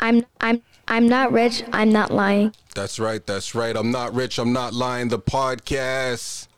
I'm 0.00 0.24
I'm 0.40 0.62
I'm 0.88 1.08
not 1.08 1.32
rich. 1.32 1.62
I'm 1.72 1.92
not 1.92 2.10
lying. 2.10 2.54
That's 2.74 2.98
right. 2.98 3.26
That's 3.26 3.54
right. 3.54 3.76
I'm 3.76 3.90
not 3.90 4.14
rich. 4.14 4.38
I'm 4.38 4.52
not 4.52 4.74
lying. 4.74 5.08
The 5.08 5.18
podcast. 5.18 6.48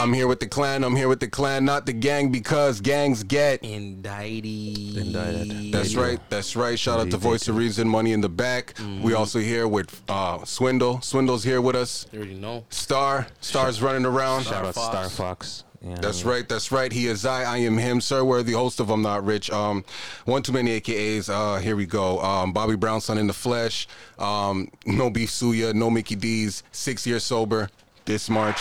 I'm 0.00 0.12
here 0.12 0.28
with 0.28 0.38
the 0.38 0.46
clan. 0.46 0.84
I'm 0.84 0.94
here 0.94 1.08
with 1.08 1.18
the 1.18 1.26
clan, 1.26 1.64
not 1.64 1.84
the 1.84 1.92
gang, 1.92 2.30
because 2.30 2.80
gangs 2.80 3.24
get. 3.24 3.64
Indicted. 3.64 4.96
Indicted. 4.96 5.72
That's 5.72 5.96
right. 5.96 6.20
That's 6.30 6.54
right. 6.54 6.78
Shout 6.78 7.00
out 7.00 7.10
to 7.10 7.16
Voice 7.16 7.48
of 7.48 7.56
Reason, 7.56 7.88
Money 7.88 8.12
in 8.12 8.20
the 8.20 8.28
Back. 8.28 8.74
We 9.02 9.14
also 9.14 9.40
here 9.40 9.66
with 9.66 10.00
uh, 10.08 10.44
Swindle. 10.44 11.00
Swindle's 11.00 11.42
here 11.42 11.60
with 11.60 11.74
us. 11.74 12.06
You 12.12 12.20
already 12.20 12.34
know. 12.34 12.64
Star. 12.70 13.26
Star's 13.40 13.82
running 13.82 14.06
around. 14.06 14.44
Shout 14.44 14.64
out 14.66 14.74
Fox. 14.74 14.88
Star 14.88 15.08
Fox. 15.08 15.64
That's 15.82 16.24
right. 16.24 16.48
That's 16.48 16.72
right. 16.72 16.92
He 16.92 17.06
is 17.06 17.24
I. 17.24 17.44
I 17.44 17.56
am 17.58 17.78
him. 17.78 18.00
Sir 18.00 18.24
Worthy, 18.24 18.52
host 18.52 18.80
of 18.80 18.90
I'm 18.90 19.02
Not 19.02 19.24
Rich. 19.24 19.50
Um, 19.50 19.84
one 20.24 20.42
too 20.42 20.52
many 20.52 20.80
AKAs. 20.80 21.28
Uh, 21.28 21.60
here 21.60 21.76
we 21.76 21.86
go. 21.86 22.20
Um, 22.20 22.52
Bobby 22.52 22.76
Brown, 22.76 23.00
son 23.00 23.18
in 23.18 23.26
the 23.26 23.32
flesh. 23.32 23.86
Um, 24.18 24.70
no 24.86 25.08
beef 25.10 25.30
suya. 25.30 25.74
No 25.74 25.90
Mickey 25.90 26.16
D's. 26.16 26.62
Six 26.72 27.06
years 27.06 27.22
sober. 27.24 27.70
This 28.06 28.28
March. 28.28 28.60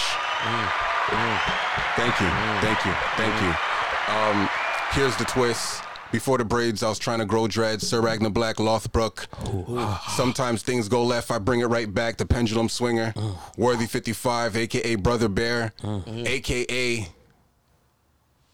Thank 1.95 2.19
you. 2.19 2.27
Thank 2.61 2.85
you. 2.85 2.93
Thank 3.15 3.41
you. 3.41 4.13
Um, 4.13 4.49
here's 4.91 5.15
the 5.17 5.25
twist. 5.25 5.81
Before 6.11 6.37
the 6.37 6.45
braids, 6.45 6.83
I 6.83 6.89
was 6.89 6.99
trying 6.99 7.19
to 7.19 7.25
grow 7.25 7.47
dreads. 7.47 7.87
Sir 7.87 7.99
Ragnar 8.01 8.29
Black, 8.29 8.55
Lothbrok. 8.57 9.27
Sometimes 10.15 10.63
things 10.63 10.87
go 10.87 11.03
left. 11.03 11.29
I 11.31 11.37
bring 11.39 11.59
it 11.59 11.65
right 11.65 11.93
back. 11.93 12.17
The 12.17 12.25
pendulum 12.25 12.69
swinger. 12.69 13.13
Worthy 13.57 13.85
55, 13.85 14.55
aka 14.55 14.95
Brother 14.95 15.27
Bear, 15.27 15.73
aka 15.83 17.07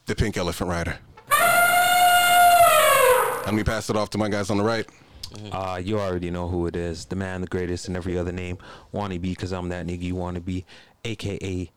the 0.06 0.16
Pink 0.16 0.36
Elephant 0.38 0.70
Rider. 0.70 0.98
Let 3.46 3.54
me 3.54 3.64
pass 3.64 3.90
it 3.90 3.96
off 3.96 4.10
to 4.12 4.18
my 4.18 4.30
guys 4.30 4.50
on 4.50 4.58
the 4.58 4.64
right. 4.64 4.88
Uh, 5.52 5.80
you 5.84 6.00
already 6.00 6.32
know 6.32 6.48
who 6.48 6.68
it 6.68 6.76
is. 6.76 7.06
The 7.06 7.16
man, 7.16 7.42
the 7.42 7.48
greatest, 7.48 7.88
and 7.88 7.98
every 7.98 8.18
other 8.18 8.32
name. 8.32 8.58
Wanna 8.92 9.20
be, 9.20 9.34
cause 9.36 9.52
I'm 9.52 9.70
that 9.70 9.86
nigga 9.86 10.02
you 10.02 10.16
wanna 10.16 10.42
be. 10.42 10.66
AKA 11.06 11.72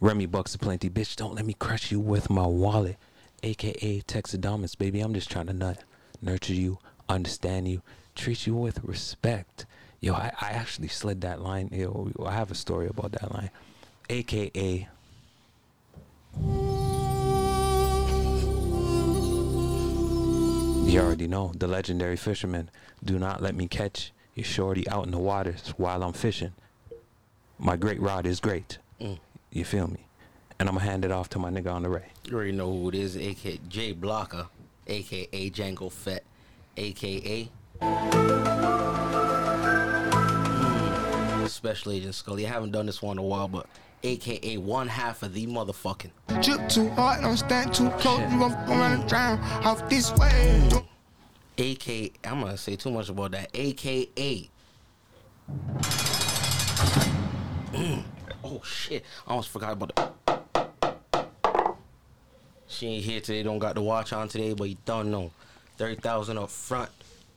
Remy 0.00 0.26
Bucks 0.26 0.56
Plenty. 0.56 0.88
Bitch, 0.90 1.16
don't 1.16 1.34
let 1.34 1.44
me 1.44 1.54
crush 1.54 1.90
you 1.90 2.00
with 2.00 2.30
my 2.30 2.46
wallet. 2.46 2.96
AKA 3.42 4.02
Texadomus, 4.02 4.76
baby. 4.76 5.00
I'm 5.00 5.14
just 5.14 5.30
trying 5.30 5.46
to 5.46 5.52
nut, 5.52 5.84
nurture 6.20 6.54
you, 6.54 6.78
understand 7.08 7.68
you, 7.68 7.82
treat 8.14 8.46
you 8.46 8.54
with 8.54 8.82
respect. 8.82 9.66
Yo, 10.00 10.14
I, 10.14 10.32
I 10.40 10.50
actually 10.50 10.88
slid 10.88 11.20
that 11.22 11.40
line. 11.40 11.70
Yo, 11.72 12.10
I 12.24 12.32
have 12.32 12.50
a 12.50 12.54
story 12.54 12.86
about 12.86 13.12
that 13.12 13.32
line. 13.32 13.50
AKA 14.10 14.88
You 20.88 21.00
already 21.00 21.28
know 21.28 21.52
the 21.54 21.68
legendary 21.68 22.16
fisherman. 22.16 22.70
Do 23.04 23.18
not 23.18 23.42
let 23.42 23.54
me 23.54 23.68
catch 23.68 24.10
your 24.34 24.44
shorty 24.44 24.88
out 24.88 25.04
in 25.04 25.10
the 25.10 25.18
waters 25.18 25.74
while 25.76 26.02
I'm 26.02 26.14
fishing. 26.14 26.52
My 27.58 27.76
great 27.76 28.00
rod 28.00 28.24
is 28.24 28.40
great. 28.40 28.78
Mm. 29.00 29.18
You 29.52 29.64
feel 29.64 29.86
me? 29.86 30.07
And 30.60 30.68
I'm 30.68 30.74
gonna 30.74 30.84
hand 30.90 31.04
it 31.04 31.12
off 31.12 31.28
to 31.30 31.38
my 31.38 31.50
nigga 31.50 31.72
on 31.72 31.82
the 31.84 31.88
right. 31.88 32.02
You 32.24 32.34
already 32.34 32.52
know 32.52 32.66
who 32.72 32.88
it 32.88 32.94
is. 32.96 33.16
AKA 33.16 33.60
Jay 33.68 33.92
Blocker. 33.92 34.48
AKA 34.86 35.50
Django 35.50 35.90
Fett. 35.92 36.24
AKA. 36.76 37.48
Mm, 40.18 41.48
Special 41.48 41.92
Agent 41.92 42.14
Scully. 42.14 42.44
I 42.46 42.48
haven't 42.50 42.72
done 42.72 42.86
this 42.86 43.00
one 43.02 43.18
in 43.18 43.24
a 43.24 43.26
while, 43.26 43.46
but 43.48 43.66
AKA 44.02 44.56
one 44.58 44.88
half 44.88 45.22
of 45.22 45.32
the 45.34 45.46
motherfucking. 45.46 46.10
Drip 46.42 46.68
too 46.68 46.88
hard, 46.90 47.22
don't 47.22 47.36
stand 47.36 47.72
too 47.74 47.90
close. 47.90 48.20
You 48.32 48.38
gon' 48.38 48.52
f- 48.52 48.68
around 48.68 49.00
and 49.00 49.08
drown 49.08 49.38
off 49.64 49.88
this 49.88 50.12
way. 50.14 50.66
Don't- 50.70 50.86
AKA. 51.58 52.12
I'm 52.24 52.40
gonna 52.40 52.56
say 52.56 52.74
too 52.76 52.90
much 52.90 53.08
about 53.08 53.30
that. 53.32 53.50
AKA. 53.54 54.50
Mm. 57.72 58.04
Oh 58.44 58.60
shit! 58.64 59.04
I 59.26 59.30
almost 59.30 59.48
forgot 59.50 59.72
about 59.72 59.94
the. 59.94 60.08
She 62.68 62.86
ain't 62.86 63.04
here 63.04 63.20
today. 63.20 63.42
Don't 63.42 63.58
got 63.58 63.74
the 63.74 63.82
watch 63.82 64.12
on 64.12 64.28
today, 64.28 64.52
but 64.54 64.68
you 64.68 64.76
don't 64.84 65.10
know. 65.10 65.30
Thirty 65.76 66.00
thousand 66.00 66.38
up 66.38 66.50
front. 66.50 66.90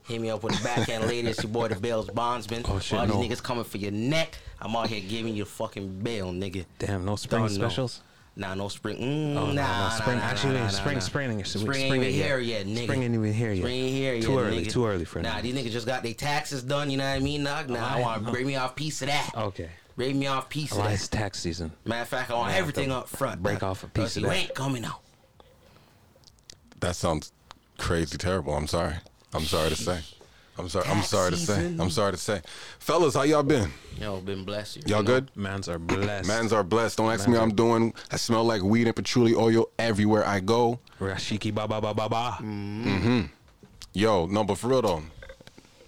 Hit 0.08 0.20
me 0.20 0.30
up 0.30 0.44
with 0.44 0.58
the 0.58 0.64
backhand 0.64 1.06
later. 1.08 1.30
It's 1.30 1.42
your 1.44 1.52
boy 1.52 1.68
the 1.70 1.76
Bales 1.76 2.10
Bondsman. 2.10 2.64
Oh, 2.68 2.80
shit, 2.80 3.00
All 3.00 3.06
no. 3.08 3.22
these 3.22 3.30
niggas 3.32 3.44
coming 3.44 3.64
for 3.64 3.78
your 3.78 3.92
neck. 3.92 4.38
I'm 4.60 4.76
out 4.76 4.88
here 4.88 5.00
giving 5.00 5.36
you 5.36 5.46
fucking 5.46 6.00
bail, 6.00 6.32
nigga. 6.32 6.66
Damn, 6.80 7.06
no 7.06 7.16
spring 7.16 7.44
Don't 7.44 7.54
know. 7.54 7.68
specials? 7.68 8.02
Nah, 8.36 8.56
no 8.56 8.68
spring. 8.68 8.98
Mm, 8.98 9.36
Oh, 9.38 9.46
no, 9.48 9.54
nah, 9.54 9.90
no, 9.90 9.96
spring. 9.96 10.18
nah, 10.18 10.24
nah, 10.24 10.30
Actually, 10.30 10.54
nah, 10.56 10.60
nah, 10.64 10.68
spring, 10.70 10.94
nah. 10.96 11.00
spring, 11.02 11.32
ain't- 11.32 11.48
Spring, 11.48 11.64
spring 11.64 11.82
ain't 11.84 11.96
even 12.04 12.16
yet. 12.16 12.26
here 12.26 12.40
yet, 12.40 12.66
nigga. 12.66 12.84
Spring 12.86 13.04
ain't 13.04 13.14
even 13.14 13.34
here 13.34 13.52
yet. 13.52 13.62
Spring 13.62 13.76
ain't 13.80 13.94
here 13.96 14.14
yet. 14.16 14.24
Too 14.24 14.40
early, 14.40 14.66
nigga. 14.66 14.72
too 14.72 14.86
early 14.86 15.06
for 15.06 15.22
Nah, 15.22 15.34
that. 15.36 15.44
these 15.44 15.54
niggas 15.54 15.72
just 15.72 15.86
got 15.86 16.02
their 16.02 16.14
taxes 16.14 16.64
done. 16.64 16.90
You 16.90 16.98
know 16.98 17.04
what 17.08 17.16
I 17.18 17.20
mean? 17.20 17.44
Nah, 17.44 17.62
nah 17.64 17.96
I 17.96 18.02
want 18.02 18.26
to 18.26 18.32
bring 18.32 18.48
me 18.48 18.56
off 18.56 18.76
piece 18.76 19.02
of 19.04 19.10
that. 19.10 19.32
Okay. 19.38 19.70
Bring 19.98 20.18
me 20.18 20.28
off 20.28 20.50
piece 20.50 20.72
of 20.72 20.78
that. 20.80 20.94
it's 20.94 21.08
tax 21.10 21.40
season. 21.40 21.74
Matter 21.86 22.02
of 22.04 22.08
fact, 22.08 22.32
I 22.32 22.36
want 22.36 22.56
everything 22.56 22.92
up 22.92 23.08
front. 23.10 23.44
break 23.44 23.62
nah, 23.62 23.72
off 23.72 23.84
a 23.84 23.88
piece 23.88 24.04
'cause 24.04 24.18
of 24.18 24.24
you 24.24 24.30
that. 24.30 24.36
ain't 24.38 24.56
coming 24.56 24.84
out. 24.86 25.01
That 26.82 26.96
sounds 26.96 27.32
crazy 27.78 28.18
terrible. 28.18 28.54
I'm 28.54 28.68
sorry. 28.68 28.96
I'm 29.34 29.44
sorry 29.44 29.70
to 29.70 29.76
say. 29.76 30.02
I'm 30.58 30.68
sorry. 30.68 30.86
I'm 30.90 30.98
Tax 30.98 31.08
sorry 31.10 31.32
to 31.32 31.38
say. 31.38 31.66
I'm 31.80 31.90
sorry 31.90 32.12
to 32.12 32.18
say. 32.18 32.42
Fellas, 32.80 33.16
how 33.16 33.22
y'all 33.24 33.42
been? 33.44 33.72
Y'all 34.00 34.20
been 34.20 34.44
blessed. 34.44 34.78
You 34.78 34.84
Y'all 34.88 35.04
know? 35.04 35.08
good? 35.08 35.32
Mans 35.36 35.70
are 35.70 35.80
blessed. 35.80 36.28
Mans 36.28 36.52
are 36.54 36.64
blessed. 36.64 36.98
Don't 36.98 37.12
ask 37.12 37.28
me 37.28 37.34
Mans 37.34 37.38
how 37.38 37.44
are- 37.46 37.50
I'm 37.50 37.56
doing. 37.56 37.94
I 38.12 38.18
smell 38.18 38.44
like 38.44 38.62
weed 38.62 38.88
and 38.88 38.96
patchouli 38.96 39.34
oil 39.34 39.70
everywhere 39.80 40.26
I 40.28 40.40
go. 40.42 40.80
Rashiki 41.00 41.54
ba 41.54 41.68
ba 41.68 41.80
ba 41.82 41.94
ba 41.94 42.10
ba. 42.10 42.38
Mm-hmm. 42.42 43.22
Yo, 43.94 44.26
no, 44.28 44.44
but 44.44 44.58
for 44.58 44.68
real 44.68 44.82
though, 44.82 45.04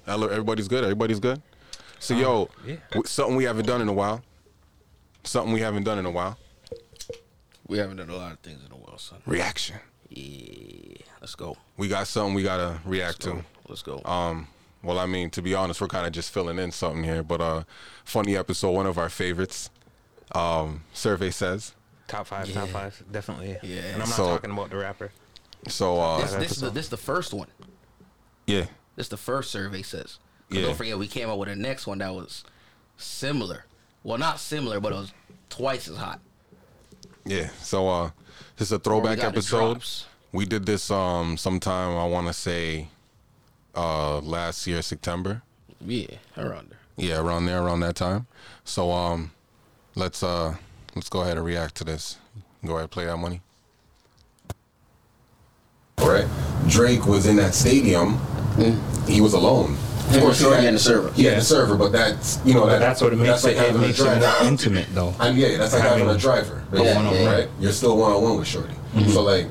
hello, 0.06 0.28
everybody's 0.28 0.68
good. 0.68 0.84
Everybody's 0.84 1.20
good. 1.20 1.42
So 2.00 2.16
yo, 2.16 2.50
yeah. 2.66 2.76
something 3.06 3.36
we 3.36 3.44
haven't 3.44 3.66
done 3.66 3.82
in 3.82 3.88
a 3.90 3.94
while. 3.94 4.22
Something 5.24 5.54
we 5.54 5.62
haven't 5.62 5.84
done 5.84 6.00
in 6.00 6.06
a 6.06 6.12
while. 6.12 6.38
We 7.68 7.78
haven't 7.78 7.98
done 7.98 8.10
a 8.10 8.16
lot 8.16 8.34
of 8.34 8.40
things 8.40 8.60
in 8.66 8.72
a 8.72 8.76
while, 8.76 8.98
son. 8.98 9.22
Reaction. 9.26 9.78
Yeah, 10.16 10.98
let's 11.22 11.36
go. 11.36 11.58
We 11.78 11.88
got 11.88 12.08
something 12.08 12.34
we 12.36 12.44
gotta 12.44 12.80
react 12.86 13.22
to. 13.22 13.44
Let's 13.68 13.82
go. 13.82 14.02
Um, 14.06 14.48
well, 14.84 15.00
I 15.00 15.06
mean, 15.06 15.30
to 15.32 15.42
be 15.42 15.56
honest, 15.56 15.82
we're 15.82 15.88
kind 15.88 16.06
of 16.06 16.14
just 16.14 16.32
filling 16.32 16.60
in 16.60 16.72
something 16.72 17.04
here, 17.04 17.24
but 17.24 17.42
uh, 17.42 17.64
funny 18.06 18.36
episode, 18.38 18.72
one 18.72 18.86
of 18.86 18.98
our 18.98 19.10
favorites. 19.10 19.70
Um, 20.34 20.84
survey 20.94 21.30
says. 21.32 21.74
Top 22.08 22.28
five, 22.28 22.52
top 22.52 22.70
five, 22.70 23.02
definitely. 23.12 23.58
Yeah. 23.64 23.82
And 23.82 23.94
I'm 23.94 24.10
not 24.10 24.10
So- 24.10 24.28
talking 24.28 24.52
about 24.52 24.70
the 24.70 24.78
rapper. 24.78 25.12
So 25.70 26.00
uh, 26.00 26.20
this, 26.22 26.34
this, 26.34 26.52
is 26.52 26.58
the, 26.60 26.70
this 26.70 26.86
is 26.86 26.90
the 26.90 26.98
first 26.98 27.34
one. 27.34 27.48
yeah, 28.48 28.66
This 28.98 29.06
is 29.06 29.10
the 29.10 29.16
first 29.18 29.50
survey 29.50 29.82
says. 29.82 30.20
Yeah. 30.50 30.64
Don't 30.64 30.76
forget, 30.76 30.98
we 31.00 31.08
came 31.08 31.30
up 31.30 31.40
with 31.40 31.48
a 31.48 31.56
next 31.56 31.88
one 31.88 32.00
that 32.00 32.14
was 32.14 32.44
similar. 32.98 33.66
Well, 34.04 34.18
not 34.18 34.40
similar, 34.42 34.82
but 34.82 34.92
it 34.92 34.96
was 34.96 35.14
twice 35.50 35.88
as 35.88 35.96
hot. 35.96 36.20
Yeah. 37.26 37.50
So 37.62 37.88
uh, 37.88 38.12
this 38.58 38.68
is 38.70 38.72
a 38.72 38.80
throwback 38.80 39.18
got 39.18 39.28
episode. 39.28 39.84
We 40.32 40.46
did 40.46 40.66
this 40.66 40.90
um 40.90 41.38
sometime 41.38 41.96
I 41.98 42.06
want 42.06 42.28
to 42.28 42.34
say 42.34 42.88
uh 43.76 44.20
last 44.20 44.66
year 44.68 44.82
September. 44.82 45.42
Yeah, 45.86 46.08
around 46.38 46.70
there. 46.72 46.80
Yeah, 46.96 47.20
around 47.20 47.46
there, 47.46 47.62
around 47.62 47.82
that 47.82 47.96
time. 47.96 48.28
So 48.64 48.92
um, 48.92 49.32
let's 49.96 50.24
uh 50.24 50.56
let's 50.96 51.10
go 51.10 51.22
ahead 51.22 51.38
and 51.38 51.46
react 51.46 51.76
to 51.76 51.84
this. 51.84 52.18
Go 52.66 52.78
ahead, 52.78 52.92
play 52.92 53.06
that 53.06 53.18
money. 53.18 53.42
All 55.98 56.10
right. 56.10 56.28
Drake 56.68 57.06
was 57.06 57.26
in 57.26 57.36
that 57.38 57.54
stadium. 57.54 58.20
He 59.08 59.22
was 59.22 59.34
alone. 59.34 59.78
Of 60.10 60.20
course, 60.22 60.40
and 60.42 60.46
Shorty 60.46 60.60
he 60.60 60.66
had- 60.66 60.74
the 60.76 60.80
server. 60.80 61.12
He 61.14 61.24
had 61.26 61.38
the 61.38 61.42
server, 61.42 61.76
but 61.76 61.92
that's 61.92 62.40
you 62.46 62.54
know 62.54 62.66
that, 62.66 62.74
But 62.74 62.80
that's 62.80 63.02
what 63.02 63.14
it 63.14 63.16
makes 63.18 63.30
that's 63.30 63.44
like 63.46 63.56
it, 63.56 63.60
it 63.60 63.66
having 63.68 63.84
a 63.84 63.88
makes 63.88 64.00
it 64.00 64.04
driver. 64.04 64.20
more 64.20 64.48
intimate 64.52 64.86
though. 64.94 65.16
And 65.20 65.38
yeah, 65.38 65.58
that's 65.58 65.74
like 65.74 65.82
having 65.82 66.04
a 66.04 66.06
Having 66.08 66.20
driver. 66.22 66.64
a 66.68 66.72
basically, 66.72 66.96
one-on-one. 66.96 67.26
right? 67.26 67.48
You're 67.60 67.72
still 67.72 67.98
one 67.98 68.12
on 68.12 68.22
one 68.22 68.38
with 68.38 68.48
Shorty. 68.48 68.74
So 69.10 69.24
like, 69.24 69.48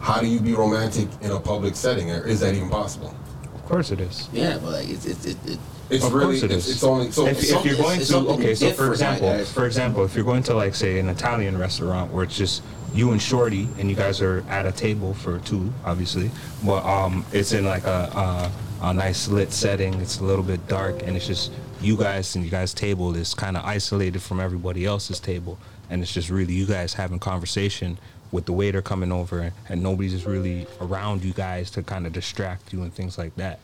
how 0.00 0.20
do 0.20 0.26
you 0.26 0.40
be 0.40 0.52
romantic 0.54 1.08
in 1.22 1.30
a 1.30 1.40
public 1.40 1.74
setting? 1.76 2.10
Or 2.10 2.26
is 2.26 2.40
that 2.40 2.54
even 2.54 2.68
possible? 2.68 3.14
Of 3.54 3.64
course 3.66 3.90
it 3.90 4.00
is. 4.00 4.28
Yeah, 4.32 4.58
but 4.62 4.72
like 4.72 4.88
it's 4.88 5.06
it's 5.06 5.24
it, 5.24 5.36
it, 5.46 5.58
It's 5.90 6.04
Of 6.04 6.12
really 6.12 6.38
course 6.38 6.42
it 6.44 6.50
it's, 6.52 6.66
is. 6.66 6.74
it's 6.76 6.84
only 6.84 7.10
so 7.10 7.26
if, 7.26 7.42
if 7.42 7.64
you're 7.64 7.76
going 7.76 8.00
to 8.00 8.16
okay, 8.34 8.54
so 8.54 8.70
for 8.72 8.90
example, 8.92 9.44
for 9.46 9.64
example, 9.66 10.04
if 10.04 10.14
you're 10.14 10.24
going 10.24 10.42
to 10.44 10.54
like 10.54 10.74
say 10.74 10.98
an 10.98 11.08
Italian 11.08 11.56
restaurant 11.58 12.12
where 12.12 12.24
it's 12.24 12.36
just 12.36 12.62
you 12.94 13.10
and 13.12 13.20
Shorty 13.20 13.66
and 13.78 13.90
you 13.90 13.96
guys 13.96 14.20
are 14.22 14.44
at 14.48 14.66
a 14.66 14.72
table 14.72 15.14
for 15.14 15.38
two, 15.40 15.72
obviously, 15.84 16.30
but 16.64 16.84
um, 16.84 17.24
it's 17.32 17.52
in 17.52 17.64
like 17.64 17.84
a, 17.84 18.50
a 18.84 18.90
a 18.90 18.94
nice 18.94 19.28
lit 19.28 19.52
setting. 19.52 19.94
It's 19.94 20.18
a 20.20 20.24
little 20.24 20.44
bit 20.44 20.66
dark 20.68 21.02
and 21.02 21.16
it's 21.16 21.26
just 21.26 21.52
you 21.80 21.96
guys 21.96 22.34
and 22.36 22.44
you 22.44 22.50
guys' 22.50 22.72
table 22.74 23.14
is 23.16 23.34
kind 23.34 23.56
of 23.56 23.64
isolated 23.64 24.20
from 24.22 24.40
everybody 24.40 24.84
else's 24.86 25.20
table, 25.20 25.58
and 25.90 26.02
it's 26.02 26.12
just 26.12 26.30
really 26.30 26.54
you 26.54 26.66
guys 26.66 26.94
having 26.94 27.18
conversation 27.18 27.98
with 28.32 28.46
the 28.46 28.52
waiter 28.52 28.82
coming 28.82 29.12
over 29.12 29.52
and 29.68 29.82
nobody's 29.82 30.12
just 30.12 30.26
really 30.26 30.66
around 30.80 31.22
you 31.22 31.32
guys 31.32 31.70
to 31.70 31.82
kind 31.82 32.06
of 32.06 32.12
distract 32.12 32.72
you 32.72 32.82
and 32.82 32.92
things 32.94 33.16
like 33.18 33.34
that. 33.36 33.58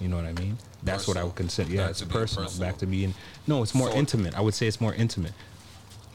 You 0.00 0.08
know 0.08 0.16
what 0.16 0.26
I 0.26 0.32
mean? 0.32 0.58
That's 0.82 1.06
what 1.08 1.16
I 1.16 1.24
would 1.24 1.34
consider. 1.36 1.70
Yeah, 1.70 1.82
Back 1.82 1.90
it's 1.90 2.02
personal. 2.02 2.44
personal. 2.46 2.68
Back 2.70 2.78
to 2.78 2.86
being. 2.86 3.14
No, 3.46 3.62
it's 3.62 3.74
more 3.74 3.90
So- 3.90 3.96
intimate. 3.96 4.34
I 4.36 4.40
would 4.40 4.54
say 4.54 4.66
it's 4.66 4.80
more 4.80 4.94
intimate. 4.94 5.32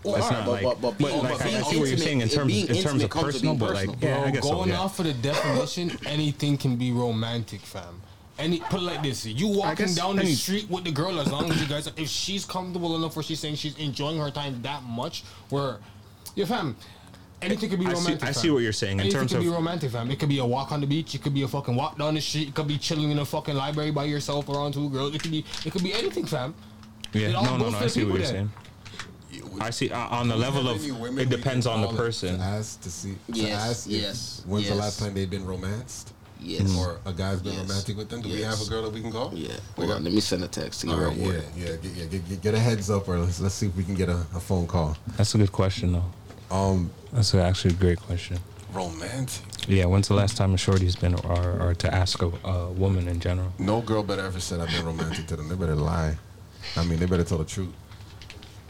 It's 0.04 0.32
not 0.32 0.46
but, 0.46 0.52
like, 0.52 0.64
but, 0.64 0.82
but, 0.82 0.98
being, 0.98 1.12
like, 1.24 1.34
but 1.34 1.42
I 1.42 1.50
being 1.50 1.64
see 1.64 1.80
what 1.80 1.88
you're 1.90 1.98
saying 1.98 2.22
in 2.22 2.28
it 2.28 2.32
terms 2.34 2.52
being 2.52 2.68
in 2.68 2.74
terms 2.76 2.86
intimate 2.86 3.04
of 3.04 3.10
comes 3.12 3.26
personal, 3.26 3.56
but 3.56 3.74
like, 3.76 3.88
personal. 3.88 4.10
yeah, 4.10 4.18
I 4.18 4.22
Bro, 4.24 4.32
guess 4.32 4.44
so. 4.44 4.52
going 4.56 4.70
Yeah. 4.70 4.80
off 4.80 5.00
of 5.00 5.06
the 5.06 5.14
definition, 5.14 5.98
anything 6.08 6.58
can 6.58 6.76
be 6.76 6.92
romantic, 6.92 7.62
fam. 7.62 8.02
Any 8.42 8.60
put 8.60 8.80
it 8.82 8.84
like 8.84 9.04
this: 9.04 9.26
you 9.26 9.48
walking 9.48 9.86
guess 9.86 9.96
down 9.96 10.16
the 10.16 10.24
any- 10.24 10.34
street 10.34 10.70
with 10.70 10.84
the 10.84 10.92
girl, 10.92 11.20
as 11.20 11.32
long 11.32 11.52
as 11.52 11.62
you 11.62 11.68
guys, 11.68 11.88
if 11.96 12.10
she's 12.10 12.44
comfortable 12.46 12.96
enough, 12.96 13.16
where 13.16 13.24
she's 13.24 13.40
saying 13.40 13.56
she's 13.56 13.78
enjoying 13.78 14.18
her 14.20 14.32
time 14.32 14.62
that 14.64 14.84
much, 14.84 15.24
where, 15.50 15.78
yeah, 16.36 16.46
fam, 16.46 16.76
anything 17.42 17.70
could 17.70 17.80
be 17.80 17.86
I 17.86 17.90
see- 17.94 17.96
romantic. 18.00 18.24
I 18.24 18.34
fam. 18.34 18.42
see 18.42 18.50
what 18.50 18.60
you're 18.64 18.74
saying 18.74 18.94
in 18.94 19.00
anything 19.02 19.20
terms 19.20 19.32
can 19.32 19.42
be 19.42 19.48
of- 19.48 19.54
romantic, 19.54 19.92
fam. 19.92 20.10
It 20.10 20.20
could 20.20 20.30
be 20.30 20.40
a 20.40 20.46
walk 20.46 20.72
on 20.72 20.82
the 20.82 20.88
beach. 20.88 21.14
It 21.14 21.22
could 21.22 21.34
be 21.36 21.44
a 21.44 21.48
fucking 21.48 21.76
walk 21.76 21.98
down 22.00 22.16
the 22.16 22.22
street. 22.22 22.48
It 22.50 22.56
could 22.56 22.68
be 22.68 22.78
chilling 22.80 23.12
in 23.12 23.20
a 23.20 23.26
fucking 23.26 23.56
library 23.56 23.92
by 23.92 24.06
yourself 24.06 24.50
around 24.50 24.74
two 24.74 24.90
girls. 24.90 25.14
It 25.14 25.22
could 25.22 25.32
be, 25.32 25.46
it 25.66 25.72
could 25.72 25.84
be 25.84 25.94
anything, 25.94 26.26
fam. 26.26 26.56
Yeah, 27.14 27.28
It 27.30 27.36
all 27.36 27.44
no, 27.46 27.58
no, 27.58 27.64
goes 27.66 27.72
no. 27.74 27.78
for 27.78 27.84
I 27.84 27.88
the 27.88 27.90
see 27.90 28.00
what 28.04 28.06
people 28.06 28.18
you're 28.20 28.32
then. 28.34 28.34
saying. 28.34 29.62
I 29.62 29.70
see 29.70 29.90
uh, 29.92 29.98
on 30.10 30.28
the 30.28 30.36
level 30.36 30.68
of 30.68 30.82
Any 30.82 30.92
women 30.94 31.20
it 31.20 31.30
depends 31.30 31.66
can 31.68 31.76
on 31.76 31.82
the 31.82 31.88
call 31.88 31.98
person. 31.98 32.38
To 32.38 32.44
ask 32.44 32.82
to 32.82 32.90
see. 32.92 33.14
To 33.34 33.40
Yes, 33.40 33.62
ask 33.70 33.86
if- 33.88 34.02
yes, 34.02 34.42
When's 34.48 34.66
the 34.66 34.72
yes. 34.74 34.80
last 34.80 35.00
time 35.00 35.14
they've 35.14 35.30
been 35.30 35.46
romanced? 35.46 36.14
Yes. 36.42 36.76
Or 36.78 37.00
a 37.06 37.14
guy's 37.14 37.40
been 37.42 37.54
Yes. 37.54 37.62
romantic 37.62 37.98
with 37.98 38.10
them? 38.10 38.22
Do 38.22 38.30
we 38.30 38.40
Yes. 38.40 38.58
have 38.58 38.68
a 38.68 38.70
girl 38.70 38.82
that 38.84 38.94
we 38.94 39.02
can 39.02 39.12
call? 39.12 39.32
Yeah. 39.34 39.54
Hold 39.76 39.92
on. 39.92 40.04
Let 40.04 40.14
me 40.14 40.20
send 40.22 40.44
a 40.44 40.48
text 40.48 40.82
to 40.82 40.88
you 40.88 40.94
All 40.94 41.00
real 41.00 41.10
right, 41.10 41.18
yeah, 41.18 41.66
yeah, 41.66 41.76
get, 41.76 41.92
yeah, 41.96 42.06
get, 42.06 42.30
get, 42.30 42.42
get 42.42 42.54
a 42.56 42.60
heads 42.60 42.90
up, 42.90 43.08
or 43.08 43.20
let's 43.20 43.40
let's 43.40 43.56
see 43.56 43.68
if 43.68 43.76
we 43.76 43.84
can 43.84 43.96
get 43.96 44.10
a, 44.10 44.18
a 44.36 44.40
phone 44.40 44.66
call. 44.68 44.98
That's 45.18 45.36
a 45.36 45.38
good 45.38 45.52
question, 45.52 45.94
though. 45.94 46.56
Um, 46.56 46.90
That's 47.14 47.34
actually 47.36 47.76
a 47.76 47.78
great 47.78 48.00
question. 48.00 48.40
romantic. 48.74 49.44
Yeah, 49.68 49.86
when's 49.86 50.08
the 50.08 50.16
last 50.16 50.38
time 50.38 50.54
a 50.54 50.58
shorty's 50.58 50.96
been, 50.96 51.14
or, 51.16 51.62
or 51.62 51.74
to 51.76 51.94
ask 51.94 52.22
a, 52.22 52.32
a 52.44 52.72
woman 52.72 53.08
in 53.08 53.20
general? 53.20 53.54
No 53.60 53.82
girl 53.82 54.02
better 54.04 54.24
ever 54.26 54.40
said 54.40 54.60
I've 54.60 54.70
been 54.72 54.86
romantic 54.86 55.28
to 55.28 55.36
them. 55.36 55.48
They 55.50 55.56
better 55.56 55.76
lie. 55.76 56.18
I 56.76 56.84
mean, 56.86 57.00
they 57.00 57.06
better 57.06 57.24
tell 57.24 57.38
the 57.38 57.46
truth. 57.46 57.74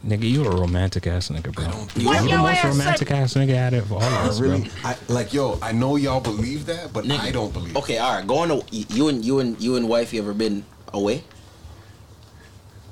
Nigga, 0.06 0.24
you 0.24 0.44
a 0.45 0.50
romantic 0.50 1.06
ass 1.06 1.30
nigga, 1.30 1.53
bro. 1.53 1.65
I 1.65 1.71
don't 1.71 1.95
You 1.95 2.30
the 2.31 2.38
most 2.38 2.63
romantic 2.63 3.12
ass 3.12 3.36
nigga 3.36 3.56
out 3.56 3.74
of 3.74 3.92
all 3.92 4.01
of 4.01 4.12
I 4.12 4.27
us, 4.27 4.39
really, 4.39 4.62
bro. 4.62 4.69
I 4.83 4.95
like 5.09 5.31
yo. 5.31 5.59
I 5.62 5.74
know 5.74 5.95
y'all 5.95 6.19
believe 6.19 6.65
that, 6.65 6.92
but 6.92 7.09
I 7.12 7.30
don't 7.31 7.53
believe. 7.53 7.75
It. 7.75 7.80
Okay, 7.80 7.98
all 8.00 8.15
right. 8.15 8.25
Going 8.25 8.50
to 8.50 8.65
you 8.75 9.09
and 9.09 9.24
you 9.24 9.39
and 9.39 9.62
you 9.62 9.75
and 9.75 9.88
wife. 9.88 10.12
You 10.12 10.21
ever 10.24 10.33
been 10.33 10.65
away? 10.92 11.24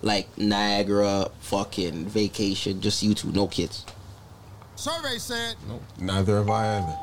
Like 0.04 0.38
Niagara, 0.38 1.30
fucking 1.40 2.06
vacation, 2.06 2.80
just 2.80 3.02
you 3.02 3.16
two, 3.16 3.32
no 3.32 3.48
kids. 3.48 3.86
Survey 4.76 5.18
said. 5.18 5.56
it. 5.68 6.02
Neither 6.02 6.38
have 6.38 6.50
I 6.50 6.78
either. 6.78 6.98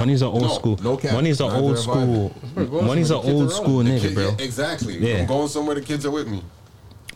Money's 0.00 0.22
an 0.22 0.28
old 0.28 0.42
No, 0.42 0.48
school. 0.54 0.78
no 0.82 0.96
cap. 0.96 1.12
Money's 1.12 1.40
an 1.40 1.50
old 1.50 1.76
school. 1.78 2.32
Money's 2.56 3.10
an 3.10 3.16
old 3.18 3.52
school 3.52 3.82
nigga, 3.82 4.00
kid- 4.00 4.14
bro. 4.14 4.28
yeah, 4.28 4.34
exactly. 4.44 4.96
Yeah. 4.96 5.18
I'm 5.18 5.26
going 5.26 5.48
somewhere. 5.48 5.74
The 5.74 5.82
kids 5.82 6.06
are 6.06 6.10
with 6.10 6.28
me. 6.28 6.42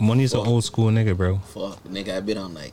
Money's 0.01 0.35
an 0.35 0.41
old 0.41 0.65
school 0.65 0.91
nigga, 0.91 1.17
bro. 1.17 1.39
Fuck, 1.39 1.83
nigga, 1.85 2.17
I've 2.17 2.27
been 2.27 2.39
on 2.39 2.55
like 2.55 2.73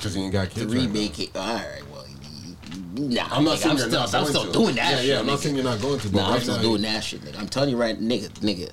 Cause 0.00 0.16
you 0.16 0.24
ain't 0.24 0.32
got 0.32 0.50
kids. 0.50 0.70
three 0.70 0.80
right 0.80 0.88
now. 0.88 0.92
vacation. 0.92 1.32
All 1.36 1.54
right, 1.54 1.82
well, 1.90 2.04
nah, 2.96 3.28
I'm 3.30 3.44
not 3.44 3.56
nigga, 3.58 3.62
saying 3.62 3.70
I'm 3.72 3.78
you're 3.78 3.88
still, 3.88 4.00
not 4.00 4.14
I'm 4.14 4.22
going 4.22 4.26
still 4.26 4.44
to. 4.46 4.52
doing 4.52 4.74
that 4.76 4.90
Yeah, 4.90 4.96
shit. 4.98 5.06
yeah. 5.06 5.18
I'm 5.20 5.26
not 5.26 5.38
saying 5.40 5.54
you're 5.56 5.64
not 5.64 5.80
going 5.80 6.00
to. 6.00 6.08
But 6.08 6.18
Nah, 6.18 6.34
I'm 6.34 6.40
still 6.40 6.56
now, 6.56 6.62
doing 6.62 6.82
that 6.82 7.04
shit, 7.04 7.20
nigga. 7.22 7.38
I'm 7.40 7.48
telling 7.48 7.70
you 7.70 7.76
right, 7.76 7.98
nigga, 8.00 8.28
nigga. 8.40 8.70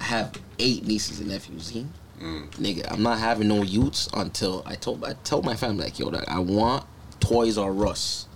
I 0.00 0.04
have 0.04 0.34
eight 0.58 0.86
nieces 0.86 1.20
and 1.20 1.28
nephews. 1.30 1.66
See? 1.66 1.86
Mm. 2.20 2.48
Nigga, 2.52 2.90
I'm 2.92 3.02
not 3.02 3.18
having 3.18 3.48
no 3.48 3.62
youths 3.62 4.08
until 4.14 4.62
I 4.66 4.74
told 4.74 5.04
I 5.04 5.12
told 5.24 5.44
my 5.44 5.54
family 5.54 5.84
like, 5.84 5.98
yo, 5.98 6.10
dog, 6.10 6.24
I 6.28 6.38
want 6.40 6.84
Toys 7.20 7.56
R 7.58 7.86
Us. 7.86 8.26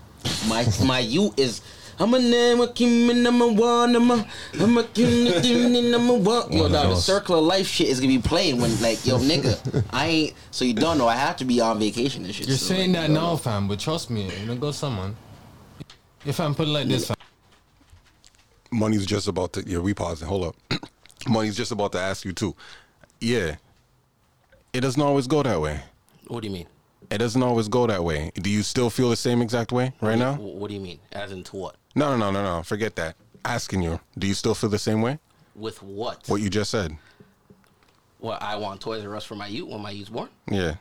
My 0.49 0.67
my 0.85 0.99
youth 1.01 1.39
is. 1.39 1.61
I'm 2.01 2.15
a 2.15 2.19
name, 2.19 2.63
a 2.63 2.73
king, 2.73 3.23
number 3.23 3.47
one, 3.47 3.95
I'm 3.95 4.11
a, 4.11 4.27
I'm 4.59 4.79
a 4.79 4.85
king, 4.85 5.31
king, 5.43 5.91
number 5.91 6.15
one. 6.15 6.51
Yo, 6.51 6.63
One 6.63 6.67
of 6.67 6.73
dog, 6.73 6.89
the 6.89 6.97
circle 6.97 7.39
of 7.39 7.45
life 7.45 7.67
shit 7.67 7.89
is 7.89 8.01
gonna 8.01 8.09
be 8.09 8.19
playing 8.19 8.59
when, 8.59 8.71
like, 8.81 9.05
yo, 9.07 9.19
nigga, 9.19 9.85
I 9.91 10.07
ain't. 10.07 10.35
So 10.51 10.65
you 10.65 10.73
don't 10.73 10.97
know, 10.97 11.09
I 11.09 11.17
have 11.17 11.37
to 11.37 11.45
be 11.45 11.61
on 11.61 11.79
vacation 11.79 12.25
and 12.25 12.35
shit. 12.35 12.49
You're 12.49 12.57
so, 12.57 12.75
saying 12.75 12.95
like, 12.95 13.03
that 13.03 13.11
yo, 13.11 13.15
now, 13.15 13.37
fam, 13.37 13.69
but 13.69 13.79
trust 13.79 14.09
me, 14.09 14.35
you 14.35 14.47
know, 14.47 14.57
go 14.57 14.71
someone. 14.71 15.15
If 16.25 16.41
I'm 16.41 16.55
put 16.55 16.69
it 16.69 16.71
like 16.71 16.89
this, 16.89 17.09
fam. 17.09 17.17
Money's 18.73 19.05
just 19.05 19.29
about 19.29 19.53
to. 19.55 19.65
Yeah, 19.67 19.79
we 19.79 19.93
pausing. 19.93 20.27
Hold 20.27 20.45
up. 20.45 20.57
Money's 21.29 21.57
just 21.57 21.71
about 21.71 21.93
to 21.93 21.99
ask 21.99 22.25
you 22.25 22.33
too. 22.33 22.57
Yeah. 23.21 23.57
It 24.73 24.81
doesn't 24.81 25.03
always 25.03 25.27
go 25.27 25.43
that 25.43 25.61
way. 25.61 25.81
What 26.29 26.41
do 26.43 26.49
you 26.49 26.55
mean? 26.55 26.67
It 27.11 27.19
doesn't 27.19 27.43
always 27.43 27.69
go 27.69 27.87
that 27.89 28.05
way. 28.05 28.31
Do 28.37 28.49
you 28.49 28.63
still 28.63 28.89
feel 28.89 29.11
the 29.11 29.17
same 29.17 29.43
exact 29.43 29.73
way 29.73 29.93
right 30.01 30.19
now? 30.19 30.35
What 30.35 30.69
do 30.69 30.75
you 30.75 30.81
mean? 30.81 31.01
As 31.13 31.33
in 31.33 31.43
to 31.45 31.57
what? 31.57 31.77
No, 31.95 32.17
no, 32.17 32.17
no, 32.17 32.31
no, 32.31 32.43
no. 32.59 32.63
Forget 32.63 32.97
that. 32.97 33.17
Asking 33.45 33.83
you, 33.83 34.01
do 34.19 34.27
you 34.27 34.35
still 34.35 34.55
feel 34.55 34.71
the 34.71 34.79
same 34.79 35.01
way? 35.03 35.19
With 35.55 35.83
what? 35.83 36.23
What 36.29 36.41
you 36.41 36.51
just 36.51 36.71
said. 36.71 36.97
Well, 38.21 38.39
I 38.41 38.57
want 38.57 38.81
Toys 38.81 39.05
R 39.05 39.17
Us 39.17 39.25
for 39.25 39.35
my 39.35 39.47
youth 39.47 39.69
when 39.69 39.81
my 39.81 39.91
youth's 39.91 40.11
born. 40.11 40.29
Yeah. 40.51 40.75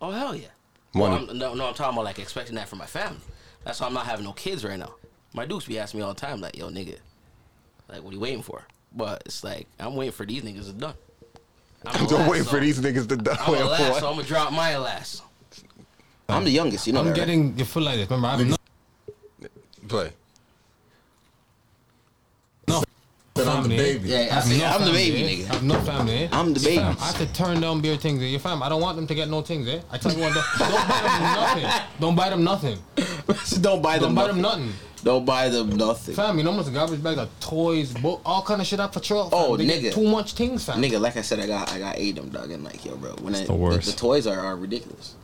Oh 0.00 0.10
hell 0.10 0.34
yeah. 0.34 0.48
Money. 0.94 1.14
Well, 1.26 1.30
I'm, 1.30 1.38
no, 1.38 1.54
no, 1.54 1.66
I'm 1.68 1.74
talking 1.74 1.94
about 1.94 2.04
like 2.06 2.18
expecting 2.18 2.56
that 2.56 2.68
for 2.68 2.76
my 2.76 2.86
family. 2.86 3.20
That's 3.64 3.80
why 3.80 3.86
I'm 3.86 3.92
not 3.94 4.06
having 4.06 4.24
no 4.24 4.32
kids 4.32 4.64
right 4.64 4.78
now. 4.78 4.94
My 5.34 5.44
dukes 5.44 5.66
be 5.66 5.78
asking 5.78 6.00
me 6.00 6.04
all 6.06 6.14
the 6.14 6.20
time, 6.20 6.40
like, 6.40 6.56
"Yo, 6.56 6.70
nigga, 6.70 6.96
like, 7.88 8.02
what 8.02 8.10
are 8.10 8.14
you 8.14 8.20
waiting 8.20 8.42
for?" 8.42 8.64
But 8.96 9.22
it's 9.26 9.44
like 9.44 9.68
I'm 9.78 9.94
waiting 9.94 10.12
for 10.12 10.24
these 10.24 10.42
niggas 10.42 10.66
to 10.66 10.72
done. 10.72 10.94
I'm 11.84 11.92
the 12.06 12.08
Don't 12.10 12.20
last, 12.20 12.30
wait 12.30 12.44
so- 12.44 12.50
for 12.50 12.60
these 12.60 12.80
niggas 12.80 13.08
to 13.10 13.16
die. 13.16 13.36
I'm 13.38 13.52
Wait 13.52 13.58
the 13.58 13.64
for 13.64 13.70
last, 13.70 13.90
what? 13.90 14.00
so 14.00 14.08
I'm 14.08 14.16
gonna 14.16 14.26
drop 14.26 14.52
my 14.52 14.76
last. 14.78 15.22
I'm 16.28 16.44
the 16.44 16.50
youngest, 16.50 16.86
you 16.86 16.92
know. 16.94 17.00
I'm 17.00 17.06
that, 17.06 17.10
right? 17.12 17.16
getting 17.18 17.58
you 17.58 17.64
feel 17.66 17.82
like 17.82 17.96
this. 17.96 18.08
Remember, 18.10 18.28
I'm 18.28 18.56
not 19.92 20.02
Play. 20.02 20.12
But 23.34 23.48
I'm 23.48 23.62
the 23.62 23.68
baby. 23.76 24.08
Yeah, 24.08 24.28
I 24.32 24.36
I've 24.36 24.44
say, 24.44 24.58
no 24.58 24.66
I'm 24.66 24.84
the 24.84 24.92
baby, 24.92 25.24
eh? 25.24 25.28
nigga. 25.46 25.54
I've 25.54 25.62
no 25.62 25.80
family. 25.80 26.14
eh? 26.24 26.28
I'm 26.32 26.52
the 26.52 26.60
Fam, 26.60 26.70
baby. 26.70 26.82
I 27.00 27.04
have 27.06 27.18
to 27.18 27.32
turn 27.32 27.60
down 27.60 27.80
beer 27.80 27.96
things. 27.96 28.22
Eh? 28.22 28.26
You 28.26 28.38
fam, 28.38 28.62
I 28.62 28.68
don't 28.68 28.82
want 28.82 28.96
them 28.96 29.06
to 29.06 29.14
get 29.14 29.28
no 29.30 29.40
things. 29.40 29.66
Eh? 29.68 29.80
I 29.90 29.98
tell 29.98 30.12
you 30.12 30.20
what, 30.20 30.34
don't, 30.34 30.46
don't 30.58 30.86
buy 30.86 31.00
them 31.08 31.22
nothing. 31.24 31.88
Don't 32.00 32.16
buy 32.16 32.28
them 32.28 32.44
nothing. 32.44 32.78
don't 33.62 33.82
buy 33.82 33.98
them. 33.98 34.02
Don't 34.02 34.14
buy 34.14 34.26
them 34.26 34.40
nothing. 34.42 34.66
nothing. 34.66 34.80
Don't 35.02 35.24
buy 35.24 35.48
them 35.48 35.70
nothing. 35.70 36.14
Fam, 36.14 36.36
you 36.38 36.44
know 36.44 36.52
what's 36.52 36.68
a 36.68 36.72
garbage 36.72 37.02
bag 37.02 37.16
of 37.18 37.30
toys, 37.40 37.92
book, 37.94 38.20
all 38.24 38.42
kind 38.42 38.60
of 38.60 38.66
shit 38.66 38.80
up 38.80 38.92
for 38.92 39.00
truck. 39.00 39.30
Oh, 39.32 39.56
they 39.56 39.64
get 39.64 39.82
nigga. 39.82 39.94
too 39.94 40.06
much 40.06 40.34
things, 40.34 40.64
fam. 40.64 40.82
Nigga, 40.82 41.00
like 41.00 41.16
I 41.16 41.22
said, 41.22 41.40
I 41.40 41.46
got 41.46 41.72
I 41.72 41.78
got 41.78 41.96
eight 41.96 42.18
of 42.18 42.30
them, 42.30 42.42
dog, 42.42 42.50
and 42.50 42.62
like, 42.62 42.84
yo, 42.84 42.96
bro, 42.96 43.12
when 43.22 43.34
I, 43.34 43.44
the 43.44 43.54
worst. 43.54 43.90
The, 43.90 43.96
toys 43.96 44.26
are, 44.26 44.38
are 44.38 44.56
ridiculous. 44.56 45.14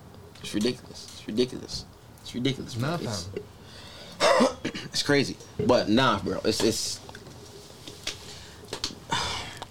It's 0.41 0.55
ridiculous. 0.55 1.07
It's 1.19 1.27
ridiculous. 1.27 1.85
It's 2.23 2.35
ridiculous. 2.35 2.75
Bro. 2.75 2.89
Nah, 2.89 2.95
it's, 2.95 3.25
fam. 3.25 3.43
it's 4.65 5.03
crazy. 5.03 5.37
But 5.65 5.89
nah, 5.89 6.19
bro, 6.21 6.41
it's 6.45 6.63
it's 6.63 7.01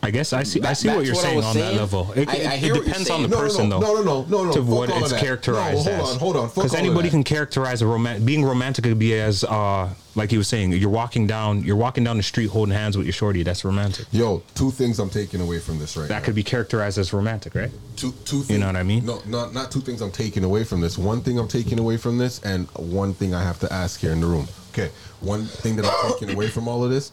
I 0.06 0.12
guess 0.12 0.34
I 0.34 0.44
see. 0.44 0.62
I 0.62 0.74
see 0.74 0.88
what 0.90 1.04
you're 1.04 1.16
what 1.16 1.24
saying 1.24 1.44
on 1.44 1.56
that 1.58 1.74
level. 1.74 2.12
It, 2.16 2.30
I- 2.30 2.34
I 2.34 2.54
it 2.58 2.74
depends 2.76 3.10
on 3.10 3.24
the. 3.24 3.28
No, 3.28 3.38
no, 3.38 3.42
person, 3.42 3.70
no, 3.70 3.80
though. 3.80 3.94
no, 3.96 4.04
no, 4.04 4.26
no, 4.26 4.44
no. 4.46 4.52
To 4.52 4.60
Fuck 4.62 4.70
what 4.70 4.90
it's 4.92 5.14
characterized 5.14 5.88
No, 5.88 5.96
hold 5.96 6.06
as. 6.08 6.14
on, 6.14 6.20
hold 6.20 6.38
on. 6.38 6.48
Because 6.50 6.76
anybody 6.76 7.10
can 7.10 7.24
characterize 7.24 7.82
a 7.82 7.88
romantic. 7.88 8.24
Being 8.24 8.46
romantic 8.46 8.84
could 8.84 9.00
be 9.00 9.20
as, 9.20 9.44
uh, 9.44 9.90
like 10.14 10.30
he 10.30 10.38
was 10.38 10.48
saying, 10.48 10.74
you're 10.74 10.92
walking 10.92 11.26
down, 11.26 11.64
you're 11.64 11.76
walking 11.76 12.04
down 12.04 12.18
the 12.18 12.24
street 12.24 12.52
holding 12.52 12.76
hands 12.76 12.96
with 12.98 13.08
your 13.08 13.14
shorty. 13.14 13.42
That's 13.42 13.66
romantic. 13.66 14.06
Yo, 14.12 14.44
two 14.54 14.70
things 14.70 15.00
I'm 15.00 15.10
taking 15.10 15.42
away 15.42 15.58
from 15.60 15.80
this 15.80 15.98
right 15.98 16.08
That 16.08 16.20
now. 16.20 16.26
could 16.26 16.36
be 16.36 16.44
characterized 16.44 17.00
as 17.00 17.12
romantic, 17.12 17.56
right? 17.56 17.72
two 17.96 18.12
two 18.26 18.42
things. 18.44 18.60
know 18.60 18.68
what 18.68 18.76
I 18.76 18.84
mean? 18.84 19.06
No, 19.08 19.22
not 19.26 19.54
not 19.56 19.72
two 19.72 19.82
things 19.82 20.02
I'm 20.02 20.12
taking 20.12 20.44
away 20.44 20.64
from 20.66 20.82
this. 20.82 21.00
One 21.00 21.22
thing 21.22 21.40
I'm 21.40 21.48
taking 21.48 21.80
away 21.80 21.98
from 21.98 22.20
this, 22.20 22.40
and 22.44 22.68
one 22.78 23.16
thing 23.16 23.34
I 23.34 23.42
have 23.42 23.60
to 23.62 23.74
ask 23.74 24.00
here 24.02 24.12
in 24.12 24.22
the 24.22 24.28
room. 24.28 24.48
Okay, 24.72 24.92
one 25.22 25.46
thing 25.46 25.78
that 25.78 25.86
I'm 25.86 26.12
taking 26.14 26.30
away 26.36 26.48
from 26.50 26.68
all 26.68 26.84
of 26.84 26.92
this. 26.92 27.12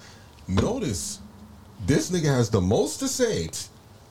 Notice, 0.48 1.20
this 1.86 2.10
nigga 2.10 2.26
has 2.26 2.50
the 2.50 2.60
most 2.60 2.98
to 3.00 3.08
say. 3.08 3.48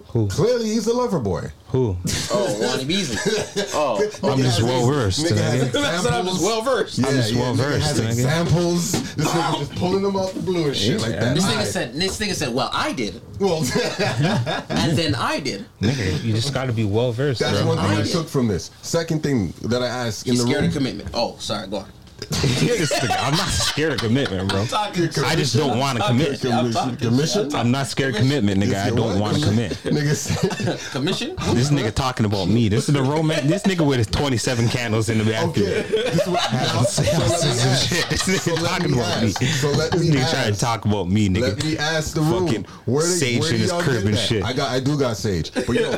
Who? 0.07 0.27
Clearly, 0.27 0.65
he's 0.65 0.87
a 0.87 0.93
lover 0.93 1.19
boy. 1.19 1.53
Who? 1.67 1.95
oh, 2.31 2.57
Lonnie 2.59 2.83
Beasley. 2.83 3.17
Oh, 3.73 3.95
I'm 4.23 4.39
just 4.39 4.61
well 4.61 4.85
versed. 4.85 5.23
Nigga 5.25 5.37
has 5.37 5.63
nigga. 5.63 5.71
That's 5.71 6.03
what 6.03 6.13
I'm 6.13 6.25
just 6.25 6.41
examples. 6.41 6.41
well 6.43 6.61
versed. 6.63 6.97
Yeah, 6.99 7.07
I'm 7.07 7.13
just 7.15 7.31
yeah, 7.31 7.39
well 7.41 7.53
versed. 7.53 7.85
has 7.87 7.99
examples. 7.99 8.91
This 9.15 9.27
nigga 9.29 9.59
just 9.59 9.75
pulling 9.75 10.03
them 10.03 10.17
out 10.17 10.33
the 10.33 10.41
blue 10.41 10.67
and 10.67 10.75
shit 10.75 10.99
like 10.99 11.11
that. 11.11 11.33
This 11.35 11.45
nigga 11.45 11.63
said. 11.65 11.93
This 11.93 12.19
nigga 12.19 12.33
said. 12.33 12.53
Well, 12.53 12.69
I 12.73 12.91
did, 12.91 13.21
Well, 13.39 13.59
and 14.69 14.97
then 14.97 15.15
I 15.15 15.39
did. 15.39 15.65
Nigga, 15.79 16.21
you 16.23 16.33
just 16.33 16.53
got 16.53 16.65
to 16.65 16.73
be 16.73 16.83
well 16.83 17.13
versed, 17.13 17.39
that's 17.39 17.59
bro. 17.59 17.67
one 17.69 17.77
thing 17.77 17.97
I 17.97 18.01
I 18.01 18.03
took 18.03 18.27
from 18.27 18.49
this. 18.49 18.71
Second 18.81 19.23
thing 19.23 19.53
that 19.61 19.81
I 19.81 19.87
asked 19.87 20.27
in 20.27 20.33
He's 20.33 20.41
the 20.43 20.47
scared 20.49 20.61
room. 20.63 20.69
of 20.71 20.75
commitment. 20.75 21.09
Oh, 21.13 21.37
sorry. 21.39 21.67
Go 21.67 21.77
on. 21.77 21.91
This 22.29 22.91
nigga, 22.93 23.15
I'm 23.19 23.35
not 23.35 23.47
scared 23.49 23.93
of 23.93 23.99
commitment, 23.99 24.49
bro. 24.49 24.61
I 24.71 25.35
just 25.35 25.55
don't 25.55 25.77
want 25.79 25.97
to 25.99 26.05
commit. 26.07 26.39
Commission? 26.41 26.97
Commission? 26.97 27.55
I'm 27.55 27.71
not 27.71 27.87
scared 27.87 28.15
of 28.15 28.21
commitment, 28.21 28.61
nigga. 28.61 28.75
I 28.85 28.89
don't 28.91 29.19
want 29.19 29.37
to 29.37 29.43
commit. 29.45 29.71
Nigga 29.83 30.91
Commission. 30.91 31.35
This 31.53 31.69
nigga 31.69 31.93
talking 31.93 32.25
about 32.25 32.47
me. 32.47 32.69
This 32.69 32.87
is 32.87 32.93
the 32.93 33.01
romance. 33.01 33.47
This 33.47 33.63
nigga 33.63 33.85
with 33.85 33.97
his 33.97 34.07
27 34.07 34.67
candles 34.69 35.09
in 35.09 35.17
the 35.17 35.23
back. 35.25 35.45
okay. 35.49 35.61
This 35.81 36.21
is 36.21 36.27
what, 36.27 36.51
now, 36.53 36.81
so 36.83 37.03
let. 37.03 37.79
Shit, 37.79 38.09
this 38.09 38.23
nigga 38.27 38.39
So 38.39 38.55
talking 38.65 38.91
me 38.91 38.99
about 38.99 39.21
me. 39.23 39.29
So 39.31 39.69
let 39.71 39.91
This 39.91 40.01
me 40.09 40.15
nigga 40.15 40.31
trying 40.31 40.53
to 40.53 40.59
talk 40.59 40.85
about 40.85 41.09
me, 41.09 41.29
nigga. 41.29 41.41
Let 41.41 41.63
me 41.63 41.77
ask 41.77 42.13
the 42.13 42.21
room. 42.21 42.47
Fucking 42.47 42.63
Where 42.85 43.01
do, 43.03 43.07
sage 43.07 43.39
where 43.41 43.49
in 43.49 43.55
do 43.57 43.61
his 43.61 43.71
y'all 43.71 43.81
crib 43.81 43.95
get 43.97 44.05
and 44.05 44.13
that? 44.13 44.19
shit. 44.27 44.43
I 44.43 44.53
got, 44.53 44.69
I 44.71 44.79
do 44.79 44.97
got 44.97 45.17
sage. 45.17 45.51
But 45.53 45.69
yo, 45.69 45.91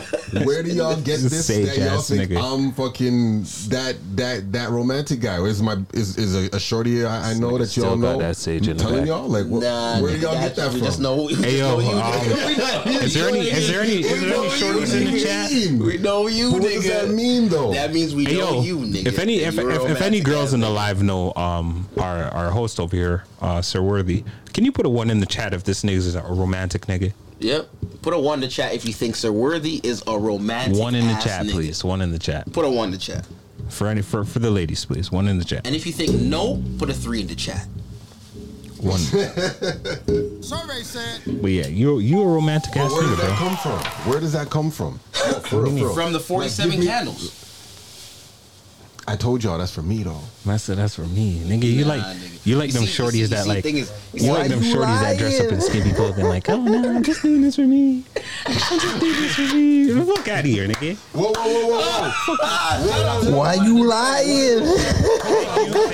where 0.46 0.64
do 0.64 0.72
y'all 0.72 0.96
get 0.96 1.20
This 1.20 1.24
is 1.26 1.32
this? 1.32 1.46
sage 1.48 1.66
That 1.68 1.78
y'all 1.78 2.00
ass 2.00 2.10
think 2.10 2.32
nigga. 2.32 2.42
I'm 2.54 2.72
fucking 2.72 3.42
that 3.70 3.96
that 4.16 4.52
that 4.54 4.70
romantic 4.70 5.20
guy. 5.20 5.40
Is 5.44 5.62
my 5.62 5.78
is 5.94 6.13
is 6.18 6.36
a, 6.36 6.56
a 6.56 6.60
shorty 6.60 7.06
I, 7.06 7.32
I 7.32 7.34
know 7.34 7.58
that 7.58 7.76
y'all 7.76 7.98
got 7.98 8.14
know. 8.14 8.18
that 8.20 8.38
sage 8.38 8.66
I'm 8.68 8.72
in 8.72 8.78
telling 8.78 8.98
back. 9.00 9.08
y'all, 9.08 9.28
like, 9.28 9.46
wh- 9.46 9.62
Nah, 9.62 10.02
where 10.02 10.14
do 10.14 10.20
y'all 10.20 10.36
nigga, 10.36 10.42
get 10.42 10.56
that 10.58 10.74
we 10.74 10.80
from? 10.80 10.88
Just 10.88 11.00
know, 11.00 11.24
we 11.24 11.34
Hey, 11.36 11.42
just 11.44 11.58
yo, 11.58 11.78
know 11.78 11.80
you. 11.82 11.90
um, 11.90 12.12
nigga. 12.14 13.04
Is 13.04 13.14
there 13.14 13.28
any? 13.30 13.40
Is 13.42 13.68
there 13.70 13.82
any? 13.82 13.92
Is 14.04 14.22
there 14.22 14.34
any 14.36 14.48
shorties 14.50 14.96
in 15.08 15.12
the 15.14 15.20
chat? 15.20 15.52
We 15.86 15.98
know 15.98 16.28
you, 16.28 16.52
But 16.52 16.62
what 16.62 16.72
nigga. 16.72 16.76
does 16.76 16.88
that 16.88 17.10
mean, 17.10 17.50
though? 17.50 17.74
That 17.74 17.94
means 17.94 18.14
we 18.16 18.26
Hey, 18.26 18.38
know 18.38 18.54
yo, 18.56 18.62
you, 18.62 18.78
nigga. 18.80 19.06
if 19.08 19.20
any 19.20 19.38
if, 19.40 19.58
if, 19.58 19.90
if 19.90 20.02
any 20.02 20.20
girls 20.22 20.54
in 20.54 20.60
the 20.60 20.70
live 20.70 21.02
know 21.04 21.34
um 21.36 21.88
our 21.98 22.24
our 22.26 22.50
host 22.52 22.80
over 22.80 22.96
here, 22.96 23.24
uh 23.42 23.62
Sir 23.62 23.82
Worthy, 23.82 24.24
can 24.54 24.66
you 24.66 24.72
put 24.72 24.86
a 24.86 24.90
one 24.90 25.10
in 25.10 25.20
the 25.20 25.26
chat 25.26 25.54
if 25.54 25.64
this 25.64 25.84
nigga 25.84 25.96
is 25.96 26.16
a 26.16 26.22
romantic 26.24 26.84
nigga? 26.88 27.14
Yep. 27.40 27.68
Put 28.02 28.14
a 28.14 28.20
one 28.20 28.36
in 28.36 28.42
the 28.42 28.48
chat 28.48 28.74
if 28.74 28.86
you 28.86 28.94
think 28.94 29.16
Sir 29.16 29.32
Worthy 29.32 29.82
is 29.84 30.02
a 30.08 30.18
romantic. 30.18 30.78
One 30.80 30.96
in 30.96 31.08
the 31.08 31.16
chat, 31.16 31.46
nigga. 31.46 31.52
please. 31.52 31.84
One 31.84 32.02
in 32.02 32.12
the 32.12 32.20
chat 32.20 32.52
Put 32.54 32.64
a 32.66 32.70
one 32.70 32.86
in 32.88 32.92
the 32.92 32.98
chat. 32.98 33.26
For 33.74 33.88
any 33.88 34.02
for 34.02 34.24
for 34.24 34.40
the 34.40 34.52
ladies, 34.52 34.86
please. 34.86 35.12
One 35.12 35.28
in 35.28 35.38
the 35.40 35.46
chat. 35.46 35.66
And 35.66 35.76
if 35.76 35.86
you 35.86 35.92
think 35.92 36.12
no, 36.14 36.62
put 36.78 36.90
a 36.90 36.94
three 36.94 37.22
in 37.22 37.28
the 37.28 37.36
chat. 37.36 37.68
One. 38.80 39.00
Survey 40.44 40.84
said 40.84 41.22
But 41.42 41.52
yeah, 41.52 41.68
you 41.68 42.00
you 42.00 42.22
a 42.22 42.26
romantic 42.26 42.76
ass 42.76 42.92
Where 42.92 43.02
nigga, 43.04 43.10
does 43.10 43.18
that 43.18 43.28
bro. 43.28 43.36
come 43.48 43.58
from? 43.58 44.12
Where 44.12 44.20
does 44.20 44.34
that 44.34 44.50
come 44.50 44.72
from? 44.72 45.00
No, 45.26 45.40
for 45.40 45.62
real, 45.62 45.70
for 45.72 45.76
real. 45.86 45.94
From 45.94 46.12
the 46.12 46.20
Like, 46.20 46.28
47 46.28 46.72
give 46.72 46.80
me- 46.82 46.86
candles. 46.88 47.40
I 49.06 49.18
told 49.18 49.44
y'all 49.44 49.58
that's 49.58 49.74
for 49.74 49.82
me 49.82 50.02
though. 50.04 50.22
That's 50.46 50.68
that's 50.68 50.96
for 50.96 51.02
me, 51.02 51.40
nigga. 51.46 51.64
You 51.66 51.84
Nah, 51.84 51.90
like 51.96 52.02
nigga. 52.04 52.46
you 52.46 52.56
like 52.56 52.72
them 52.72 52.86
see- 52.86 53.04
shorties 53.04 53.12
see- 53.12 53.26
that 53.26 53.44
see, 53.44 53.50
like 53.50 53.62
thing 53.64 53.76
is- 53.78 53.92
you 54.14 54.32
like 54.32 54.48
them 54.50 54.64
you 54.64 54.74
shorties 54.74 55.02
that 55.02 55.18
dress 55.18 55.40
up 55.42 55.48
in 55.48 55.60
lying? 55.60 55.62
skimpy 55.62 55.92
clothing, 55.92 56.26
like, 56.26 56.50
oh 56.50 56.62
no, 56.62 56.90
I'm 56.90 57.04
just 57.04 57.22
doing 57.22 57.42
this 57.42 57.56
for 57.58 57.64
me. 57.68 58.04
I'm 58.46 58.54
just 58.54 59.00
doing 59.02 59.12
this 59.22 59.36
for 59.36 59.42
me. 59.56 60.06
Fuck 60.16 60.28
out 60.30 60.40
of 60.40 60.46
here, 60.46 60.68
nigga. 60.70 60.96
Whoa, 61.14 61.34
whoa, 61.34 61.36
whoa, 61.36 61.80
whoa, 61.80 62.38
ah, 62.44 63.22
Why 63.30 63.56
you 63.56 63.84
lying? 63.86 64.64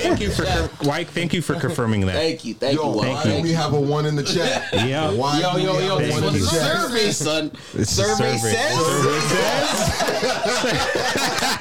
Thank 0.00 0.20
you 0.20 0.30
for 0.30 0.44
why 0.86 1.02
thank 1.02 1.32
you 1.34 1.42
for 1.42 1.54
confirming 1.60 2.06
that. 2.06 2.14
Thank 2.14 2.44
you, 2.44 2.54
thank 2.54 2.76
Yo, 2.78 2.92
you. 2.92 2.96
why 2.96 3.08
Walt. 3.08 3.24
don't 3.24 3.42
we 3.42 3.50
have 3.52 3.72
a 3.72 3.80
one 3.80 4.06
in 4.06 4.14
the 4.14 4.22
chat? 4.22 4.68
Yeah. 4.72 5.10
Why 5.10 5.40
Yo, 5.40 5.56
yo, 5.56 5.78
yo, 5.80 5.98
this 5.98 6.20
was 6.20 6.34
a 6.36 6.40
survey, 6.46 7.10
son. 7.10 7.50
This 7.74 7.90
is 7.92 7.98
a 7.98 8.04
survey, 8.04 8.38
survey. 8.38 8.54
says. 8.54 8.86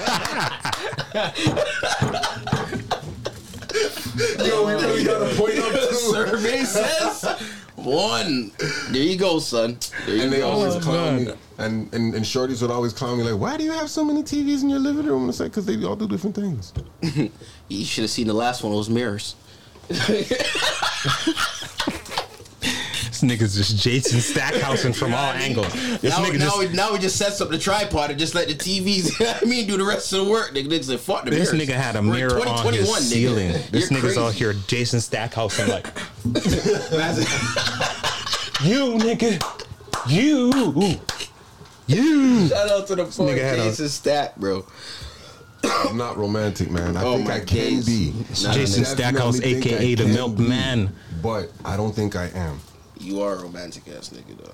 Yo, 4.40 4.66
we 4.66 4.74
really 4.74 5.04
got 5.04 5.22
a 5.22 5.36
point 5.36 5.60
up 5.60 5.72
too. 5.72 5.96
survey 5.96 6.64
says 6.64 7.24
one. 7.76 8.52
There 8.92 9.02
you 9.02 9.18
go, 9.18 9.40
son. 9.40 9.78
There 10.06 10.16
you 10.16 10.24
And 10.24 10.34
they 10.34 10.40
go. 10.40 10.50
always 10.50 10.76
oh, 10.76 10.80
clown 10.80 11.26
me. 11.26 11.34
And, 11.58 11.94
and 11.94 12.16
and 12.16 12.26
shorties 12.26 12.62
would 12.62 12.72
always 12.72 12.94
clown 12.94 13.18
me 13.18 13.24
like, 13.24 13.40
why 13.40 13.58
do 13.58 13.64
you 13.64 13.72
have 13.72 13.90
so 13.90 14.04
many 14.04 14.24
TVs 14.24 14.64
in 14.64 14.70
your 14.70 14.80
living 14.80 15.06
room? 15.06 15.22
And 15.22 15.30
it's 15.30 15.40
like, 15.40 15.52
because 15.52 15.66
they 15.66 15.82
all 15.84 15.96
do 15.96 16.08
different 16.08 16.36
things. 16.36 16.74
You 17.72 17.86
should 17.86 18.02
have 18.02 18.10
seen 18.10 18.26
the 18.26 18.34
last 18.34 18.64
one. 18.64 18.74
Those 18.74 18.90
mirrors. 18.90 19.36
This 23.20 23.38
nigga's 23.40 23.56
just 23.56 23.78
Jason 23.78 24.20
Stackhousing 24.20 24.96
from 24.96 25.14
all 25.14 25.32
angles. 25.32 25.72
This 26.00 26.18
now, 26.18 26.24
nigga 26.24 26.40
now, 26.40 26.46
just 26.46 26.60
we, 26.60 26.68
now 26.70 26.94
we 26.94 27.00
just 27.00 27.18
sets 27.18 27.42
up 27.42 27.50
the 27.50 27.58
tripod 27.58 28.12
and 28.12 28.20
just 28.20 28.36
let 28.36 28.48
the 28.48 28.56
TVs. 28.56 29.12
I 29.42 29.46
mean, 29.46 29.68
do 29.68 29.78
the 29.78 29.84
rest 29.84 30.14
of 30.14 30.26
the 30.26 30.32
work. 30.32 30.52
Nigga, 30.54 30.68
niggas 30.68 30.86
said, 30.86 31.00
fuck 31.00 31.26
the 31.26 31.32
this 31.32 31.52
mirrors. 31.52 31.68
nigga 31.70 31.74
had 31.74 31.96
a 31.96 32.02
We're 32.02 32.14
mirror 32.14 32.40
on 32.40 32.64
2021, 32.64 32.74
his 32.74 32.90
nigga. 32.90 33.00
ceiling. 33.02 33.52
This 33.72 33.92
You're 33.92 34.00
nigga's 34.00 34.18
all 34.18 34.30
here 34.32 34.54
Jason 34.68 35.00
Stackhousing 35.00 35.68
like 35.68 35.88
you 38.64 38.98
nigga. 39.00 39.40
You 40.10 41.00
you 41.88 42.48
Shout 42.48 42.70
out 42.70 42.88
to 42.88 42.96
the 42.96 43.06
fucking 43.06 43.36
nigga 43.36 43.42
had 43.42 43.60
a- 43.60 43.64
Jason 43.64 43.90
Stack, 43.90 44.36
bro. 44.38 44.66
I'm 45.64 45.98
not 45.98 46.18
romantic, 46.18 46.72
man. 46.72 46.96
I 46.96 47.04
Oh, 47.04 47.18
think 47.18 47.30
I 47.30 47.40
can 47.40 47.48
days. 47.48 47.86
be. 47.86 48.14
Nah, 48.44 48.54
Jason 48.54 48.86
Stackhouse, 48.86 49.40
definitely 49.40 49.62
think 49.62 49.74
I 49.74 49.84
aka 49.84 49.96
the 49.96 50.04
can 50.06 50.14
milkman. 50.14 50.96
But 51.22 51.52
I 51.66 51.76
don't 51.76 51.94
think 51.94 52.16
I 52.16 52.28
am. 52.28 52.62
You 53.00 53.22
are 53.22 53.34
a 53.36 53.42
romantic 53.42 53.88
ass 53.88 54.10
nigga, 54.10 54.38
though. 54.38 54.54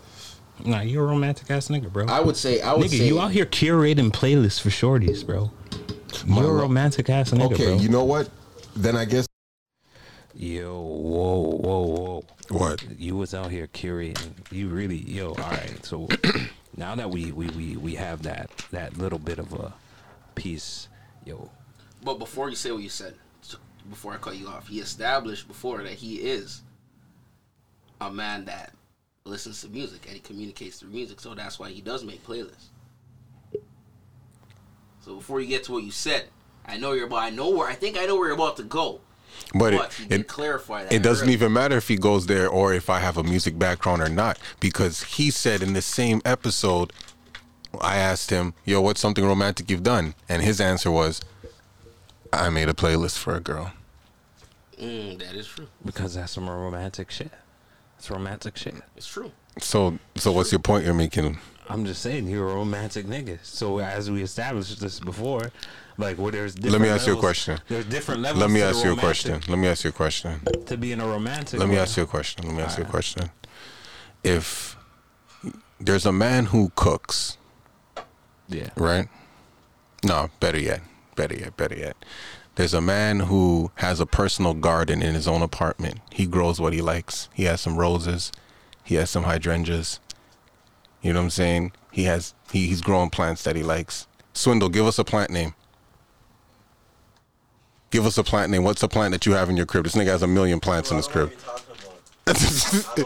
Nah, 0.69 0.81
you're 0.81 1.03
a 1.03 1.07
romantic 1.07 1.49
ass 1.51 1.67
nigga, 1.67 1.91
bro. 1.91 2.05
I 2.07 2.21
would 2.21 2.37
say, 2.37 2.61
I 2.61 2.73
would 2.73 2.85
nigga, 2.87 2.97
say, 2.99 3.07
you 3.07 3.19
out 3.19 3.31
here 3.31 3.45
curating 3.45 4.11
playlists 4.11 4.61
for 4.61 4.69
shorties, 4.69 5.25
bro. 5.25 5.51
You're 6.25 6.57
a 6.57 6.61
romantic 6.61 7.09
ass 7.09 7.31
nigga, 7.31 7.53
Okay, 7.53 7.65
bro. 7.65 7.75
you 7.77 7.89
know 7.89 8.03
what? 8.05 8.29
Then 8.75 8.95
I 8.95 9.05
guess 9.05 9.27
Yo, 10.37 10.81
whoa, 10.81 11.39
whoa, 11.39 11.85
whoa. 11.85 12.23
What? 12.49 12.83
You 12.99 13.15
was 13.15 13.33
out 13.33 13.51
here 13.51 13.67
curating. 13.67 14.31
You 14.51 14.67
really, 14.67 14.97
yo, 14.97 15.29
all 15.29 15.35
right. 15.35 15.85
So 15.85 16.09
now 16.77 16.93
that 16.95 17.09
we, 17.09 17.31
we, 17.31 17.47
we, 17.49 17.77
we 17.77 17.95
have 17.95 18.23
that 18.23 18.49
that 18.71 18.97
little 18.97 19.19
bit 19.19 19.39
of 19.39 19.53
a 19.53 19.73
piece, 20.35 20.89
yo, 21.25 21.49
But 22.03 22.19
before 22.19 22.49
you 22.49 22.55
say 22.57 22.71
what 22.73 22.83
you 22.83 22.89
said, 22.89 23.15
before 23.89 24.13
I 24.13 24.17
cut 24.17 24.35
you 24.35 24.47
off, 24.47 24.67
he 24.67 24.79
established 24.79 25.47
before 25.47 25.81
that 25.83 25.93
he 25.93 26.15
is 26.15 26.61
a 28.05 28.11
man 28.11 28.45
that 28.45 28.73
listens 29.25 29.61
to 29.61 29.69
music 29.69 30.05
and 30.05 30.13
he 30.15 30.19
communicates 30.19 30.79
through 30.79 30.89
music. 30.89 31.19
So 31.19 31.33
that's 31.33 31.57
why 31.59 31.69
he 31.69 31.81
does 31.81 32.03
make 32.03 32.25
playlists. 32.25 32.67
So 35.01 35.15
before 35.15 35.39
you 35.41 35.47
get 35.47 35.63
to 35.65 35.71
what 35.73 35.83
you 35.83 35.91
said, 35.91 36.25
I 36.65 36.77
know 36.77 36.93
you're 36.93 37.05
about. 37.07 37.23
I 37.23 37.29
know 37.29 37.49
where. 37.49 37.67
I 37.67 37.73
think 37.73 37.97
I 37.97 38.05
know 38.05 38.15
where 38.15 38.27
you're 38.27 38.35
about 38.35 38.57
to 38.57 38.63
go. 38.63 39.01
But 39.53 39.73
But 39.73 39.99
it, 39.99 40.07
he 40.09 40.15
it, 40.21 40.27
clarify 40.27 40.83
that. 40.83 40.93
it 40.93 41.03
doesn't 41.03 41.25
earlier. 41.25 41.35
even 41.37 41.53
matter 41.53 41.77
if 41.77 41.87
he 41.87 41.97
goes 41.97 42.25
there 42.25 42.47
or 42.47 42.73
if 42.73 42.89
I 42.89 42.99
have 42.99 43.17
a 43.17 43.23
music 43.23 43.59
background 43.59 44.01
or 44.01 44.09
not, 44.09 44.39
because 44.59 45.03
he 45.03 45.29
said 45.29 45.61
in 45.61 45.73
the 45.73 45.81
same 45.81 46.21
episode, 46.25 46.91
I 47.81 47.97
asked 47.97 48.29
him, 48.29 48.53
"Yo, 48.63 48.81
what's 48.81 49.01
something 49.01 49.25
romantic 49.25 49.69
you've 49.69 49.83
done?" 49.83 50.15
And 50.29 50.41
his 50.41 50.59
answer 50.61 50.89
was, 50.89 51.21
"I 52.33 52.49
made 52.49 52.69
a 52.69 52.73
playlist 52.73 53.17
for 53.17 53.35
a 53.35 53.39
girl." 53.41 53.73
Mm, 54.81 55.19
that 55.19 55.35
is 55.35 55.47
true. 55.47 55.67
because 55.85 56.15
that's 56.15 56.33
some 56.33 56.49
romantic 56.49 57.11
shit. 57.11 57.31
It's 57.97 58.09
romantic 58.09 58.57
shit. 58.57 58.75
It's 58.95 59.07
true. 59.07 59.31
So, 59.59 59.97
so 60.15 60.31
what's 60.31 60.51
your 60.51 60.59
point 60.59 60.85
you're 60.85 60.93
making? 60.93 61.37
I'm 61.67 61.85
just 61.85 62.01
saying 62.01 62.27
you're 62.27 62.49
a 62.49 62.55
romantic 62.55 63.05
nigga. 63.07 63.39
So 63.43 63.79
as 63.79 64.11
we 64.11 64.21
established 64.21 64.79
this 64.79 64.99
before, 64.99 65.51
like 65.97 66.17
where 66.17 66.31
there's 66.31 66.53
different 66.53 66.73
Let 66.73 66.81
me 66.81 66.89
ask 66.89 67.07
you 67.07 67.17
a 67.17 67.19
question. 67.19 67.59
There's 67.67 67.85
different 67.85 68.21
levels. 68.21 68.41
Let 68.41 68.51
me 68.51 68.61
ask 68.61 68.83
you 68.83 68.93
a 68.93 68.97
question. 68.97 69.41
Let 69.47 69.57
me 69.57 69.67
ask 69.67 69.83
you 69.83 69.89
a 69.89 69.93
question. 69.93 70.41
To 70.65 70.77
being 70.77 70.99
a 70.99 71.07
romantic. 71.07 71.59
Let 71.59 71.67
me 71.69 71.75
bro. 71.75 71.81
ask 71.83 71.97
you 71.97 72.03
a 72.03 72.07
question. 72.07 72.47
Let 72.47 72.55
me 72.55 72.61
ask 72.63 72.77
you 72.77 72.83
a 72.83 72.87
question. 72.87 73.31
If 74.23 74.75
there's 75.79 76.05
a 76.05 76.11
man 76.11 76.47
who 76.47 76.71
cooks, 76.75 77.37
Yeah. 78.47 78.69
right? 78.75 79.07
No, 80.03 80.29
better 80.39 80.59
yet. 80.59 80.81
Better 81.15 81.35
yet. 81.35 81.57
Better 81.57 81.75
yet. 81.75 81.95
There's 82.55 82.73
a 82.73 82.81
man 82.81 83.21
who 83.21 83.71
has 83.75 83.99
a 83.99 84.05
personal 84.05 84.53
garden 84.53 85.01
in 85.01 85.13
his 85.13 85.27
own 85.27 85.41
apartment. 85.41 85.99
He 86.11 86.25
grows 86.25 86.59
what 86.59 86.71
he 86.73 86.81
likes. 86.81 87.27
He 87.33 87.43
has 87.43 87.59
some 87.59 87.77
roses. 87.77 88.31
He 88.83 88.95
has 88.95 89.09
some 89.09 89.23
hydrangeas. 89.23 89.99
You 91.01 91.13
know 91.13 91.19
what 91.19 91.25
I'm 91.25 91.29
saying? 91.31 91.73
He 91.91 92.03
has 92.03 92.33
he, 92.51 92.67
he's 92.67 92.81
growing 92.81 93.09
plants 93.09 93.43
that 93.43 93.55
he 93.55 93.63
likes. 93.63 94.07
Swindle, 94.33 94.69
give 94.69 94.85
us 94.85 94.97
a 94.97 95.03
plant 95.03 95.31
name. 95.31 95.53
Give 97.91 98.05
us 98.05 98.17
a 98.17 98.23
plant 98.23 98.51
name. 98.51 98.63
What's 98.63 98.83
a 98.83 98.87
plant 98.87 99.11
that 99.11 99.25
you 99.25 99.33
have 99.33 99.49
in 99.49 99.57
your 99.57 99.65
crib? 99.65 99.83
This 99.83 99.95
nigga 99.95 100.07
has 100.07 100.23
a 100.23 100.27
million 100.27 100.59
plants 100.59 100.91
in 100.91 100.97
his 100.97 101.07
crib. 101.07 101.33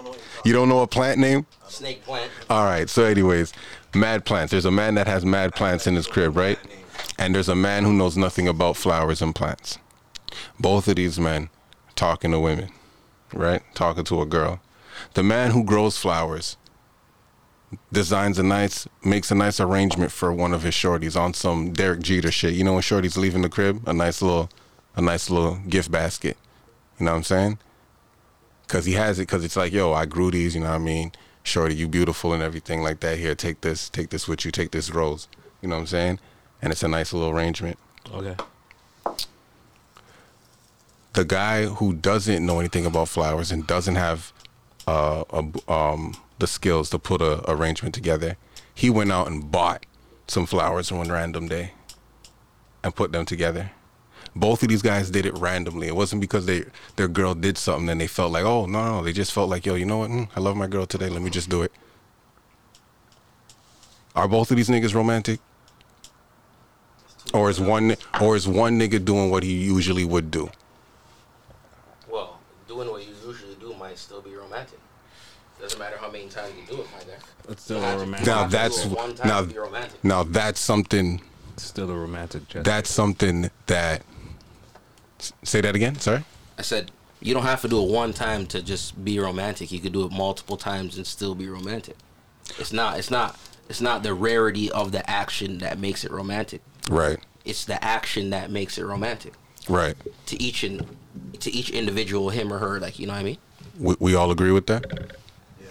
you 0.45 0.53
don't 0.53 0.69
know 0.69 0.81
a 0.81 0.87
plant 0.87 1.19
name? 1.19 1.45
Snake 1.67 2.03
plant. 2.03 2.31
All 2.49 2.65
right. 2.65 2.89
So, 2.89 3.03
anyways, 3.03 3.53
mad 3.93 4.25
plants. 4.25 4.51
There's 4.51 4.65
a 4.65 4.71
man 4.71 4.95
that 4.95 5.07
has 5.07 5.25
mad 5.25 5.53
plants 5.53 5.85
in 5.85 5.95
his 5.95 6.07
crib, 6.07 6.35
right? 6.35 6.57
And 7.19 7.35
there's 7.35 7.49
a 7.49 7.55
man 7.55 7.83
who 7.83 7.91
knows 7.91 8.15
nothing 8.15 8.47
about 8.47 8.77
flowers 8.77 9.21
and 9.21 9.35
plants. 9.35 9.77
Both 10.57 10.87
of 10.87 10.95
these 10.95 11.19
men 11.19 11.49
talking 11.93 12.31
to 12.31 12.39
women, 12.39 12.69
right? 13.33 13.61
Talking 13.75 14.05
to 14.05 14.21
a 14.21 14.25
girl. 14.25 14.61
The 15.15 15.23
man 15.23 15.51
who 15.51 15.65
grows 15.65 15.97
flowers 15.97 16.55
designs 17.91 18.39
a 18.39 18.43
nice, 18.43 18.87
makes 19.03 19.31
a 19.31 19.35
nice 19.35 19.59
arrangement 19.59 20.13
for 20.13 20.31
one 20.31 20.53
of 20.53 20.63
his 20.63 20.73
shorties 20.73 21.19
on 21.19 21.33
some 21.33 21.73
Derek 21.73 21.99
Jeter 21.99 22.31
shit. 22.31 22.53
You 22.53 22.63
know 22.63 22.71
when 22.71 22.81
shorties 22.83 23.17
leaving 23.17 23.41
the 23.41 23.49
crib, 23.49 23.85
a 23.85 23.93
nice 23.93 24.21
little, 24.21 24.49
a 24.95 25.01
nice 25.01 25.29
little 25.29 25.55
gift 25.67 25.91
basket. 25.91 26.37
You 26.99 27.05
know 27.05 27.11
what 27.11 27.17
I'm 27.17 27.23
saying? 27.23 27.59
Cause 28.69 28.85
he 28.85 28.93
has 28.93 29.19
it. 29.19 29.25
Cause 29.25 29.43
it's 29.43 29.57
like, 29.57 29.73
yo, 29.73 29.91
I 29.91 30.05
grew 30.05 30.31
these. 30.31 30.55
You 30.55 30.61
know 30.61 30.69
what 30.69 30.75
I 30.75 30.79
mean? 30.79 31.11
Shorty, 31.43 31.75
you 31.75 31.89
beautiful 31.89 32.31
and 32.31 32.41
everything 32.41 32.81
like 32.81 33.01
that. 33.01 33.17
Here, 33.17 33.35
take 33.35 33.59
this, 33.59 33.89
take 33.89 34.09
this 34.09 34.25
with 34.25 34.45
you. 34.45 34.51
Take 34.51 34.71
this 34.71 34.89
rose. 34.89 35.27
You 35.61 35.67
know 35.67 35.75
what 35.75 35.81
I'm 35.81 35.87
saying? 35.87 36.19
And 36.61 36.71
it's 36.71 36.83
a 36.83 36.87
nice 36.87 37.13
little 37.13 37.29
arrangement. 37.29 37.77
Okay. 38.13 38.35
The 41.13 41.25
guy 41.25 41.65
who 41.65 41.93
doesn't 41.93 42.45
know 42.45 42.59
anything 42.59 42.85
about 42.85 43.09
flowers 43.09 43.51
and 43.51 43.65
doesn't 43.65 43.95
have 43.95 44.31
uh, 44.87 45.23
a, 45.31 45.71
um, 45.71 46.15
the 46.39 46.47
skills 46.47 46.89
to 46.89 46.99
put 46.99 47.21
a 47.21 47.49
arrangement 47.49 47.93
together, 47.93 48.37
he 48.73 48.89
went 48.89 49.11
out 49.11 49.27
and 49.27 49.51
bought 49.51 49.85
some 50.27 50.45
flowers 50.45 50.91
one 50.91 51.11
random 51.11 51.47
day 51.47 51.71
and 52.83 52.95
put 52.95 53.11
them 53.11 53.25
together. 53.25 53.71
Both 54.35 54.61
of 54.63 54.69
these 54.69 54.81
guys 54.81 55.09
did 55.09 55.25
it 55.25 55.37
randomly. 55.37 55.87
It 55.87 55.95
wasn't 55.95 56.21
because 56.21 56.45
they 56.45 56.65
their 56.95 57.07
girl 57.07 57.33
did 57.33 57.57
something 57.57 57.89
and 57.89 57.99
they 57.99 58.07
felt 58.07 58.31
like, 58.31 58.45
oh 58.45 58.65
no, 58.65 58.85
no, 58.85 59.03
they 59.03 59.11
just 59.11 59.33
felt 59.33 59.49
like, 59.49 59.65
yo, 59.65 59.75
you 59.75 59.85
know 59.85 59.99
what? 59.99 60.11
Mm, 60.11 60.29
I 60.35 60.39
love 60.39 60.55
my 60.55 60.67
girl 60.67 60.85
today. 60.85 61.09
Let 61.09 61.21
me 61.21 61.29
just 61.29 61.49
do 61.49 61.63
it. 61.63 61.71
Are 64.15 64.27
both 64.27 64.51
of 64.51 64.57
these 64.57 64.69
niggas 64.69 64.93
romantic? 64.93 65.39
Or 67.33 67.49
is 67.49 67.59
one 67.59 67.95
or 68.21 68.35
is 68.35 68.47
one 68.47 68.79
nigga 68.79 69.03
doing 69.03 69.29
what 69.29 69.43
he 69.43 69.53
usually 69.53 70.05
would 70.05 70.31
do? 70.31 70.49
Well, 72.09 72.39
doing 72.67 72.89
what 72.89 73.03
you 73.07 73.13
usually 73.25 73.55
do 73.55 73.73
might 73.75 73.97
still 73.97 74.21
be 74.21 74.33
romantic. 74.35 74.79
Doesn't 75.61 75.77
matter 75.77 75.97
how 75.99 76.09
many 76.09 76.27
times 76.27 76.53
you 76.59 76.75
do 76.75 76.81
it, 76.81 76.87
my 76.91 76.99
guy. 76.99 77.19
It's 77.49 77.63
still 77.63 77.83
a 77.83 77.97
romantic. 77.97 78.25
Now 78.27 78.39
have 78.43 78.49
to 78.49 78.51
do 78.51 78.57
that's 78.57 78.85
it 78.85 78.91
one 78.91 79.15
now 79.25 79.41
romantic. 79.61 80.03
now 80.03 80.23
that's 80.23 80.59
something 80.59 81.21
Still 81.57 81.91
a 81.91 81.95
romantic 81.95 82.43
gesture. 82.47 82.63
that's 82.63 82.89
something 82.89 83.49
that 83.67 84.01
say 85.43 85.61
that 85.61 85.75
again. 85.75 85.95
Sorry. 85.99 86.23
I 86.57 86.61
said 86.61 86.91
you 87.21 87.33
don't 87.33 87.43
have 87.43 87.61
to 87.61 87.67
do 87.67 87.83
it 87.83 87.91
one 87.91 88.13
time 88.13 88.45
to 88.47 88.61
just 88.61 89.03
be 89.03 89.19
romantic. 89.19 89.71
You 89.71 89.79
could 89.79 89.91
do 89.93 90.05
it 90.05 90.11
multiple 90.11 90.55
times 90.57 90.95
and 90.97 91.05
still 91.05 91.35
be 91.35 91.47
romantic. 91.49 91.97
It's 92.57 92.71
not. 92.73 92.97
It's 92.97 93.11
not. 93.11 93.37
It's 93.67 93.81
not 93.81 94.01
the 94.01 94.13
rarity 94.15 94.71
of 94.71 94.91
the 94.93 95.07
action 95.07 95.59
that 95.59 95.77
makes 95.77 96.03
it 96.03 96.09
romantic. 96.11 96.61
Right. 96.89 97.19
It's 97.45 97.65
the 97.65 97.83
action 97.83 98.29
that 98.31 98.51
makes 98.51 98.77
it 98.77 98.83
romantic 98.83 99.33
Right. 99.67 99.95
to 100.27 100.41
each 100.41 100.63
and 100.63 100.85
to 101.39 101.51
each 101.51 101.69
individual, 101.69 102.29
him 102.29 102.51
or 102.51 102.57
her. 102.59 102.79
Like 102.79 102.99
you 102.99 103.07
know 103.07 103.13
what 103.13 103.19
I 103.19 103.23
mean? 103.23 103.37
We, 103.79 103.95
we 103.99 104.15
all 104.15 104.31
agree 104.31 104.51
with 104.51 104.67
that. 104.67 104.85
Yeah. 105.61 105.67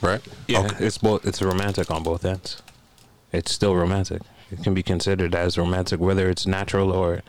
Right. 0.00 0.20
Yeah, 0.48 0.60
Okay. 0.60 0.84
it's 0.86 0.98
both. 0.98 1.26
It's 1.26 1.42
romantic 1.42 1.90
on 1.90 2.02
both 2.02 2.24
ends. 2.24 2.62
It's 3.32 3.52
still 3.52 3.74
romantic. 3.76 4.22
It 4.50 4.62
can 4.64 4.74
be 4.74 4.82
considered 4.82 5.34
as 5.34 5.56
romantic, 5.58 6.00
whether 6.00 6.28
it's 6.28 6.46
natural 6.46 6.90
or 6.90 7.22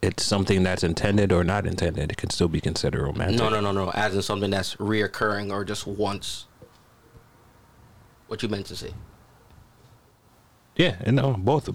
it's 0.00 0.24
something 0.24 0.62
that's 0.62 0.84
intended 0.84 1.32
or 1.32 1.42
not 1.42 1.66
intended. 1.66 2.12
It 2.12 2.16
can 2.16 2.30
still 2.30 2.46
be 2.48 2.60
considered 2.60 3.02
romantic. 3.02 3.38
No, 3.38 3.48
no, 3.48 3.60
no, 3.60 3.72
no. 3.72 3.90
As 3.90 4.14
in 4.14 4.22
something 4.22 4.50
that's 4.50 4.76
reoccurring 4.76 5.50
or 5.50 5.64
just 5.64 5.86
once. 5.86 6.46
What 8.28 8.42
you 8.42 8.48
meant 8.48 8.66
to 8.66 8.76
say? 8.76 8.92
Yeah, 10.76 10.96
and 11.00 11.16
no, 11.16 11.32
both. 11.32 11.68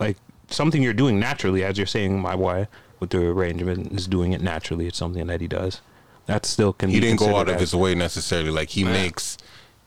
Like 0.00 0.16
something 0.50 0.82
you're 0.82 0.92
doing 0.94 1.18
naturally, 1.18 1.64
as 1.64 1.76
you're 1.78 1.86
saying, 1.86 2.20
my 2.20 2.36
boy 2.36 2.68
with 3.00 3.10
the 3.10 3.18
arrangement 3.26 3.92
is 3.92 4.06
doing 4.06 4.32
it 4.32 4.40
naturally. 4.40 4.86
It's 4.86 4.98
something 4.98 5.26
that 5.26 5.40
he 5.40 5.48
does. 5.48 5.80
That 6.26 6.44
still 6.44 6.72
can. 6.72 6.90
he 6.90 6.96
be 6.96 7.06
didn't 7.06 7.18
go 7.20 7.36
out 7.36 7.48
of 7.48 7.58
his 7.60 7.74
way 7.74 7.94
necessarily. 7.94 8.50
Like 8.50 8.68
he 8.70 8.84
makes, 8.84 9.38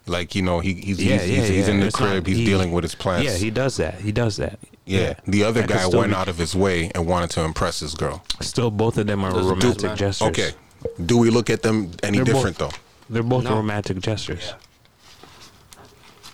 like 0.08 0.34
you 0.34 0.42
know, 0.42 0.60
he 0.60 0.74
he's 0.74 1.04
Yeah, 1.04 1.18
he's, 1.20 1.30
yeah, 1.30 1.36
he's, 1.42 1.48
he's 1.50 1.68
in 1.68 1.80
the 1.80 1.88
It's 1.88 2.00
not- 2.00 2.10
crib. 2.10 2.28
he's 2.28 2.38
he- 2.38 2.46
dealing 2.46 2.72
with 2.72 2.84
his 2.84 2.96
plants. 2.96 3.26
Yeah, 3.32 3.38
he 3.38 3.52
does 3.52 3.78
that. 3.78 4.02
He 4.02 4.12
does 4.12 4.38
that. 4.38 4.60
Yeah. 4.86 5.14
The 5.28 5.44
other 5.44 5.62
That 5.62 5.70
guy 5.70 5.88
went 5.98 6.12
be- 6.12 6.16
out 6.16 6.28
of 6.28 6.38
his 6.40 6.56
way 6.56 6.90
and 6.96 7.06
wanted 7.06 7.30
to 7.32 7.42
impress 7.44 7.80
his 7.82 7.94
girl. 7.94 8.24
Still, 8.40 8.72
both 8.72 8.98
of 8.98 9.06
them 9.08 9.24
are 9.24 9.32
Doesn't 9.32 9.46
romantic 9.46 9.84
matter. 9.84 9.96
gestures. 9.96 10.28
Okay. 10.30 10.52
Do 11.06 11.18
we 11.18 11.30
look 11.30 11.50
at 11.52 11.62
them 11.62 11.92
any 12.02 12.18
They're 12.18 12.26
different 12.26 12.58
both- 12.58 12.72
though? 12.72 12.78
They're 13.10 13.24
both 13.24 13.44
No. 13.44 13.56
romantic 13.56 14.00
gestures. 14.00 14.54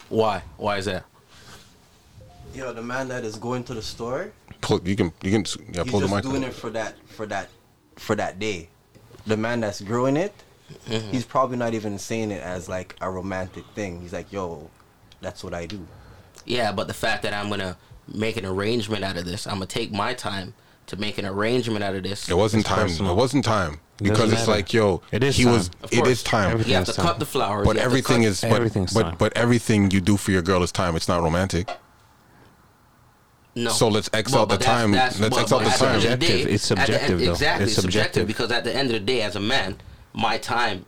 Why? 0.10 0.44
Why 0.58 0.78
is 0.78 0.86
that? 0.86 1.04
Yo, 2.58 2.74
the 2.74 2.82
man 2.82 3.08
that 3.08 3.24
is 3.24 3.36
going 3.36 3.64
to 3.66 3.76
the 3.76 3.82
store, 3.84 4.32
Pull, 4.62 4.82
you 4.84 4.96
can 4.96 5.14
you 5.22 5.30
can 5.32 5.46
yeah 5.72 5.84
pull 5.84 6.00
the 6.00 6.08
just 6.08 6.16
mic. 6.16 6.24
doing 6.24 6.44
up. 6.44 6.50
it 6.50 6.56
for 6.56 6.72
that 6.72 6.96
for 7.06 7.28
that 7.28 7.50
for 7.98 8.16
that 8.16 8.40
day. 8.40 8.68
The 9.28 9.38
man 9.38 9.60
that's 9.60 9.80
growing 9.80 10.18
it, 10.18 10.34
mm-hmm. 10.88 11.12
he's 11.12 11.24
probably 11.24 11.58
not 11.58 11.76
even 11.76 12.00
saying 12.00 12.32
it 12.32 12.42
as 12.42 12.68
like 12.68 12.96
a 13.00 13.12
romantic 13.12 13.64
thing. 13.76 14.02
He's 14.02 14.12
like, 14.14 14.32
yo, 14.34 14.72
that's 15.22 15.44
what 15.44 15.54
I 15.54 15.68
do. 15.68 15.86
Yeah, 16.46 16.72
but 16.72 16.88
the 16.88 16.96
fact 16.96 17.22
that 17.24 17.34
I'm 17.34 17.48
gonna 17.48 17.78
make 18.12 18.38
an 18.38 18.46
arrangement 18.46 19.04
out 19.04 19.18
of 19.18 19.26
this, 19.26 19.46
I'm 19.46 19.56
gonna 19.56 19.68
take 19.68 19.92
my 19.92 20.16
time 20.16 20.56
to 20.88 20.96
make 20.98 21.20
an 21.20 21.28
arrangement 21.28 21.84
out 21.84 21.94
of 21.94 22.02
this. 22.02 22.28
It 22.28 22.38
wasn't 22.38 22.62
It's 22.62 22.70
time. 22.70 22.88
personal. 22.88 23.12
It 23.12 23.16
wasn't 23.18 23.46
time 23.46 23.80
because 24.02 24.32
it's 24.32 24.42
matter. 24.48 24.52
like 24.52 24.74
yo, 24.74 25.04
It 25.12 25.24
is 25.24 25.36
he 25.38 25.44
time. 25.44 25.54
was. 25.54 25.70
Of 25.84 25.94
It 25.94 25.98
course. 25.98 26.10
is 26.10 26.24
time. 26.24 26.52
Everything 26.54 26.72
You 26.72 26.78
have 26.78 26.86
to 26.86 26.94
time. 26.94 27.06
cut 27.06 27.20
the 27.20 27.26
flowers. 27.28 27.68
But 27.68 27.76
you 27.76 27.82
have 27.82 27.92
to 27.92 27.98
everything 27.98 28.24
is 28.24 28.42
but, 28.42 28.52
Everything's 28.54 28.94
but 28.96 29.20
but 29.20 29.38
everything 29.38 29.92
you 29.92 30.02
do 30.02 30.18
for 30.18 30.32
your 30.32 30.42
girl 30.42 30.64
is 30.64 30.72
time. 30.72 30.96
It's 30.96 31.08
not 31.08 31.22
romantic. 31.22 31.70
No. 33.64 33.72
so 33.72 33.88
let's 33.88 34.10
X 34.14 34.32
Well, 34.32 34.42
out 34.44 34.50
the 34.50 34.58
that's- 34.58 34.80
time. 34.82 34.92
that's- 34.92 35.20
Let's 35.20 35.36
but- 35.36 35.42
X 35.44 35.52
out 35.52 35.60
the 35.60 35.66
at 35.66 35.82
end 35.82 36.02
time. 36.12 36.20
day- 36.20 36.28
Subjective. 36.28 36.48
It's 36.54 36.72
at 36.72 36.78
end- 36.80 36.88
subjective, 36.88 37.20
though. 37.20 37.32
Exactly, 37.32 37.64
It's 37.64 37.74
it's 37.74 37.82
subjective 37.82 38.22
subjective. 38.22 38.28
because 38.28 38.52
at 38.52 38.64
the 38.64 38.76
end 38.76 38.88
of 38.90 38.94
the 38.94 39.00
day, 39.00 39.22
as 39.22 39.36
a 39.36 39.40
man, 39.40 39.78
my 40.14 40.38
time 40.38 40.86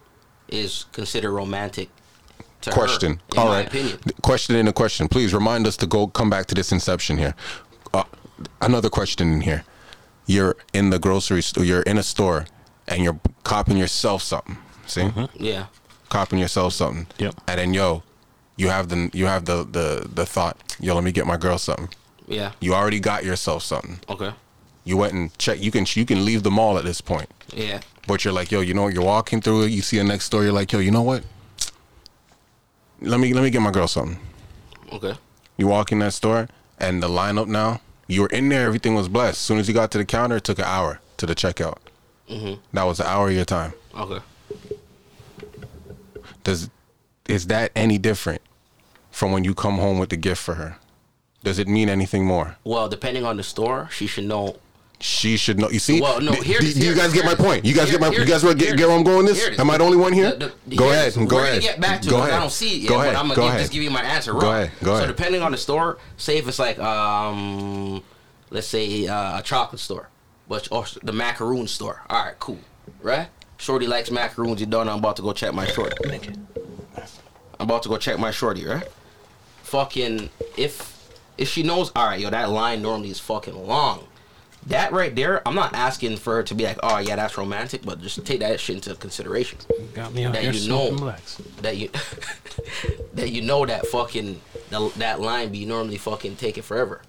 is 0.47 0.85
considered 0.91 1.31
romantic. 1.31 1.89
To 2.61 2.71
Question. 2.71 3.13
Her, 3.13 3.19
in 3.35 3.39
All 3.39 3.45
my 3.47 3.51
right. 3.59 3.67
opinion. 3.67 3.99
Question 4.21 4.55
in 4.57 4.67
a 4.67 4.73
question. 4.73 5.07
Please 5.07 5.33
remind 5.33 5.65
us 5.65 5.77
to 5.77 5.85
go 5.87 6.07
come 6.07 6.29
back 6.29 6.45
to 6.47 6.55
this 6.55 6.71
inception 6.73 7.17
here. 7.17 7.33
Uh, 7.93 8.03
another 8.61 8.89
question 8.89 9.31
in 9.31 9.41
here. 9.41 9.63
You're 10.25 10.57
in 10.73 10.89
the 10.89 10.99
grocery 10.99 11.41
store. 11.41 11.63
You're 11.63 11.83
in 11.83 11.97
a 11.97 12.03
store, 12.03 12.47
and 12.87 13.01
you're 13.03 13.19
copping 13.45 13.77
yourself 13.77 14.21
something. 14.23 14.57
See, 14.87 15.09
Yeah. 15.35 15.65
copping 16.09 16.37
yourself 16.39 16.73
something. 16.73 17.07
Yep. 17.17 17.35
And 17.47 17.59
then 17.59 17.73
yo, 17.73 18.03
you 18.57 18.67
have 18.67 18.89
the 18.89 19.09
you 19.13 19.25
have 19.27 19.45
the 19.45 19.63
the 19.63 20.09
the 20.13 20.25
thought. 20.25 20.57
Yo, 20.81 20.93
let 20.95 21.03
me 21.05 21.11
get 21.13 21.25
my 21.25 21.37
girl 21.37 21.57
something. 21.57 21.87
Yeah. 22.29 22.51
You 22.61 22.73
already 22.73 22.99
got 22.99 23.25
yourself 23.25 23.63
something. 23.63 23.99
Okay. 24.07 24.31
You 24.85 24.95
went 24.97 25.13
and 25.13 25.37
check. 25.37 25.61
You 25.61 25.71
can 25.71 25.85
you 25.93 26.05
can 26.05 26.23
leave 26.23 26.43
the 26.43 26.51
mall 26.51 26.77
at 26.77 26.85
this 26.85 27.01
point. 27.01 27.29
Yeah. 27.53 27.81
But 28.07 28.23
you're 28.23 28.33
like, 28.33 28.51
yo, 28.51 28.61
you 28.61 28.73
know, 28.73 28.87
you're 28.87 29.03
walking 29.03 29.41
through 29.41 29.63
it. 29.63 29.71
You 29.71 29.81
see 29.81 29.99
a 29.99 30.03
next 30.03 30.25
store. 30.25 30.43
You're 30.43 30.53
like, 30.53 30.71
yo, 30.71 30.79
you 30.79 30.91
know 30.91 31.01
what? 31.01 31.23
Let 33.01 33.19
me 33.19 33.33
let 33.33 33.43
me 33.43 33.49
get 33.49 33.61
my 33.61 33.71
girl 33.71 33.87
something. 33.87 34.19
Okay. 34.93 35.15
You 35.57 35.67
walk 35.67 35.91
in 35.91 35.99
that 35.99 36.13
store, 36.13 36.47
and 36.79 37.03
the 37.03 37.09
lineup 37.09 37.47
now. 37.47 37.81
You 38.07 38.21
were 38.21 38.27
in 38.29 38.49
there. 38.49 38.65
Everything 38.65 38.95
was 38.95 39.07
blessed. 39.07 39.33
As 39.33 39.37
soon 39.37 39.59
as 39.59 39.67
you 39.67 39.73
got 39.73 39.91
to 39.91 39.97
the 39.99 40.05
counter, 40.05 40.37
it 40.37 40.43
took 40.43 40.57
an 40.59 40.65
hour 40.65 40.99
to 41.17 41.25
the 41.25 41.35
checkout. 41.35 41.77
Mhm. 42.29 42.59
That 42.73 42.83
was 42.83 42.99
an 42.99 43.05
hour 43.07 43.29
of 43.29 43.35
your 43.35 43.45
time. 43.45 43.73
Okay. 43.95 44.19
Does 46.43 46.69
is 47.27 47.47
that 47.47 47.71
any 47.75 47.97
different 47.97 48.41
from 49.11 49.31
when 49.31 49.43
you 49.43 49.53
come 49.53 49.77
home 49.77 49.99
with 49.99 50.09
the 50.09 50.17
gift 50.17 50.41
for 50.41 50.55
her? 50.55 50.77
Does 51.43 51.59
it 51.59 51.67
mean 51.67 51.89
anything 51.89 52.25
more? 52.25 52.57
Well, 52.63 52.89
depending 52.89 53.23
on 53.25 53.37
the 53.37 53.43
store, 53.43 53.89
she 53.91 54.07
should 54.07 54.25
know. 54.25 54.57
She 55.01 55.37
should 55.37 55.57
know. 55.57 55.69
You 55.69 55.79
see? 55.79 56.01
Well, 56.01 56.19
no, 56.19 56.33
Do- 56.35 56.41
here- 56.41 56.59
do, 56.59 56.73
do 56.73 56.85
you 56.85 56.93
guys 56.93 57.13
get 57.13 57.23
my 57.23 57.33
point? 57.35 57.63
You 57.63 57.73
guys 57.73 57.89
here- 57.89 57.97
get 57.97 58.01
my. 58.01 58.09
here- 58.09 58.19
you 58.19 58.25
guys 58.25 58.43
get, 58.43 58.59
here- 58.59 58.75
get 58.75 58.87
where 58.89 58.97
I'm 58.97 59.03
going? 59.03 59.25
This? 59.25 59.37
here 59.39 59.47
it 59.47 59.53
is. 59.53 59.59
Am 59.59 59.69
I 59.69 59.77
the 59.77 59.85
only 59.85 59.95
one 59.95 60.11
here? 60.11 60.31
The- 60.35 60.51
the- 60.67 60.75
go 60.75 60.89
ahead. 60.91 61.13
Go 61.15 61.37
We're 61.37 61.45
ahead. 61.45 61.61
get 61.61 61.79
back 61.79 62.01
to 62.01 62.09
go 62.09 62.17
it. 62.17 62.19
'cause 62.19 62.27
ahead. 62.27 62.37
I 62.37 62.41
don't 62.41 62.51
see 62.51 62.75
it 62.75 62.81
yet, 62.81 62.89
Go 62.89 62.95
but 62.95 63.01
ahead. 63.03 63.15
I'm 63.15 63.23
gonna 63.29 63.35
go 63.35 63.41
give, 63.43 63.49
ahead. 63.49 63.59
just 63.61 63.71
give 63.71 63.83
you 63.83 63.91
my 63.91 64.01
answer. 64.01 64.33
Go 64.33 64.51
ahead. 64.51 64.71
Go 64.83 64.91
ahead. 64.91 65.03
So 65.03 65.07
depending 65.07 65.41
on 65.41 65.53
the 65.53 65.57
store, 65.57 65.97
say 66.17 66.37
if 66.37 66.47
it's 66.49 66.59
like 66.59 66.77
um, 66.79 68.03
let's 68.49 68.67
say 68.67 69.07
uh, 69.07 69.39
a 69.39 69.41
chocolate 69.41 69.79
store, 69.79 70.09
but 70.49 70.67
or 70.69 70.85
the 71.01 71.13
macaroon 71.13 71.67
store. 71.69 72.01
All 72.09 72.25
right, 72.25 72.37
cool, 72.39 72.59
right? 73.01 73.29
Shorty 73.57 73.87
likes 73.87 74.11
macaroons. 74.11 74.59
You 74.59 74.65
done? 74.65 74.89
I'm 74.89 74.99
about 74.99 75.15
to 75.15 75.21
go 75.21 75.31
check 75.31 75.53
my 75.53 75.65
shorty. 75.65 75.95
I'm 77.57 77.65
about 77.67 77.83
to 77.83 77.89
go 77.89 77.97
check 77.97 78.19
my 78.19 78.31
shorty, 78.31 78.65
right? 78.65 78.87
Fucking 79.63 80.29
if 80.57 80.97
if 81.39 81.47
she 81.49 81.63
knows, 81.63 81.91
all 81.95 82.05
right, 82.05 82.19
yo, 82.19 82.29
that 82.29 82.49
line 82.49 82.81
normally 82.81 83.09
is 83.09 83.19
fucking 83.19 83.55
long. 83.67 84.05
That 84.67 84.91
right 84.91 85.15
there, 85.15 85.41
I'm 85.47 85.55
not 85.55 85.73
asking 85.73 86.17
for 86.17 86.35
her 86.35 86.43
to 86.43 86.53
be 86.53 86.65
like, 86.65 86.77
oh 86.83 86.97
yeah, 86.97 87.15
that's 87.15 87.37
romantic, 87.37 87.81
but 87.83 88.01
just 88.01 88.23
take 88.25 88.41
that 88.41 88.59
shit 88.59 88.75
into 88.75 88.93
consideration. 88.95 89.57
Got 89.93 90.13
me 90.13 90.25
out 90.25 90.33
That 90.33 90.43
here 90.43 90.51
you 90.51 90.59
smoking 90.59 90.95
know. 90.97 91.01
blacks. 91.03 91.41
That 91.61 91.77
you 91.77 91.89
that 93.13 93.29
you 93.31 93.41
know 93.41 93.65
that 93.65 93.87
fucking 93.87 94.41
that, 94.69 94.93
that 94.97 95.21
line 95.21 95.49
be 95.51 95.65
normally 95.65 95.97
fucking 95.97 96.35
taking 96.35 96.61
forever. 96.61 97.01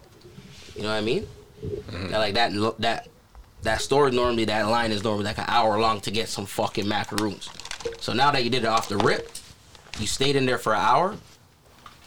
You 0.77 0.83
know 0.83 0.91
what 0.91 0.95
I 0.95 1.01
mean? 1.01 1.27
Mm-hmm. 1.65 2.09
That, 2.09 2.19
like 2.19 2.35
that 2.35 2.53
that 2.79 3.09
that 3.63 3.81
store 3.81 4.11
normally 4.13 4.45
that 4.45 4.69
line 4.69 4.93
is 4.93 5.03
normally 5.03 5.25
like 5.25 5.39
an 5.39 5.45
hour 5.49 5.79
long 5.81 6.01
to 6.03 6.11
get 6.13 6.29
some 6.29 6.47
fucking 6.47 6.87
macaroons. 6.87 7.51
So 7.99 8.13
now 8.13 8.31
that 8.31 8.45
you 8.45 8.51
did 8.51 8.63
it 8.63 8.69
off 8.69 8.89
the 8.89 8.97
rip, 8.97 9.29
you 9.99 10.07
stayed 10.07 10.37
in 10.37 10.47
there 10.47 10.57
for 10.59 10.73
an 10.73 10.81
hour. 10.81 11.17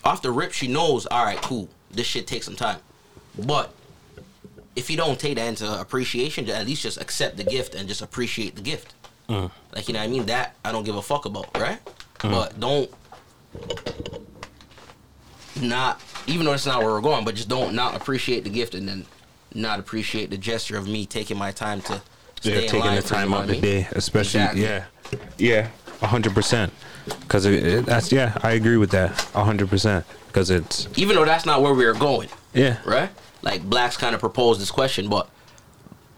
Off 0.06 0.22
the 0.22 0.32
rip, 0.32 0.54
she 0.54 0.68
knows. 0.68 1.06
All 1.08 1.26
right, 1.26 1.42
cool. 1.42 1.68
This 1.94 2.08
shit 2.08 2.28
takes 2.28 2.46
some 2.46 2.56
time, 2.56 2.80
but 3.46 3.74
if 4.76 4.90
you 4.90 4.98
don't 4.98 5.20
take 5.20 5.36
that 5.36 5.48
into 5.48 5.80
appreciation, 5.80 6.50
at 6.50 6.66
least 6.66 6.82
just 6.82 7.00
accept 7.00 7.38
the 7.38 7.44
gift 7.44 7.76
and 7.76 7.88
just 7.88 8.02
appreciate 8.02 8.56
the 8.56 8.62
gift. 8.62 8.94
Mm. 9.30 9.52
Like 9.76 9.88
you 9.88 9.94
know 9.94 10.00
what 10.00 10.06
I 10.06 10.12
mean? 10.12 10.26
That 10.26 10.56
I 10.66 10.72
don't 10.72 10.84
give 10.84 10.96
a 10.96 11.02
fuck 11.02 11.26
about, 11.26 11.56
right? 11.58 11.80
Mm. 12.20 12.32
But 12.32 12.60
don't 12.60 12.90
not 15.62 16.02
even 16.28 16.46
though 16.46 16.52
that's 16.52 16.66
not 16.66 16.80
where 16.80 16.92
we're 16.92 17.02
going, 17.02 17.26
but 17.26 17.36
just 17.36 17.50
don't 17.50 17.74
not 17.74 17.96
appreciate 17.96 18.44
the 18.44 18.50
gift 18.50 18.76
and 18.76 18.88
then 18.88 19.06
not 19.54 19.80
appreciate 19.80 20.30
the 20.30 20.38
gesture 20.38 20.78
of 20.78 20.88
me 20.88 21.06
taking 21.06 21.38
my 21.38 21.52
time 21.52 21.82
to 21.82 22.02
Yeah, 22.42 22.56
in 22.56 22.70
taking 22.70 22.96
the 22.96 23.02
time 23.02 23.34
out 23.34 23.42
what 23.42 23.48
the 23.48 23.62
day, 23.62 23.88
especially 23.92 24.42
Exactly. 24.42 24.64
yeah, 24.64 24.86
yeah, 25.38 25.68
a 26.02 26.08
hundred 26.08 26.34
percent. 26.34 26.74
Because 27.06 27.44
that's 27.86 28.12
yeah, 28.12 28.38
I 28.42 28.52
agree 28.52 28.78
with 28.78 28.92
that 28.92 29.12
a 29.36 29.44
hundred 29.44 29.70
percent. 29.70 30.06
Because 30.34 30.50
it's 30.50 30.88
Even 30.96 31.16
though 31.16 31.26
that's 31.26 31.46
not 31.46 31.62
where 31.62 31.74
we 31.76 31.86
are 31.86 31.94
going, 31.94 32.28
yeah, 32.56 32.78
right? 32.86 33.12
Like 33.44 33.62
blacks 33.64 33.98
kind 33.98 34.16
of 34.16 34.20
proposed 34.20 34.60
this 34.60 34.72
question, 34.72 35.08
but 35.08 35.30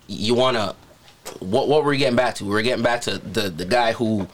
you 0.08 0.34
wanna 0.36 0.74
what 1.40 1.68
what 1.68 1.84
were 1.84 1.90
we 1.90 1.98
getting 1.98 2.16
back 2.16 2.36
to? 2.36 2.46
We're 2.46 2.62
getting 2.62 2.84
back 2.84 3.02
to 3.02 3.18
the 3.18 3.50
the 3.50 3.66
guy 3.66 3.92
who 3.92 4.28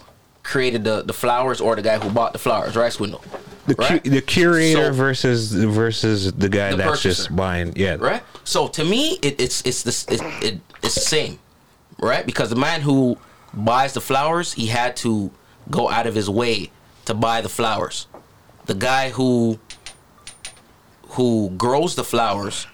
created 0.43 0.83
the 0.83 1.01
the 1.01 1.13
flowers 1.13 1.59
or 1.61 1.75
the 1.75 1.81
guy 1.81 1.97
who 1.97 2.11
bought 2.11 2.33
the 2.33 2.39
flowers, 2.39 2.75
right, 2.75 2.93
Swindle? 2.93 3.23
the 3.65 3.73
cu- 3.75 3.99
the 4.09 4.21
curator 4.21 4.87
So- 4.87 4.93
versus 4.93 5.51
versus 5.51 6.31
the 6.33 6.49
guy 6.49 6.71
The 6.71 6.77
that's 6.77 6.89
purchaser. 6.91 7.09
just 7.23 7.35
buying. 7.35 7.73
Yeah, 7.75 7.95
right? 7.99 8.21
So 8.43 8.67
to 8.67 8.83
me, 8.83 9.17
it, 9.23 9.41
it's 9.41 9.61
it's 9.65 9.81
this 9.81 10.05
it, 10.09 10.21
it, 10.43 10.59
it's 10.83 10.93
the 10.95 11.01
same, 11.01 11.39
right? 11.99 12.23
Because 12.25 12.49
the 12.51 12.55
man 12.55 12.81
who 12.81 13.17
buys 13.53 13.93
the 13.93 14.01
flowers, 14.01 14.53
he 14.53 14.67
had 14.67 14.95
to 14.97 15.31
go 15.71 15.89
out 15.89 16.05
of 16.05 16.13
his 16.13 16.29
way 16.29 16.69
to 17.05 17.13
buy 17.15 17.41
the 17.41 17.49
flowers. 17.49 18.05
The 18.65 18.73
guy 18.75 19.09
who 19.09 19.59
who 21.11 21.49
grows 21.57 21.95
the 21.95 22.03
flowers 22.03 22.67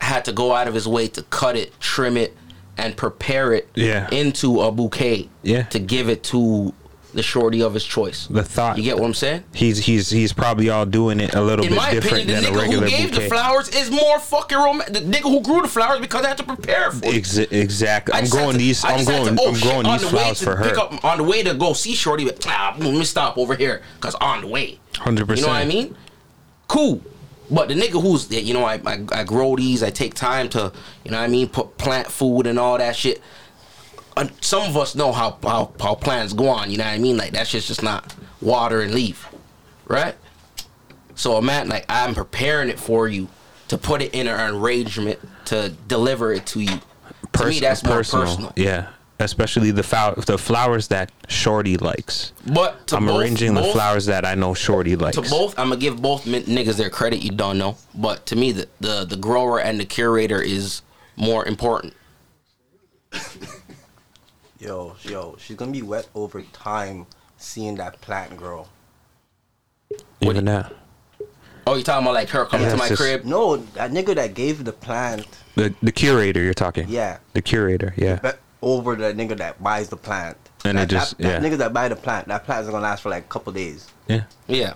had 0.00 0.24
to 0.26 0.32
go 0.32 0.52
out 0.54 0.68
of 0.68 0.74
his 0.74 0.86
way 0.86 1.08
to 1.08 1.22
cut 1.24 1.56
it, 1.56 1.78
trim 1.80 2.16
it, 2.16 2.36
and 2.76 2.96
prepare 2.96 3.52
it 3.52 3.68
Yeah. 3.74 4.08
into 4.10 4.60
a 4.60 4.70
bouquet 4.70 5.28
Yeah. 5.42 5.62
to 5.64 5.78
give 5.78 6.08
it 6.08 6.22
to 6.24 6.74
the 7.14 7.22
shorty 7.22 7.62
of 7.62 7.72
his 7.72 7.82
choice. 7.84 8.26
The 8.28 8.42
thought. 8.42 8.76
You 8.76 8.84
get 8.84 8.98
what 8.98 9.06
I'm 9.06 9.14
saying? 9.14 9.44
He's 9.54 9.78
he's 9.78 10.10
he's 10.10 10.34
probably 10.34 10.68
all 10.68 10.84
doing 10.84 11.18
it 11.18 11.34
a 11.34 11.40
little 11.40 11.64
In 11.64 11.70
bit 11.70 11.76
my 11.78 11.90
different 11.92 12.24
opinion, 12.24 12.42
the 12.42 12.42
than 12.42 12.44
a 12.44 12.48
nigga 12.48 12.54
who 12.54 12.60
regular 12.80 12.88
gave 12.88 13.10
bouquet. 13.12 13.22
the 13.24 13.28
flowers 13.30 13.68
is 13.70 13.90
more 13.90 14.18
fucking 14.18 14.58
romantic. 14.58 14.92
The 14.94 15.00
nigga 15.00 15.22
who 15.22 15.40
grew 15.40 15.62
the 15.62 15.68
flowers 15.68 16.00
because 16.00 16.26
I 16.26 16.28
had 16.28 16.36
to 16.38 16.44
prepare 16.44 16.90
for 16.90 17.06
it. 17.06 17.14
Exa- 17.14 17.50
exactly. 17.50 18.12
I'm 18.12 18.24
just 18.24 18.34
had 18.34 18.38
growing 18.40 18.52
to- 18.52 18.58
these. 18.58 18.84
I'm 18.84 18.98
just 18.98 19.08
had 19.08 19.22
growing. 19.22 19.36
to- 19.36 19.42
oh, 19.42 19.48
I'm 19.54 19.60
growing 19.60 19.86
these 19.86 20.00
the 20.02 20.08
flowers 20.08 20.42
for 20.42 20.56
her. 20.56 20.78
Up, 20.78 21.04
on 21.04 21.16
the 21.16 21.24
way 21.24 21.42
to 21.42 21.54
go 21.54 21.72
see 21.72 21.94
Shorty, 21.94 22.26
but 22.26 22.44
ah, 22.50 22.74
let 22.78 22.92
me 22.92 23.04
stop 23.04 23.38
over 23.38 23.54
here 23.54 23.80
because 23.94 24.14
on 24.16 24.42
the 24.42 24.48
way. 24.48 24.78
Hundred 24.98 25.26
percent. 25.26 25.46
You 25.46 25.52
know 25.54 25.58
what 25.58 25.62
I 25.64 25.68
mean? 25.68 25.96
Cool. 26.68 27.00
But 27.50 27.68
the 27.68 27.74
nigga 27.74 28.00
who's, 28.02 28.30
you 28.30 28.54
know, 28.54 28.64
I, 28.64 28.80
I, 28.84 29.04
I 29.12 29.24
grow 29.24 29.56
these, 29.56 29.82
I 29.82 29.90
take 29.90 30.14
time 30.14 30.48
to, 30.50 30.72
you 31.04 31.10
know 31.10 31.18
what 31.18 31.24
I 31.24 31.28
mean, 31.28 31.48
put 31.48 31.78
plant 31.78 32.08
food 32.08 32.46
and 32.46 32.58
all 32.58 32.78
that 32.78 32.96
shit. 32.96 33.22
Uh, 34.16 34.28
some 34.40 34.68
of 34.68 34.76
us 34.76 34.94
know 34.94 35.12
how, 35.12 35.38
how, 35.42 35.72
how 35.80 35.94
plants 35.94 36.32
go 36.32 36.48
on, 36.48 36.70
you 36.70 36.78
know 36.78 36.84
what 36.84 36.94
I 36.94 36.98
mean? 36.98 37.16
Like, 37.16 37.32
that 37.32 37.46
shit's 37.46 37.68
just 37.68 37.82
not 37.82 38.14
water 38.40 38.80
and 38.80 38.94
leaf, 38.94 39.28
right? 39.86 40.16
So, 41.14 41.40
man, 41.40 41.68
like, 41.68 41.84
I'm 41.88 42.14
preparing 42.14 42.68
it 42.68 42.80
for 42.80 43.08
you 43.08 43.28
to 43.68 43.78
put 43.78 44.02
it 44.02 44.14
in 44.14 44.26
an 44.26 44.54
arrangement 44.54 45.18
to 45.46 45.70
deliver 45.86 46.32
it 46.32 46.46
to 46.46 46.60
you. 46.60 46.80
to 47.32 47.46
me, 47.46 47.60
that's 47.60 47.84
more 47.84 47.98
personal. 47.98 48.52
Yeah, 48.56 48.88
especially 49.18 49.70
the 49.70 49.82
fow- 49.82 50.14
the 50.14 50.36
flowers 50.38 50.88
that 50.88 51.10
Shorty 51.28 51.76
likes. 51.76 52.32
But 52.46 52.86
to 52.88 52.96
I'm 52.96 53.06
both- 53.06 53.20
arranging 53.20 53.54
the 53.54 53.62
flowers 53.64 54.06
that 54.06 54.24
I 54.24 54.34
know 54.34 54.52
Shorty 54.54 54.94
likes. 54.96 55.16
to 55.16 55.22
both, 55.22 55.58
I'm 55.58 55.68
gonna 55.70 55.80
give 55.80 56.00
both 56.02 56.26
min- 56.26 56.44
niggas 56.44 56.76
their 56.76 56.90
credit. 56.90 57.22
You 57.22 57.30
don't 57.30 57.58
know, 57.58 57.76
but 57.94 58.26
to 58.26 58.36
me, 58.36 58.52
the, 58.52 58.68
the 58.80 59.04
the 59.04 59.16
grower 59.16 59.58
and 59.60 59.80
the 59.80 59.84
curator 59.86 60.40
is 60.40 60.82
more 61.16 61.46
important. 61.46 61.94
Yo, 64.58 64.96
yo, 65.02 65.36
she's 65.38 65.56
gonna 65.56 65.70
be 65.70 65.82
wet 65.82 66.08
over 66.14 66.40
time 66.52 67.06
seeing 67.36 67.76
that 67.76 68.00
plant 68.00 68.36
grow. 68.36 68.66
Even 70.20 70.46
that. 70.46 70.72
Oh, 71.66 71.74
you 71.76 71.82
talking 71.82 72.06
about 72.06 72.14
like 72.14 72.30
her 72.30 72.46
coming 72.46 72.66
Yeah, 72.66 72.72
to 72.72 72.76
my 72.78 72.88
just- 72.88 73.00
crib? 73.00 73.24
No, 73.24 73.56
that 73.56 73.90
nigga 73.92 74.14
that 74.14 74.34
gave 74.34 74.64
the 74.64 74.72
plant, 74.72 75.26
The 75.56 75.74
the 75.82 75.92
curator 75.92 76.40
you're 76.42 76.54
talking. 76.54 76.88
yeah, 76.88 77.18
The 77.34 77.42
curator. 77.42 77.92
Yeah. 77.96 78.16
bet 78.16 78.38
over 78.62 78.96
the 78.96 79.12
nigga 79.12 79.36
that 79.38 79.62
buys 79.62 79.88
the 79.88 79.96
plant. 79.96 80.36
And 80.64 80.78
that, 80.78 80.84
it 80.84 80.90
just- 80.94 81.18
that, 81.18 81.22
that 81.22 81.42
yeah. 81.42 81.48
nigga 81.48 81.58
that 81.58 81.72
buy 81.72 81.88
the 81.88 81.96
plant, 81.96 82.28
that 82.28 82.44
plant's 82.44 82.68
gonna 82.68 82.82
last 82.82 83.02
for 83.02 83.10
like 83.10 83.24
a 83.24 83.28
couple 83.28 83.52
days. 83.52 83.86
Yeah. 84.08 84.24
Yeah, 84.48 84.74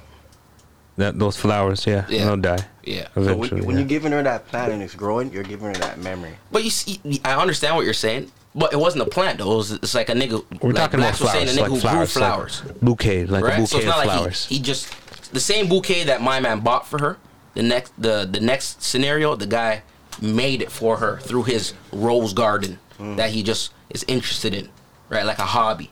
That 0.96 1.18
those 1.18 1.36
flowers. 1.36 1.86
Yeah. 1.86 2.04
Yeah. 2.08 2.24
They'll 2.26 2.36
die. 2.36 2.64
yeah. 2.84 3.08
So 3.14 3.20
Eventually. 3.22 3.60
when, 3.60 3.66
when 3.66 3.76
yeah. 3.76 3.80
you're 3.80 3.88
giving 3.88 4.12
her 4.12 4.22
that 4.22 4.46
plant 4.48 4.72
and 4.72 4.82
it's 4.82 4.94
growing, 4.94 5.32
you're 5.32 5.42
giving 5.44 5.68
her 5.68 5.74
that 5.74 5.98
memory. 5.98 6.32
But 6.52 6.64
you 6.64 6.70
see, 6.70 7.00
I 7.24 7.40
understand 7.40 7.76
what 7.76 7.84
you're 7.84 7.94
saying, 7.94 8.30
but 8.54 8.72
it 8.72 8.76
wasn't 8.76 9.06
a 9.06 9.10
plant 9.10 9.38
though. 9.38 9.52
It 9.52 9.56
was, 9.56 9.70
it's 9.72 9.94
like 9.94 10.08
a 10.08 10.12
nigga. 10.14 10.44
We're 10.62 10.70
like 10.70 10.76
talking 10.76 11.00
about 11.00 11.16
Blacks 11.18 11.20
was 11.20 11.30
saying, 11.32 11.46
flowers, 11.46 11.56
a 11.56 11.58
nigga 11.58 11.62
like 11.62 11.70
who 11.70 11.80
flowers, 11.80 12.12
grew 12.12 12.20
flowers. 12.22 12.64
like 12.66 12.80
bouquet, 12.80 13.26
like 13.26 13.44
right? 13.44 13.60
a 13.60 13.66
so 13.66 13.76
bouquet 13.76 13.78
it's 13.78 13.86
not 13.86 13.98
of 14.00 14.06
like 14.06 14.16
flowers. 14.18 14.46
he, 14.46 14.56
he 14.56 14.62
just 14.62 15.32
the 15.32 15.40
same 15.40 15.68
bouquet 15.68 16.04
that 16.04 16.20
my 16.22 16.40
man 16.40 16.60
bought 16.60 16.86
for 16.86 16.98
her. 17.00 17.18
The 17.54 17.62
next 17.62 17.92
the 18.00 18.28
the 18.30 18.40
next 18.40 18.82
scenario, 18.82 19.34
the 19.36 19.46
guy 19.46 19.82
made 20.20 20.60
it 20.60 20.70
for 20.70 20.96
her 20.98 21.18
through 21.20 21.44
his 21.44 21.72
rose 21.92 22.32
garden 22.32 22.78
that 23.16 23.30
he 23.30 23.42
just 23.42 23.72
is 23.90 24.04
interested 24.08 24.54
in, 24.54 24.68
right? 25.08 25.24
Like 25.24 25.38
a 25.38 25.46
hobby, 25.46 25.90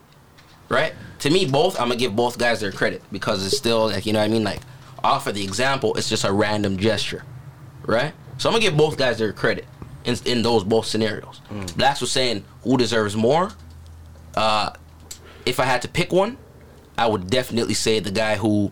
right? 0.69 0.93
To 1.21 1.31
me, 1.31 1.47
both 1.47 1.81
I'm 1.81 1.89
gonna 1.89 1.97
give 2.01 2.15
both 2.15 2.39
guys 2.39 2.61
their 2.61 2.73
credit 2.73 3.03
because 3.11 3.45
it's 3.47 3.57
still 3.57 3.87
like 3.87 4.07
you 4.07 4.13
know 4.13 4.19
what 4.21 4.27
I 4.27 4.29
mean. 4.29 4.45
Like 4.45 4.61
off 5.03 5.27
of 5.27 5.35
the 5.35 5.43
example, 5.45 5.95
it's 5.95 6.09
just 6.09 6.25
a 6.25 6.33
random 6.33 6.77
gesture, 6.77 7.25
right? 7.87 8.13
So 8.39 8.49
I'm 8.49 8.53
gonna 8.55 8.63
give 8.65 8.77
both 8.77 8.97
guys 8.97 9.19
their 9.19 9.33
credit 9.33 9.67
in 10.05 10.17
in 10.25 10.43
those 10.43 10.65
both 10.65 10.87
scenarios. 10.87 11.41
Blacks 11.77 12.01
was 12.01 12.13
saying 12.13 12.45
who 12.63 12.77
deserves 12.77 13.17
more. 13.17 13.51
Uh, 14.37 14.71
if 15.47 15.59
I 15.59 15.65
had 15.65 15.83
to 15.83 15.89
pick 15.89 16.13
one, 16.13 16.37
I 16.97 17.07
would 17.07 17.31
definitely 17.31 17.75
say 17.75 18.01
the 18.01 18.11
guy 18.11 18.37
who 18.37 18.71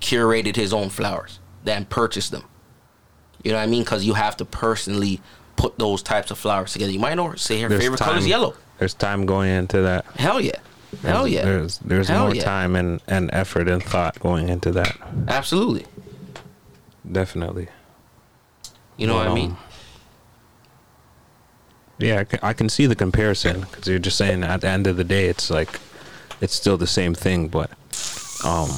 curated 0.00 0.56
his 0.56 0.72
own 0.72 0.88
flowers 0.88 1.38
then 1.64 1.84
purchased 1.84 2.30
them. 2.30 2.44
You 3.42 3.52
know 3.52 3.58
what 3.58 3.64
I 3.64 3.66
mean? 3.66 3.82
Because 3.82 4.04
you 4.04 4.14
have 4.14 4.36
to 4.38 4.44
personally 4.44 5.20
put 5.60 5.78
those 5.78 6.02
types 6.02 6.30
of 6.30 6.38
flowers 6.38 6.72
together. 6.72 6.90
You 6.92 6.98
might 7.00 7.14
know 7.14 7.34
say 7.34 7.60
her 7.60 7.68
There's 7.68 7.82
favorite 7.82 8.00
color 8.00 8.18
is 8.18 8.26
yellow. 8.26 8.54
There's 8.78 8.94
time 8.94 9.26
going 9.26 9.50
into 9.50 9.82
that. 9.82 10.04
Hell 10.16 10.40
yeah, 10.40 10.58
hell 11.02 11.28
yeah, 11.28 11.44
There's 11.44 11.78
there's 11.78 12.08
Hell 12.08 12.26
more 12.26 12.34
yeah. 12.34 12.42
time 12.42 12.74
and, 12.76 13.00
and 13.06 13.28
effort 13.32 13.68
and 13.68 13.82
thought 13.82 14.18
going 14.20 14.48
into 14.48 14.72
that. 14.72 14.96
absolutely. 15.28 15.84
Definitely. 17.10 17.68
You 18.96 19.06
know 19.06 19.16
what 19.16 19.26
I 19.26 19.30
Um, 19.30 19.34
mean? 19.34 19.56
Yeah, 21.98 22.20
I 22.20 22.24
can, 22.24 22.38
I 22.42 22.52
can 22.54 22.68
see 22.70 22.86
the 22.86 22.94
comparison 22.96 23.60
because 23.60 23.86
you're 23.86 23.98
just 23.98 24.16
saying 24.16 24.42
at 24.42 24.62
the 24.62 24.68
end 24.68 24.86
of 24.86 24.96
the 24.96 25.04
day, 25.04 25.26
it's 25.26 25.50
like 25.50 25.78
it's 26.40 26.54
still 26.54 26.78
the 26.78 26.86
same 26.86 27.14
thing, 27.14 27.48
but 27.48 27.70
um, 28.44 28.70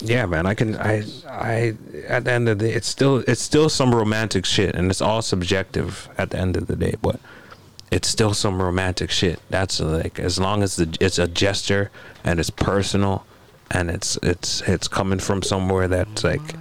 yeah, 0.00 0.26
man, 0.26 0.46
I 0.46 0.54
can 0.54 0.76
I 0.76 1.04
I 1.28 1.74
at 2.06 2.24
the 2.24 2.32
end 2.32 2.48
of 2.48 2.58
the 2.58 2.68
day, 2.68 2.74
it's 2.74 2.86
still 2.86 3.18
it's 3.26 3.42
still 3.42 3.68
some 3.68 3.94
romantic 3.94 4.44
shit, 4.44 4.74
and 4.74 4.90
it's 4.90 5.00
all 5.00 5.22
subjective 5.22 6.08
at 6.16 6.30
the 6.30 6.38
end 6.38 6.56
of 6.56 6.66
the 6.66 6.76
day, 6.76 6.94
but 7.02 7.20
it's 7.90 8.08
still 8.08 8.34
some 8.34 8.62
romantic 8.62 9.10
shit. 9.10 9.40
That's 9.50 9.80
like 9.80 10.18
as 10.18 10.38
long 10.38 10.62
as 10.62 10.76
the 10.76 10.96
it's 11.00 11.18
a 11.18 11.26
gesture 11.26 11.90
and 12.22 12.38
it's 12.38 12.50
personal, 12.50 13.26
and 13.70 13.90
it's 13.90 14.16
it's 14.22 14.60
it's 14.62 14.86
coming 14.88 15.18
from 15.18 15.42
somewhere 15.42 15.88
that's 15.88 16.22
like, 16.22 16.54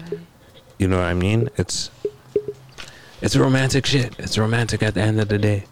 you 0.80 0.88
know 0.88 0.98
what 0.98 1.06
I 1.06 1.14
mean? 1.14 1.50
It's 1.58 1.92
it's 3.22 3.36
romantic 3.36 3.86
shit. 3.86 4.16
It's 4.18 4.38
romantic 4.38 4.82
at 4.82 4.94
the 4.94 5.02
end 5.02 5.20
of 5.20 5.28
the 5.28 5.38
day. 5.38 5.66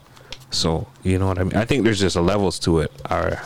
So 0.52 0.88
you 1.04 1.18
know 1.18 1.28
what 1.28 1.40
I 1.40 1.44
mean. 1.44 1.56
I 1.56 1.66
think 1.66 1.84
there's 1.84 2.00
just 2.00 2.16
levels 2.16 2.60
to 2.60 2.80
it. 2.80 2.92
Or 3.10 3.42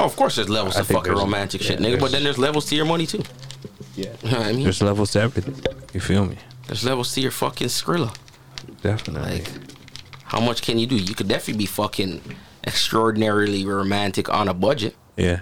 Oh, 0.00 0.04
of 0.04 0.16
course, 0.16 0.36
there's 0.36 0.48
levels 0.48 0.76
I 0.76 0.80
to 0.80 0.84
think 0.84 0.98
fucking 1.00 1.12
there's- 1.12 1.24
romantic 1.24 1.62
shit, 1.62 1.78
nigga. 1.80 1.92
But 1.98 1.98
there's- 1.98 2.12
then 2.12 2.24
there's 2.24 2.38
levels 2.38 2.66
to 2.66 2.76
your 2.76 2.84
money 2.84 3.06
too. 3.06 3.22
yeah, 3.96 4.10
You 4.22 4.30
know 4.30 4.38
what 4.38 4.46
I 4.46 4.52
mean? 4.52 4.64
there's 4.64 4.82
levels 4.82 5.10
to 5.12 5.20
everything. 5.20 5.56
You 5.92 6.00
feel 6.00 6.24
me? 6.26 6.36
There's 6.66 6.84
levels 6.84 7.12
to 7.14 7.20
your 7.20 7.30
fucking 7.30 7.68
Skrilla. 7.68 8.14
Definitely. 8.82 9.30
Like, 9.40 9.48
how 10.24 10.40
much 10.40 10.62
can 10.62 10.78
you 10.78 10.86
do? 10.86 10.96
You 10.96 11.14
could 11.14 11.28
definitely 11.28 11.58
be 11.58 11.66
fucking 11.66 12.20
extraordinarily 12.66 13.64
romantic 13.64 14.28
on 14.28 14.48
a 14.48 14.54
budget. 14.54 14.94
yeah. 15.16 15.40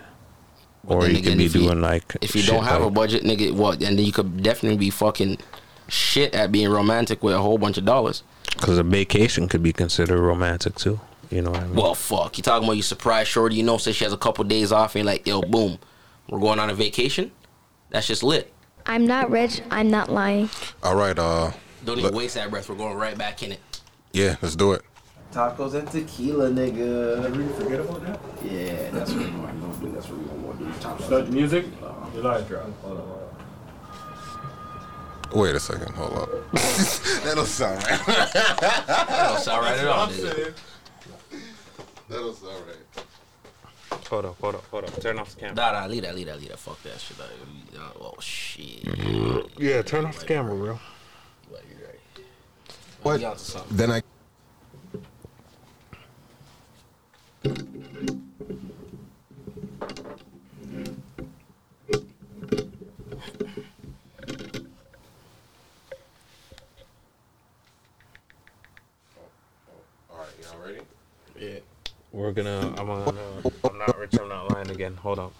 Or 0.88 1.02
then 1.02 1.10
you 1.10 1.16
again, 1.18 1.32
could 1.32 1.38
be 1.38 1.44
if 1.46 1.54
you- 1.56 1.62
doing 1.62 1.80
like 1.80 2.14
If 2.20 2.36
you 2.36 2.42
shit 2.42 2.50
don't 2.54 2.62
have 2.62 2.80
a 2.80 2.84
like- 2.84 2.94
budget, 2.94 3.24
nigga, 3.24 3.50
what? 3.52 3.82
And 3.82 3.98
then 3.98 4.06
you 4.06 4.12
could 4.12 4.40
definitely 4.40 4.78
be 4.78 4.90
fucking 4.90 5.38
shit 5.88 6.32
at 6.32 6.52
being 6.52 6.68
romantic 6.68 7.24
with 7.24 7.34
a 7.34 7.40
whole 7.40 7.58
bunch 7.58 7.76
of 7.76 7.84
dollars. 7.84 8.22
Because 8.54 8.78
a 8.78 8.84
vacation 8.84 9.48
could 9.48 9.64
be 9.64 9.72
considered 9.72 10.20
romantic 10.20 10.76
too. 10.76 11.00
You 11.30 11.42
know 11.42 11.50
what 11.50 11.60
I 11.60 11.64
mean? 11.66 11.74
Well, 11.74 11.94
fuck. 11.94 12.36
You 12.38 12.42
talking 12.42 12.64
about 12.66 12.76
you 12.76 12.82
surprise 12.82 13.26
shorty? 13.28 13.56
You 13.56 13.62
know, 13.62 13.78
say 13.78 13.92
she 13.92 14.04
has 14.04 14.12
a 14.12 14.16
couple 14.18 14.44
days 14.44 14.72
off, 14.72 14.94
and 14.94 15.04
you're 15.04 15.12
like, 15.12 15.26
yo, 15.26 15.42
boom, 15.42 15.78
we're 16.28 16.38
going 16.40 16.58
on 16.58 16.70
a 16.70 16.74
vacation. 16.74 17.30
That's 17.90 18.06
just 18.06 18.22
lit. 18.22 18.52
I'm 18.86 19.06
not 19.06 19.30
rich. 19.30 19.60
I'm 19.70 19.90
not 19.90 20.10
lying. 20.10 20.48
All 20.82 20.94
right, 20.96 21.18
uh, 21.18 21.50
Don't 21.84 21.96
Look- 21.96 22.06
even 22.06 22.16
waste 22.16 22.34
that 22.36 22.50
breath. 22.50 22.68
We're 22.68 22.76
going 22.76 22.96
right 22.96 23.16
back 23.18 23.42
in 23.42 23.52
it. 23.52 23.60
yeah, 24.12 24.36
let's 24.42 24.54
do 24.56 24.72
it. 24.72 24.82
Tacos 25.32 25.74
and 25.74 25.90
tequila, 25.90 26.48
nigga. 26.50 27.22
Did 27.24 27.36
we 27.36 27.46
forget 27.54 27.80
about 27.80 28.02
that? 28.06 28.20
Yeah, 28.44 28.90
that's 28.90 29.10
what 29.12 29.24
we're 29.24 29.30
gonna 29.30 29.76
do. 29.80 29.90
That's 29.92 30.08
what 30.08 30.18
we're 30.18 30.52
gonna 30.52 30.58
do. 30.72 30.78
Tacos. 30.80 31.02
Start 31.06 31.26
the 31.26 31.32
music. 31.32 31.66
Your 32.14 32.22
live 32.22 32.46
drop. 32.48 32.62
Hold 32.82 32.98
on, 33.00 33.06
hold 33.06 33.20
on. 35.32 35.40
Wait 35.40 35.54
a 35.56 35.60
second, 35.60 35.92
hold 35.94 36.12
up. 36.14 36.30
that 36.52 37.32
don't 37.34 37.44
sound 37.46 37.82
right. 37.84 38.00
That's 38.86 39.48
all 39.48 39.60
right 39.60 39.78
at 39.78 39.86
all. 39.88 40.08
Nigga. 42.08 42.16
that 42.16 42.22
was 42.22 42.42
all 42.42 42.50
right. 42.50 44.06
hold 44.08 44.24
up, 44.24 44.40
hold 44.40 44.54
up, 44.54 44.64
hold 44.70 44.84
up. 44.84 45.00
Turn 45.00 45.18
off 45.18 45.34
the 45.34 45.40
camera. 45.40 45.54
Nah, 45.56 45.72
nah, 45.80 45.86
leave 45.86 46.02
that, 46.02 46.14
leave 46.14 46.26
that, 46.26 46.38
leave 46.38 46.48
that. 46.48 46.58
Fuck 46.58 46.82
that 46.82 47.00
shit. 47.00 47.18
Like, 47.18 47.28
oh, 48.00 48.14
shit. 48.20 48.84
Yeah, 49.58 49.82
turn 49.82 50.04
off 50.04 50.18
the 50.18 50.26
camera, 50.26 50.54
bro. 50.54 50.78
Well, 51.50 51.60
right. 51.60 52.24
What? 53.02 53.20
You 53.20 53.26
onto 53.26 53.38
something. 53.38 53.76
Then 53.76 53.90
I. 53.90 54.02
All 70.10 70.18
right, 70.18 70.28
y'all 70.42 70.60
ready? 70.64 70.80
Yeah. 71.38 71.58
We're 72.16 72.33
gonna. 72.33 72.72
I'm 72.79 72.87
gonna. 72.87 73.12
I'm 73.62 73.76
not 73.76 73.98
rich. 73.98 74.18
I'm 74.18 74.31
not 74.31 74.50
lying 74.50 74.70
again. 74.70 74.94
Hold 75.02 75.18
up. 75.18 75.35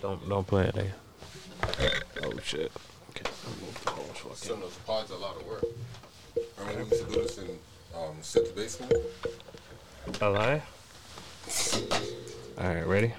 Don't 0.00 0.26
don't 0.30 0.46
play 0.46 0.64
it. 0.64 0.74
Again. 0.74 0.94
Oh 2.22 2.32
shit. 2.42 2.72
Okay. 3.10 3.30
Some 4.32 4.54
of 4.54 4.60
those 4.62 4.78
pods 4.86 5.10
are 5.10 5.16
a 5.16 5.18
lot 5.18 5.36
of 5.36 5.46
work. 5.46 5.62
I 6.58 6.68
mean, 6.68 6.78
we 6.78 6.84
used 6.84 7.06
to 7.06 7.12
do 7.12 7.20
this 7.20 7.36
in 7.36 7.58
um, 7.94 8.16
Sid's 8.22 8.50
basement. 8.52 8.94
A 10.22 10.30
lie. 10.30 10.62
All 12.56 12.74
right, 12.74 12.86
ready? 12.86 13.12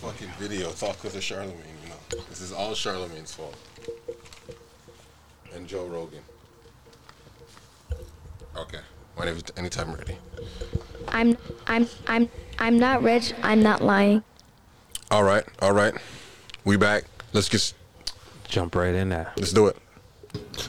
Fucking 0.00 0.30
video. 0.40 0.70
It's 0.70 0.82
all 0.82 0.94
because 0.94 1.14
of 1.14 1.22
Charlemagne, 1.22 1.58
you 1.84 1.90
know. 1.90 2.24
This 2.28 2.40
is 2.40 2.52
all 2.52 2.74
Charlemagne's 2.74 3.32
fault. 3.32 3.54
And 5.54 5.68
Joe 5.68 5.86
Rogan. 5.86 6.22
Okay. 8.56 8.80
Whenever, 9.16 9.40
anytime 9.56 9.92
ready. 9.94 10.16
I'm 11.08 11.36
I'm 11.66 11.86
I'm 12.06 12.28
I'm 12.58 12.78
not 12.78 13.02
rich. 13.02 13.32
I'm 13.42 13.62
not 13.62 13.82
lying. 13.82 14.22
All 15.10 15.22
right, 15.24 15.44
all 15.60 15.72
right. 15.72 15.94
We 16.64 16.76
back. 16.76 17.04
Let's 17.32 17.48
just 17.48 17.74
Jump 18.48 18.74
right 18.74 18.94
in 18.94 19.08
there. 19.08 19.32
let's 19.36 19.52
do 19.52 19.66
it. 19.66 19.76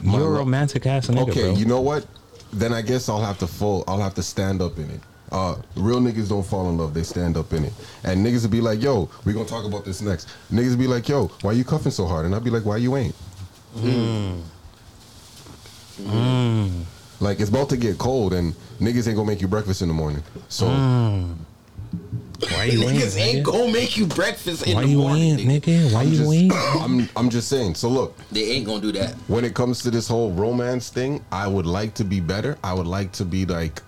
You're 0.02 0.26
a 0.26 0.38
romantic 0.38 0.86
ass 0.86 1.08
nigga, 1.08 1.28
Okay, 1.30 1.42
bro. 1.42 1.54
you 1.54 1.64
know 1.66 1.80
what? 1.80 2.06
Then 2.52 2.72
I 2.72 2.82
guess 2.82 3.08
I'll 3.08 3.20
have 3.22 3.38
to 3.38 3.46
full. 3.46 3.84
I'll 3.88 4.00
have 4.00 4.14
to 4.14 4.22
stand 4.22 4.60
up 4.62 4.78
in 4.78 4.90
it. 4.90 5.00
Uh, 5.32 5.56
real 5.74 6.00
niggas 6.00 6.28
don't 6.28 6.44
fall 6.46 6.68
in 6.68 6.76
love; 6.78 6.94
they 6.94 7.02
stand 7.02 7.36
up 7.36 7.52
in 7.52 7.64
it. 7.64 7.72
And 8.04 8.24
niggas 8.24 8.42
will 8.42 8.50
be 8.50 8.60
like, 8.60 8.82
"Yo, 8.82 9.08
we 9.24 9.32
gonna 9.32 9.46
talk 9.46 9.64
about 9.64 9.84
this 9.84 10.00
next." 10.02 10.28
Niggas 10.52 10.70
will 10.70 10.76
be 10.78 10.86
like, 10.86 11.08
"Yo, 11.08 11.28
why 11.42 11.52
you 11.52 11.64
cuffing 11.64 11.92
so 11.92 12.06
hard?" 12.06 12.26
And 12.26 12.34
I'll 12.34 12.40
be 12.40 12.50
like, 12.50 12.64
"Why 12.64 12.76
you 12.76 12.96
ain't?" 12.96 13.14
Like 17.20 17.40
it's 17.40 17.50
about 17.50 17.68
to 17.70 17.76
get 17.76 17.98
cold, 17.98 18.32
and 18.34 18.54
niggas 18.80 19.06
ain't 19.06 19.16
gonna 19.16 19.24
make 19.26 19.40
you 19.40 19.48
breakfast 19.48 19.82
in 19.82 19.88
the 19.88 19.94
morning. 19.94 20.22
So 20.48 20.66
hmm. 20.68 21.32
Why 22.50 22.64
you 22.64 22.82
ain't, 22.82 22.98
Niggas 22.98 23.18
ain't 23.18 23.38
nigga? 23.38 23.44
gonna 23.44 23.72
make 23.72 23.96
you 23.96 24.06
breakfast 24.06 24.66
in 24.66 24.74
Why 24.74 24.82
the 24.82 24.88
you 24.88 24.98
morning. 24.98 25.38
ain't, 25.38 25.40
nigga. 25.64 25.78
nigga? 25.88 25.92
Why 25.94 26.00
I'm 26.02 26.08
you 26.08 26.16
just, 26.16 26.32
ain't? 26.32 26.52
I'm, 26.82 27.08
I'm 27.16 27.30
just 27.30 27.48
saying. 27.48 27.74
So 27.76 27.88
look, 27.88 28.18
They 28.32 28.42
ain't 28.50 28.66
gonna 28.66 28.80
do 28.82 28.92
that. 28.92 29.14
when 29.28 29.44
it 29.44 29.54
comes 29.54 29.80
to 29.82 29.90
this 29.90 30.08
whole 30.08 30.32
romance 30.32 30.90
thing, 30.90 31.24
I 31.32 31.46
would 31.46 31.64
like 31.66 31.94
to 31.94 32.04
be 32.04 32.20
better. 32.20 32.58
I 32.64 32.74
would 32.74 32.86
like 32.88 33.12
to 33.12 33.24
be 33.24 33.46
like, 33.46 33.80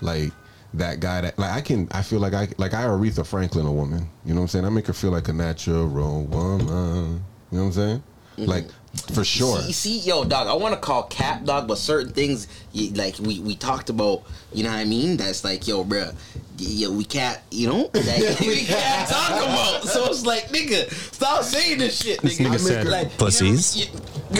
like 0.00 0.32
that 0.74 1.00
guy 1.00 1.20
that 1.22 1.38
like 1.38 1.52
I 1.52 1.60
can. 1.60 1.88
I 1.92 2.02
feel 2.02 2.18
like 2.18 2.34
I 2.34 2.48
like 2.58 2.74
I 2.74 2.82
Aretha 2.84 3.24
Franklin 3.24 3.66
a 3.66 3.72
woman. 3.72 4.08
You 4.26 4.34
know 4.34 4.40
what 4.40 4.42
I'm 4.42 4.48
saying? 4.48 4.64
I 4.64 4.70
make 4.70 4.86
her 4.88 4.92
feel 4.92 5.10
like 5.12 5.28
a 5.28 5.32
natural 5.32 5.86
woman. 5.86 6.66
You 6.66 6.68
know 6.68 7.20
what 7.50 7.60
I'm 7.60 7.72
saying? 7.72 8.02
Mm-hmm. 8.38 8.44
Like 8.46 8.66
for 9.14 9.24
sure. 9.24 9.60
See, 9.62 9.72
see, 9.72 9.98
yo, 10.00 10.24
dog. 10.24 10.46
I 10.48 10.54
want 10.54 10.74
to 10.74 10.80
call 10.80 11.04
cap, 11.04 11.44
dog, 11.44 11.66
but 11.68 11.78
certain 11.78 12.12
things, 12.12 12.46
you, 12.72 12.90
like 12.94 13.18
we 13.18 13.40
we 13.40 13.56
talked 13.56 13.90
about, 13.90 14.22
you 14.52 14.62
know 14.64 14.70
what 14.70 14.78
I 14.78 14.84
mean? 14.84 15.16
That's 15.16 15.44
like, 15.44 15.66
yo, 15.66 15.84
bruh, 15.84 16.14
yo, 16.58 16.90
we 16.92 17.04
can't, 17.04 17.38
you 17.50 17.68
know, 17.68 17.88
that 17.92 18.36
we 18.40 18.64
can't 18.64 19.08
talk 19.08 19.30
about. 19.42 19.84
So 19.84 20.06
it's 20.06 20.24
like, 20.26 20.48
nigga, 20.48 20.90
stop 21.14 21.42
saying 21.44 21.78
this 21.78 22.02
shit, 22.02 22.18
nigga. 22.20 22.22
This 22.22 22.38
nigga 22.40 22.58
said 22.58 22.86
like, 22.86 23.04
you 23.06 23.10
know, 23.12 23.16
pussies. 23.18 23.76
you- 23.76 23.86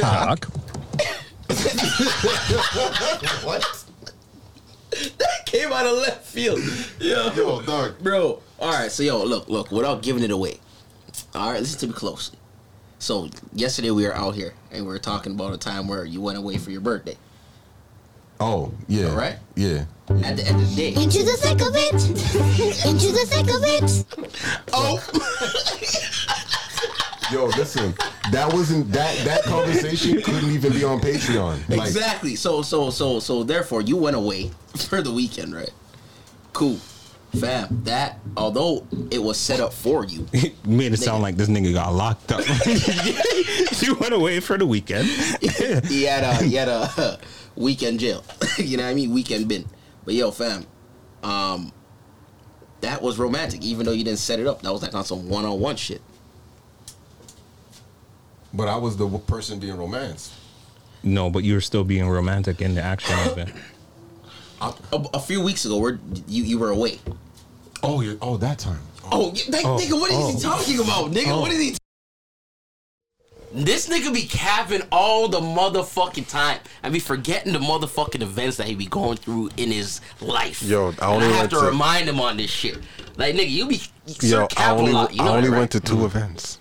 Cock. 0.00 0.46
what? 3.44 3.84
that 5.18 5.46
came 5.46 5.72
out 5.72 5.86
of 5.86 5.92
left 5.98 6.24
field. 6.26 6.60
Yo, 7.00 7.30
Yo, 7.32 7.62
dog. 7.62 7.98
bro. 8.02 8.40
All 8.58 8.70
right, 8.72 8.90
so 8.90 9.02
yo, 9.02 9.22
look, 9.24 9.48
look, 9.48 9.70
without 9.70 10.02
giving 10.02 10.22
it 10.22 10.30
away. 10.30 10.60
All 11.34 11.50
right, 11.50 11.60
listen 11.60 11.78
to 11.80 11.86
me 11.88 11.92
closely. 11.94 12.38
So 13.02 13.28
yesterday 13.52 13.90
we 13.90 14.06
were 14.06 14.14
out 14.14 14.36
here 14.36 14.54
and 14.70 14.86
we 14.86 14.92
were 14.92 15.00
talking 15.00 15.32
about 15.32 15.52
a 15.52 15.58
time 15.58 15.88
where 15.88 16.04
you 16.04 16.20
went 16.20 16.38
away 16.38 16.56
for 16.56 16.70
your 16.70 16.80
birthday. 16.80 17.16
Oh 18.38 18.72
yeah. 18.86 19.08
All 19.08 19.16
right. 19.16 19.38
Yeah. 19.56 19.86
At 20.08 20.36
the 20.36 20.46
end 20.46 20.62
of 20.62 20.70
the 20.70 20.76
day, 20.76 20.94
Into 21.02 21.24
the 21.24 21.36
thick 21.36 21.60
of 21.62 21.74
it. 21.74 21.94
Into 22.86 23.10
the 23.10 23.26
thick 23.26 23.48
of 23.50 23.64
it. 23.64 24.04
oh, 24.72 25.02
Yo, 27.32 27.46
listen. 27.46 27.92
That 28.30 28.52
wasn't 28.52 28.92
that 28.92 29.18
that 29.24 29.42
conversation 29.42 30.22
couldn't 30.22 30.50
even 30.52 30.72
be 30.72 30.84
on 30.84 31.00
Patreon. 31.00 31.68
Like, 31.68 31.80
exactly. 31.80 32.36
So 32.36 32.62
so 32.62 32.90
so 32.90 33.18
so 33.18 33.42
therefore 33.42 33.82
you 33.82 33.96
went 33.96 34.14
away 34.14 34.52
for 34.76 35.02
the 35.02 35.10
weekend, 35.10 35.56
right? 35.56 35.72
Cool. 36.52 36.78
Fam, 37.38 37.82
that 37.84 38.18
although 38.36 38.86
it 39.10 39.18
was 39.22 39.38
set 39.38 39.58
up 39.58 39.72
for 39.72 40.04
you, 40.04 40.26
Made 40.66 40.92
it 40.92 40.98
sound 40.98 41.22
like 41.22 41.36
this 41.36 41.48
nigga 41.48 41.72
got 41.72 41.94
locked 41.94 42.30
up. 42.30 42.44
you 43.82 43.94
went 43.94 44.12
away 44.12 44.40
for 44.40 44.58
the 44.58 44.66
weekend. 44.66 45.08
he 45.86 46.02
had 46.04 46.24
a 46.24 46.34
he 46.44 46.54
had 46.54 46.68
a 46.68 47.18
weekend 47.56 48.00
jail. 48.00 48.22
you 48.58 48.76
know 48.76 48.82
what 48.84 48.90
I 48.90 48.94
mean? 48.94 49.12
Weekend 49.12 49.48
bin. 49.48 49.64
But 50.04 50.14
yo, 50.14 50.30
fam, 50.30 50.66
um, 51.22 51.72
that 52.82 53.00
was 53.00 53.18
romantic. 53.18 53.62
Even 53.62 53.86
though 53.86 53.92
you 53.92 54.04
didn't 54.04 54.18
set 54.18 54.38
it 54.38 54.46
up, 54.46 54.60
that 54.62 54.72
was 54.72 54.82
like 54.82 54.94
on 54.94 55.04
some 55.04 55.28
one 55.28 55.46
on 55.46 55.58
one 55.58 55.76
shit. 55.76 56.02
But 58.52 58.68
I 58.68 58.76
was 58.76 58.98
the 58.98 59.08
person 59.08 59.58
being 59.58 59.76
romanced. 59.76 60.34
No, 61.02 61.30
but 61.30 61.44
you 61.44 61.54
were 61.54 61.60
still 61.62 61.84
being 61.84 62.08
romantic 62.08 62.60
in 62.60 62.74
the 62.74 62.82
action 62.82 63.18
of 63.28 63.38
it. 63.38 63.48
A, 64.92 64.96
a 65.14 65.20
few 65.20 65.42
weeks 65.42 65.64
ago, 65.64 65.78
where 65.78 65.98
you 66.28 66.44
you 66.44 66.58
were 66.58 66.70
away. 66.70 66.98
Oh, 67.82 68.00
you 68.00 68.18
oh 68.22 68.36
that 68.36 68.58
time. 68.58 68.80
Oh, 69.10 69.30
y- 69.30 69.40
like, 69.48 69.64
Oh, 69.64 69.76
nigga, 69.76 70.00
what 70.00 70.10
is 70.10 70.16
oh. 70.16 70.32
he 70.32 70.40
talking 70.40 70.80
about, 70.80 71.10
nigga? 71.10 71.32
Oh. 71.32 71.40
What 71.40 71.50
is 71.52 71.58
he? 71.58 71.76
This 73.54 73.86
nigga 73.88 74.14
be 74.14 74.22
capping 74.22 74.80
all 74.90 75.28
the 75.28 75.40
motherfucking 75.40 76.26
time. 76.28 76.58
I 76.82 76.88
be 76.88 76.98
forgetting 77.00 77.52
the 77.52 77.58
motherfucking 77.58 78.22
events 78.22 78.56
that 78.56 78.66
he 78.66 78.74
be 78.74 78.86
going 78.86 79.18
through 79.18 79.50
in 79.58 79.70
his 79.70 80.00
life. 80.22 80.62
Yo, 80.62 80.86
I 80.86 80.86
And 80.88 81.00
only 81.00 81.26
I 81.26 81.30
have 81.30 81.38
went 81.40 81.50
to, 81.50 81.56
to- 81.60 81.66
remind 81.66 82.08
him 82.08 82.18
on 82.20 82.36
this 82.38 82.50
shit. 82.50 82.78
Like 83.16 83.34
nigga, 83.34 83.50
you 83.50 83.66
be 83.66 83.80
Yo, 84.06 84.14
sir 84.14 84.42
I 84.44 84.46
cap 84.46 84.76
a 84.76 84.78
only, 84.80 84.92
lot. 84.92 85.12
You 85.12 85.18
know 85.22 85.32
I 85.32 85.36
only 85.36 85.50
right? 85.50 85.58
went 85.58 85.70
to 85.72 85.80
two 85.80 85.96
mm. 85.96 86.04
events. 86.06 86.58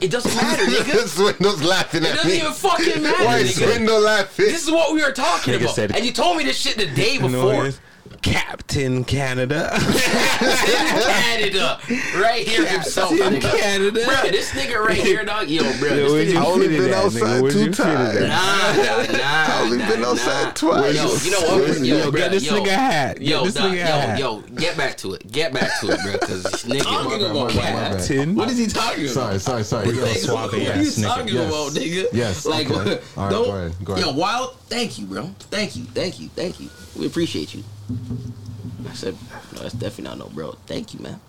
It 0.00 0.10
doesn't 0.10 0.34
matter, 0.34 0.64
nigga. 0.66 1.06
Swindle's 1.08 1.62
laughing 1.62 2.02
It 2.02 2.10
at 2.10 2.14
doesn't 2.16 2.30
me. 2.30 2.38
even 2.38 2.52
fucking 2.52 3.02
matter, 3.02 3.24
Why 3.24 3.38
is 3.38 3.56
nigga. 3.56 3.64
Swindle 3.72 4.00
laughing? 4.00 4.44
This 4.46 4.64
is 4.64 4.70
what 4.70 4.92
we 4.94 5.02
were 5.02 5.12
talking 5.12 5.54
Nigga 5.54 5.62
about, 5.62 5.74
said- 5.74 5.92
and 5.96 6.04
you 6.04 6.12
told 6.12 6.36
me 6.38 6.44
this 6.44 6.56
shit 6.58 6.76
the 6.76 6.86
day 6.86 7.12
You 7.14 7.20
know 7.20 7.28
before. 7.28 7.44
what 7.56 7.64
it 7.66 7.68
is? 7.68 7.80
Captain 8.22 9.04
Canada. 9.04 9.70
Canada, 9.78 11.78
right 12.16 12.46
here 12.46 12.66
himself, 12.66 13.10
Captain 13.16 13.40
nigga. 13.40 13.58
Canada. 13.58 14.04
Bro, 14.04 14.30
this 14.30 14.50
nigga 14.52 14.84
right 14.84 14.96
here, 14.96 15.24
dog. 15.24 15.48
Yo, 15.48 15.62
bro, 15.78 15.94
Yo, 15.94 16.08
this 16.14 16.32
nigga. 16.34 16.40
I 16.40 16.46
only 16.46 16.68
been 16.68 16.84
at, 16.84 16.90
nigga? 16.90 16.94
outside 16.94 17.40
Where'd 17.42 17.52
two 17.52 17.58
you 17.60 17.72
fit 17.72 17.72
it 17.72 17.76
times. 17.82 18.16
at? 18.16 18.28
Nah, 18.28 19.12
nah, 19.12 19.18
nah. 19.18 19.60
only 19.62 19.78
nah, 19.78 19.88
been 19.88 20.00
nah. 20.00 20.10
outside 20.10 20.56
twice. 20.56 20.96
Yo, 20.96 21.14
you 21.24 21.30
know 21.30 21.58
what? 21.58 21.78
Yo, 21.80 21.96
Yo, 21.98 22.10
get 22.10 22.30
this 22.30 22.46
yo, 22.46 22.52
nigga 22.54 22.66
hat. 22.68 23.18
Get 23.18 23.28
Yo, 23.28 23.44
this 23.44 23.54
dog, 23.54 23.72
nigga 23.72 23.82
a 23.82 23.86
hat. 23.86 24.18
yo, 24.18 24.38
yo, 24.38 24.42
get 24.56 24.76
back 24.76 24.96
to 24.98 25.14
it. 25.14 25.32
Get 25.32 25.52
back 25.52 25.80
to 25.80 25.88
it, 25.90 26.00
bro. 26.02 26.12
Because 26.12 26.42
this 26.44 26.64
nigga. 26.64 26.84
My 26.84 27.18
bad, 27.18 27.34
my 27.34 27.46
bad, 27.48 27.54
my 27.90 27.96
bad. 27.96 28.04
Tin. 28.04 28.34
What 28.34 28.50
is 28.50 28.58
he 28.58 28.66
talking 28.66 29.04
about? 29.04 29.14
Sorry, 29.14 29.38
sorry, 29.38 29.64
sorry. 29.64 29.88
Yo, 29.90 30.02
what 30.02 30.54
are 30.54 30.82
you 30.82 30.90
talking 30.90 31.36
about, 31.36 31.72
nigga? 31.72 32.06
Yes, 32.12 32.46
Like, 32.46 32.70
okay. 32.70 33.00
All 33.16 33.24
right, 33.24 33.30
don't. 33.30 33.44
go 33.44 33.50
ahead, 33.56 33.84
go 33.84 33.92
ahead. 33.94 34.06
Yo, 34.06 34.12
Wild, 34.12 34.56
thank 34.68 34.98
you, 34.98 35.06
bro. 35.06 35.30
Thank 35.50 35.76
you, 35.76 35.84
thank 35.84 36.20
you, 36.20 36.28
thank 36.28 36.60
you. 36.60 36.68
We 36.98 37.06
appreciate 37.06 37.54
you. 37.54 37.62
I 37.88 38.92
said, 38.94 39.16
no, 39.54 39.60
that's 39.62 39.74
definitely 39.74 40.04
not 40.04 40.18
no, 40.18 40.26
bro. 40.34 40.52
Thank 40.66 40.94
you, 40.94 41.00
man. 41.00 41.20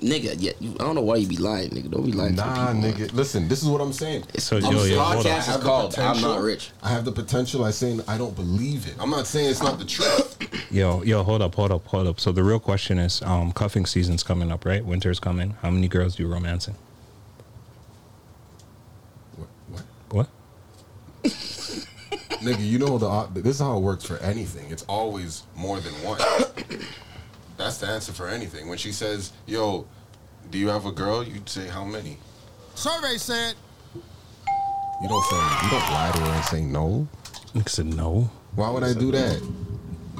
Nigga, 0.00 0.36
yeah, 0.38 0.52
you, 0.60 0.74
I 0.74 0.84
don't 0.84 0.94
know 0.94 1.00
why 1.00 1.16
you 1.16 1.26
be 1.26 1.38
lying, 1.38 1.70
nigga. 1.70 1.90
Don't 1.90 2.04
be 2.04 2.12
lying. 2.12 2.36
to 2.36 2.42
the 2.42 2.44
Nah, 2.46 2.66
people, 2.66 2.80
man. 2.82 2.92
nigga. 2.92 3.12
Listen, 3.14 3.48
this 3.48 3.62
is 3.62 3.68
what 3.68 3.80
I'm 3.80 3.94
saying. 3.94 4.24
So, 4.36 4.58
I'm 4.58 4.62
yo, 4.64 4.84
yo, 4.84 5.00
hold 5.00 5.24
podcast 5.24 5.32
on. 5.32 5.38
is 5.38 5.46
have 5.46 5.60
the 5.60 5.66
called 5.66 5.98
I'm. 5.98 6.20
Not 6.20 6.40
Rich. 6.42 6.70
I 6.82 6.90
have 6.90 7.06
the 7.06 7.12
potential. 7.12 7.64
I 7.64 7.70
saying 7.70 8.02
I 8.06 8.18
don't 8.18 8.36
believe 8.36 8.86
it. 8.86 8.94
I'm 9.00 9.08
not 9.08 9.26
saying 9.26 9.48
it's 9.50 9.62
not 9.62 9.78
the 9.78 9.86
truth. 9.86 10.36
Yo, 10.70 11.02
yo, 11.02 11.22
hold 11.22 11.40
up, 11.40 11.54
hold 11.54 11.72
up, 11.72 11.86
hold 11.86 12.06
up. 12.06 12.20
So 12.20 12.30
the 12.30 12.44
real 12.44 12.60
question 12.60 12.98
is, 12.98 13.22
um, 13.22 13.52
cuffing 13.52 13.86
season's 13.86 14.22
coming 14.22 14.52
up, 14.52 14.66
right? 14.66 14.84
Winter's 14.84 15.18
coming. 15.18 15.54
How 15.62 15.70
many 15.70 15.88
girls 15.88 16.16
do 16.16 16.24
you 16.24 16.28
romancing? 16.28 16.74
what, 19.36 19.48
what? 20.10 20.26
What? 21.22 21.32
Nigga, 22.40 22.66
you 22.66 22.78
know 22.78 22.98
the 22.98 23.40
this 23.40 23.56
is 23.56 23.60
how 23.60 23.76
it 23.76 23.80
works 23.80 24.04
for 24.04 24.18
anything. 24.18 24.70
It's 24.70 24.84
always 24.84 25.44
more 25.54 25.80
than 25.80 25.92
one. 26.04 26.18
That's 27.56 27.78
the 27.78 27.86
answer 27.86 28.12
for 28.12 28.28
anything. 28.28 28.68
When 28.68 28.78
she 28.78 28.92
says, 28.92 29.32
"Yo, 29.46 29.86
do 30.50 30.58
you 30.58 30.68
have 30.68 30.86
a 30.86 30.92
girl?" 30.92 31.22
You'd 31.22 31.48
say, 31.48 31.66
"How 31.66 31.84
many?" 31.84 32.18
Survey 32.74 33.16
said 33.16 33.54
You 35.02 35.08
don't 35.08 35.24
say 35.24 35.36
you 35.64 35.70
don't 35.70 35.90
lie 35.90 36.10
to 36.14 36.20
her 36.20 36.32
and 36.32 36.44
say 36.44 36.60
no. 36.60 37.08
Nigga 37.54 37.68
said 37.70 37.86
no. 37.86 38.30
Why 38.54 38.70
would 38.70 38.82
I 38.82 38.92
do 38.92 39.10
that? 39.12 39.40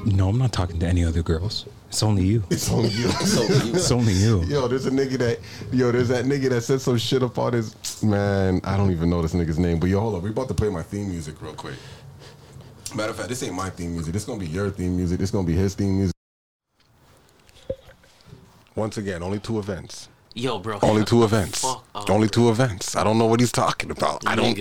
No, 0.07 0.29
I'm 0.31 0.39
not 0.39 0.53
talking 0.53 0.79
to 0.81 0.87
any 0.87 1.05
other 1.05 1.23
girls. 1.23 1.67
It's 1.89 2.03
only 2.03 2.25
you. 2.25 2.43
It's 2.51 2.71
only 2.71 2.89
you. 2.91 3.09
It's 3.09 3.91
only 3.91 4.13
you. 4.13 4.43
Yo, 4.45 4.69
there's 4.69 4.87
a 4.87 4.91
nigga 4.91 5.19
that 5.19 5.39
yo, 5.73 5.93
there's 5.93 6.09
that 6.09 6.25
nigga 6.25 6.49
that 6.51 6.63
said 6.63 6.81
some 6.81 6.97
shit 6.97 7.23
up 7.23 7.39
on 7.39 7.53
his 7.53 7.75
man. 8.03 8.61
I 8.65 8.77
don't 8.77 8.91
even 8.91 9.11
know 9.11 9.21
this 9.23 9.35
nigga's 9.35 9.59
name, 9.59 9.79
but 9.79 9.89
yo, 9.91 10.01
hold 10.01 10.15
up, 10.17 10.23
we 10.23 10.31
about 10.31 10.49
to 10.49 10.55
play 10.55 10.69
my 10.71 10.83
theme 10.83 11.09
music 11.09 11.41
real 11.43 11.55
quick. 11.55 11.77
Matter 12.97 13.11
of 13.11 13.17
fact, 13.17 13.29
this 13.29 13.43
ain't 13.43 13.53
my 13.53 13.69
theme 13.69 13.93
music. 13.93 14.15
This 14.15 14.23
is 14.23 14.27
gonna 14.27 14.41
be 14.41 14.47
your 14.47 14.71
theme 14.71 14.97
music. 14.97 15.19
This 15.19 15.29
is 15.29 15.31
gonna 15.31 15.47
be 15.47 15.53
his 15.53 15.75
theme 15.75 15.99
music. 15.99 16.15
Once 18.75 18.97
again, 18.97 19.23
only 19.23 19.39
two 19.39 19.59
events. 19.59 20.09
Yo, 20.33 20.59
bro. 20.59 20.79
Only 20.81 21.05
two 21.05 21.23
events. 21.23 21.61
fuck 21.61 21.86
up, 21.97 22.11
Only 22.11 22.29
bro. 22.29 22.33
two 22.45 22.51
events. 22.51 22.95
I 22.97 23.03
don't 23.05 23.19
know 23.19 23.27
what 23.27 23.41
he's 23.41 23.53
talking 23.53 23.91
about. 23.91 24.23
I 24.27 24.37
don't. 24.37 24.59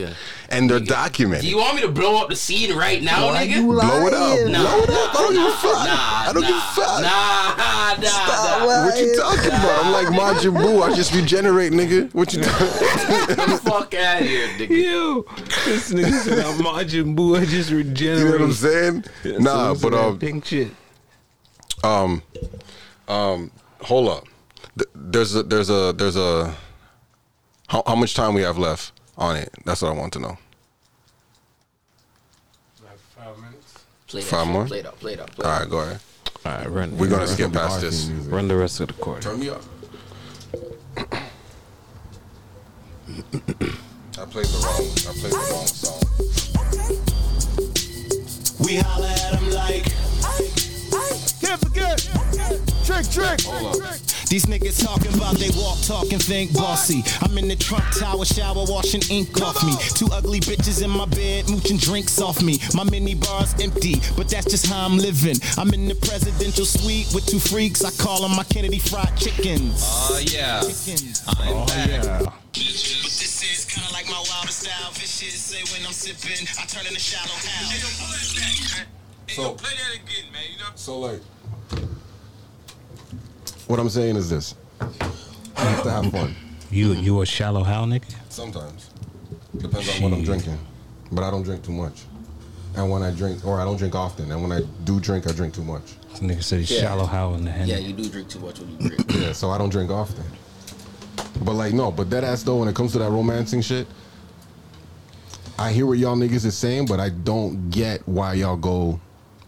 And 0.50 0.70
they're 0.70 0.80
Do 0.80 0.86
documented. 0.86 1.46
you 1.46 1.58
want 1.58 1.76
me 1.76 1.82
to 1.82 1.90
blow 1.90 2.22
up 2.22 2.30
the 2.30 2.36
scene 2.36 2.76
right 2.76 3.02
now, 3.04 3.34
nigga? 3.34 3.62
Blow 3.66 4.08
it 4.08 4.14
up. 4.14 4.48
Nah, 4.50 4.64
Blow 4.64 4.84
it 4.84 4.90
up. 4.90 5.16
I 5.16 5.22
don't 5.22 5.34
give 5.34 5.44
a 5.46 5.52
fuck. 5.52 5.74
Nah, 5.74 6.30
I 6.30 6.32
don't 6.34 6.42
give 6.42 6.50
a 6.50 6.54
nah, 6.54 6.76
fuck. 6.76 7.02
Nah, 7.02 7.96
nah, 8.04 8.66
nah. 8.66 8.86
What 8.86 8.98
you 9.00 9.16
talking 9.16 9.48
about? 9.50 9.86
I'm 9.86 9.92
like 9.92 10.08
Majin 10.08 10.56
Buu. 10.58 10.82
I 10.84 10.96
just 10.96 11.14
regenerate, 11.14 11.74
nigga. 11.74 12.14
What 12.14 12.34
you 12.34 12.42
talking? 12.42 12.68
Get 13.36 13.38
the 13.50 13.60
fuck 13.64 13.94
out 13.94 14.22
of 14.22 14.28
here, 14.28 14.48
nigga. 14.58 14.70
Yo, 14.70 15.22
this 15.66 15.92
nigga 15.92 16.12
said 16.22 16.40
I'm 16.46 16.60
Majin 16.60 17.16
Buu. 17.16 17.40
I 17.40 17.46
just 17.46 17.70
regenerate. 17.72 18.20
You 18.20 18.26
know 18.26 18.32
what 18.32 18.42
I'm 18.42 18.54
saying? 18.54 19.04
Yeah, 19.24 19.38
nah, 19.40 19.74
so- 19.74 19.80
so 19.80 19.90
but 19.90 19.96
that 19.98 20.06
um, 20.08 20.20
pink 20.20 20.46
shit. 20.46 20.72
um, 21.84 22.22
um, 23.08 23.52
hold 23.82 24.10
up. 24.10 24.24
Th- 24.78 24.90
There's 24.96 25.36
a 25.36 25.44
there's 25.44 25.70
a 25.70 25.94
there's 25.94 26.16
a 26.16 26.56
how, 27.68 27.84
how 27.86 27.96
much 27.96 28.14
time 28.14 28.34
we 28.34 28.42
have 28.42 28.58
left 28.58 28.92
on 29.18 29.36
it? 29.36 29.50
That's 29.66 29.82
what 29.82 29.90
I 29.92 29.96
want 29.96 30.14
to 30.14 30.20
know. 30.20 30.38
Like 32.84 32.98
five 32.98 33.38
minutes. 33.40 33.86
Play 34.08 34.22
that 34.22 34.28
Five 34.28 34.44
shit. 34.46 34.54
more? 34.54 34.66
Play 34.66 34.80
it 34.80 34.86
up. 34.86 35.00
Play 35.00 35.14
it 35.14 35.20
up. 35.20 35.32
Play 35.32 35.46
All 35.46 35.56
it 35.56 35.60
right, 35.62 35.70
go 35.70 35.80
ahead. 35.80 36.00
All 36.46 36.52
right, 36.52 36.70
run. 36.70 36.98
We're 36.98 37.08
gonna 37.08 37.26
run, 37.26 37.28
skip 37.28 37.52
past 37.54 37.82
this. 37.82 38.06
Run 38.08 38.48
the 38.48 38.56
rest 38.56 38.80
of 38.80 38.88
the 38.88 38.94
court. 38.94 39.22
Turn 39.24 39.40
me 39.40 39.50
up. 39.50 39.62
I 44.18 44.26
played 44.26 44.46
the 44.46 44.60
wrong. 44.64 44.86
I 45.08 45.14
played 45.20 45.34
the 45.34 45.48
wrong 45.52 45.68
song. 45.68 46.02
We 48.66 48.78
holla 48.78 49.10
at 49.10 49.32
them 49.34 49.50
like. 49.52 49.86
Can't 51.42 51.60
forget. 51.62 51.98
Trick, 52.86 53.10
trick. 53.12 53.40
These 54.30 54.46
niggas 54.48 54.84
talking 54.84 55.14
about 55.14 55.36
they 55.38 55.50
walk, 55.56 55.80
talk, 55.82 56.12
and 56.12 56.22
think 56.22 56.54
bossy. 56.54 57.04
I'm 57.22 57.38
in 57.38 57.48
the 57.48 57.56
Trump 57.56 57.86
Tower 57.98 58.26
shower 58.26 58.66
washing 58.68 59.02
ink 59.10 59.40
off 59.42 59.64
me. 59.64 59.74
Two 59.96 60.08
ugly 60.12 60.40
bitches 60.40 60.84
in 60.84 60.90
my 60.90 61.06
bed 61.06 61.50
mooching 61.50 61.78
drinks 61.78 62.20
off 62.20 62.42
me. 62.42 62.60
My 62.74 62.84
mini 62.84 63.16
bar's 63.16 63.54
empty, 63.62 63.96
but 64.18 64.28
that's 64.30 64.50
just 64.50 64.66
how 64.68 64.86
I'm 64.86 64.98
living. 64.98 65.36
I'm 65.58 65.74
in 65.74 65.88
the 65.88 65.96
presidential 65.96 66.66
suite 66.66 67.08
with 67.14 67.26
two 67.28 67.40
freaks. 67.40 67.84
I 67.86 67.92
call 68.02 68.22
them 68.22 68.36
my 68.36 68.44
Kennedy 68.44 68.80
fried 68.80 69.16
chickens. 69.16 69.82
Oh 69.86 70.20
yeah. 70.26 70.62
I'm 70.62 71.48
Oh, 71.48 71.66
back. 71.68 71.88
yeah. 71.88 72.20
But 72.24 72.34
this 72.54 73.44
is 73.44 73.66
kinda 73.66 73.90
like 73.94 74.08
my 74.08 74.22
wildest 74.32 74.64
style. 74.64 74.92
Vicious 74.94 75.36
say 75.40 75.62
when 75.72 75.86
I'm 75.86 75.94
sipping, 75.94 76.48
I 76.60 76.66
turn 76.66 76.86
into 76.88 77.00
Shallow 77.00 77.30
Hal. 77.30 78.76
So 79.30 79.54
play 79.54 79.72
that 79.72 79.96
again, 79.96 80.32
man. 80.34 80.44
You 80.52 80.58
know. 80.60 80.70
So 80.76 81.00
like, 81.00 81.22
what 83.68 83.80
I'm 83.80 83.90
saying 83.90 84.16
is 84.16 84.30
this: 84.30 84.56
I 84.82 85.62
have 85.62 85.84
to 85.84 85.92
have 85.92 86.12
fun. 86.12 86.36
You 86.72 86.94
you 86.94 87.22
a 87.22 87.26
shallow 87.26 87.64
Hal 87.64 87.86
nigga? 87.86 88.14
Sometimes 88.30 88.90
depends 89.58 89.96
on 89.96 90.04
what 90.04 90.14
I'm 90.14 90.24
drinking, 90.24 90.58
but 91.12 91.24
I 91.24 91.32
don't 91.32 91.44
drink 91.44 91.64
too 91.64 91.72
much. 91.72 92.04
And 92.76 92.92
when 92.92 93.04
I 93.04 93.12
drink, 93.12 93.46
or 93.46 93.62
I 93.62 93.64
don't 93.64 93.78
drink 93.78 93.96
often, 93.96 94.32
and 94.32 94.42
when 94.42 94.52
I 94.52 94.62
do 94.84 95.00
drink, 95.00 95.30
I 95.30 95.32
drink 95.32 95.54
too 95.54 95.64
much. 95.64 95.94
This 96.12 96.20
nigga 96.20 96.44
said 96.44 96.60
he's 96.60 96.72
Yeah. 96.72 96.82
shallow 96.82 97.06
Hal 97.06 97.36
in 97.36 97.46
the 97.46 97.52
hand. 97.52 97.70
Yeah, 97.70 97.78
you 97.78 97.94
do 97.94 98.10
drink 98.10 98.28
too 98.28 98.40
much 98.40 98.60
when 98.60 98.70
you 98.72 98.78
drink. 98.90 99.06
Yeah, 99.14 99.32
so 99.32 99.50
I 99.52 99.58
don't 99.58 99.70
drink 99.70 99.90
often. 99.92 100.24
But 101.42 101.54
like 101.54 101.74
no, 101.74 101.92
but 101.92 102.10
that 102.10 102.24
ass 102.26 102.44
though, 102.44 102.58
when 102.58 102.68
it 102.68 102.76
comes 102.76 102.92
to 102.94 103.00
that 103.00 103.10
romancing 103.10 103.62
shit, 103.62 103.88
I 105.58 105.72
hear 105.72 105.86
what 105.86 105.98
y'all 105.98 106.18
niggas 106.18 106.44
is 106.46 106.58
saying, 106.58 106.88
but 106.88 107.00
I 107.00 107.10
don't 107.10 107.70
get 107.70 108.06
why 108.06 108.34
y'all 108.34 108.58
go 108.58 109.00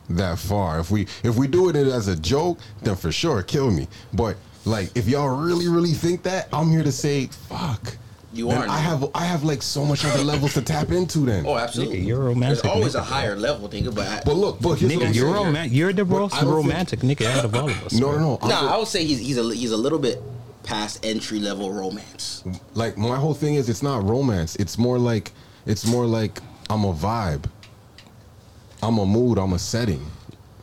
that 0.09 0.39
far. 0.39 0.79
If 0.79 0.91
we 0.91 1.07
if 1.23 1.35
we 1.35 1.47
do 1.47 1.69
it 1.69 1.75
as 1.75 2.07
a 2.07 2.15
joke, 2.15 2.59
then 2.83 2.95
for 2.95 3.11
sure 3.11 3.41
kill 3.43 3.71
me. 3.71 3.87
But 4.13 4.37
like 4.65 4.95
if 4.95 5.07
y'all 5.07 5.35
really 5.37 5.67
really 5.67 5.93
think 5.93 6.23
that, 6.23 6.47
I'm 6.53 6.69
here 6.71 6.83
to 6.83 6.91
say 6.91 7.27
fuck. 7.27 7.97
You 8.33 8.49
Then 8.49 8.63
are. 8.63 8.67
I 8.69 8.77
have 8.77 9.09
I 9.15 9.23
have 9.25 9.43
like 9.43 9.61
so 9.63 9.85
much 9.85 10.03
other 10.05 10.23
levels 10.23 10.53
to 10.55 10.61
tap 10.61 10.91
into 10.91 11.19
then. 11.19 11.45
Oh, 11.47 11.57
absolutely. 11.57 12.01
Nigga, 12.01 12.05
you're 12.07 12.21
a 12.21 12.25
romantic. 12.25 12.61
There's 12.63 12.73
always 12.75 12.93
nigga. 12.93 12.99
a 12.99 13.03
higher 13.03 13.35
level, 13.37 13.69
nigga. 13.69 13.95
But 13.95 14.07
I, 14.07 14.21
But 14.25 14.33
look, 14.35 14.61
but 14.61 14.75
here's 14.75 14.93
what 14.93 15.01
Nigga, 15.03 15.07
I'm 15.07 15.13
you're 15.13 15.33
saying. 15.33 15.45
romantic. 15.47 15.73
You're 15.77 15.93
the 15.93 16.05
But 16.05 16.19
most 16.19 16.35
I 16.35 16.41
don't 16.41 16.53
think- 16.55 16.55
romantic 16.67 16.99
nigga 16.99 17.25
out 17.37 17.45
of 17.45 17.55
all 17.55 17.69
of 17.69 17.83
us. 17.85 17.93
No, 17.93 18.09
bro. 18.09 18.19
no, 18.19 18.19
no. 18.19 18.39
I'm 18.41 18.49
nah, 18.49 18.61
just- 18.61 18.73
I 18.73 18.77
would 18.77 18.87
say 18.89 19.05
he's 19.05 19.19
he's 19.19 19.37
a 19.37 19.55
he's 19.55 19.71
a 19.71 19.77
little 19.77 19.97
bit 19.97 20.21
past 20.63 21.03
entry 21.05 21.39
level 21.39 21.71
romance. 21.71 22.43
like 22.73 22.97
my 22.97 23.15
whole 23.15 23.33
thing 23.33 23.55
is 23.55 23.69
it's 23.69 23.81
not 23.81 24.03
romance. 24.07 24.55
It's 24.57 24.77
more 24.77 24.99
like 24.99 25.31
it's 25.65 25.85
more 25.87 26.05
like 26.05 26.41
I'm 26.69 26.83
a 26.83 26.93
vibe. 26.93 27.45
I'm 28.83 28.97
a 28.99 29.05
mood. 29.05 29.37
I'm 29.37 29.53
a 29.53 29.59
setting. 29.59 30.05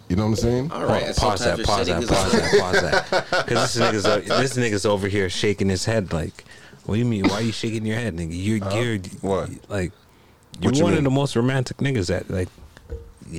You 0.09 0.17
know 0.17 0.25
what 0.25 0.29
I'm 0.31 0.37
saying? 0.37 0.71
All 0.71 0.85
right. 0.85 1.17
pause 1.17 1.41
sometimes 1.41 1.59
that, 1.59 1.67
pause 1.67 1.87
setting 1.87 1.95
that, 1.95 2.03
is- 2.03 2.11
pause 2.11 2.33
that, 2.33 2.61
pause 2.61 2.83
that. 3.31 3.47
Because 3.47 3.75
this 3.75 3.83
nigga's 3.83 4.07
o- 4.07 4.21
this 4.41 4.57
nigga's 4.57 4.87
over 4.87 5.09
here 5.09 5.29
shaking 5.31 5.69
his 5.69 5.85
head 5.87 6.13
like, 6.13 6.45
what 6.85 6.95
do 6.97 6.99
you 6.99 7.05
mean? 7.07 7.27
Why 7.29 7.37
are 7.37 7.43
you 7.43 7.53
shaking 7.53 7.87
your 7.87 7.97
head, 7.97 8.15
nigga? 8.17 8.29
You're 8.33 8.59
you're 8.75 8.99
What? 9.23 9.51
like 9.71 9.93
you're 10.61 10.71
What 10.71 10.77
you 10.77 10.85
one 10.85 10.93
mean? 10.93 10.99
of 10.99 11.05
the 11.05 11.11
most 11.11 11.35
romantic 11.35 11.79
niggas 11.79 12.09
that 12.09 12.29
like 12.31 12.49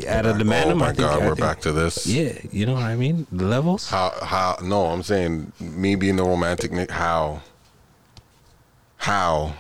out 0.09 0.25
of 0.25 0.39
the 0.39 0.43
oh 0.43 0.75
my 0.75 0.85
I 0.87 0.87
think, 0.87 0.97
god, 0.97 1.13
I 1.21 1.25
we're 1.27 1.35
think- 1.35 1.39
back 1.39 1.61
to 1.61 1.71
this. 1.71 2.07
Yeah, 2.07 2.33
you 2.51 2.65
know 2.65 2.73
what 2.73 2.83
I 2.83 2.95
mean? 2.95 3.27
The 3.31 3.45
levels. 3.45 3.87
How 3.89 4.11
how 4.23 4.57
no, 4.63 4.87
I'm 4.87 5.03
saying 5.03 5.51
me 5.59 5.95
being 5.95 6.15
the 6.15 6.23
romantic 6.23 6.89
how 6.89 7.41
how 8.97 9.53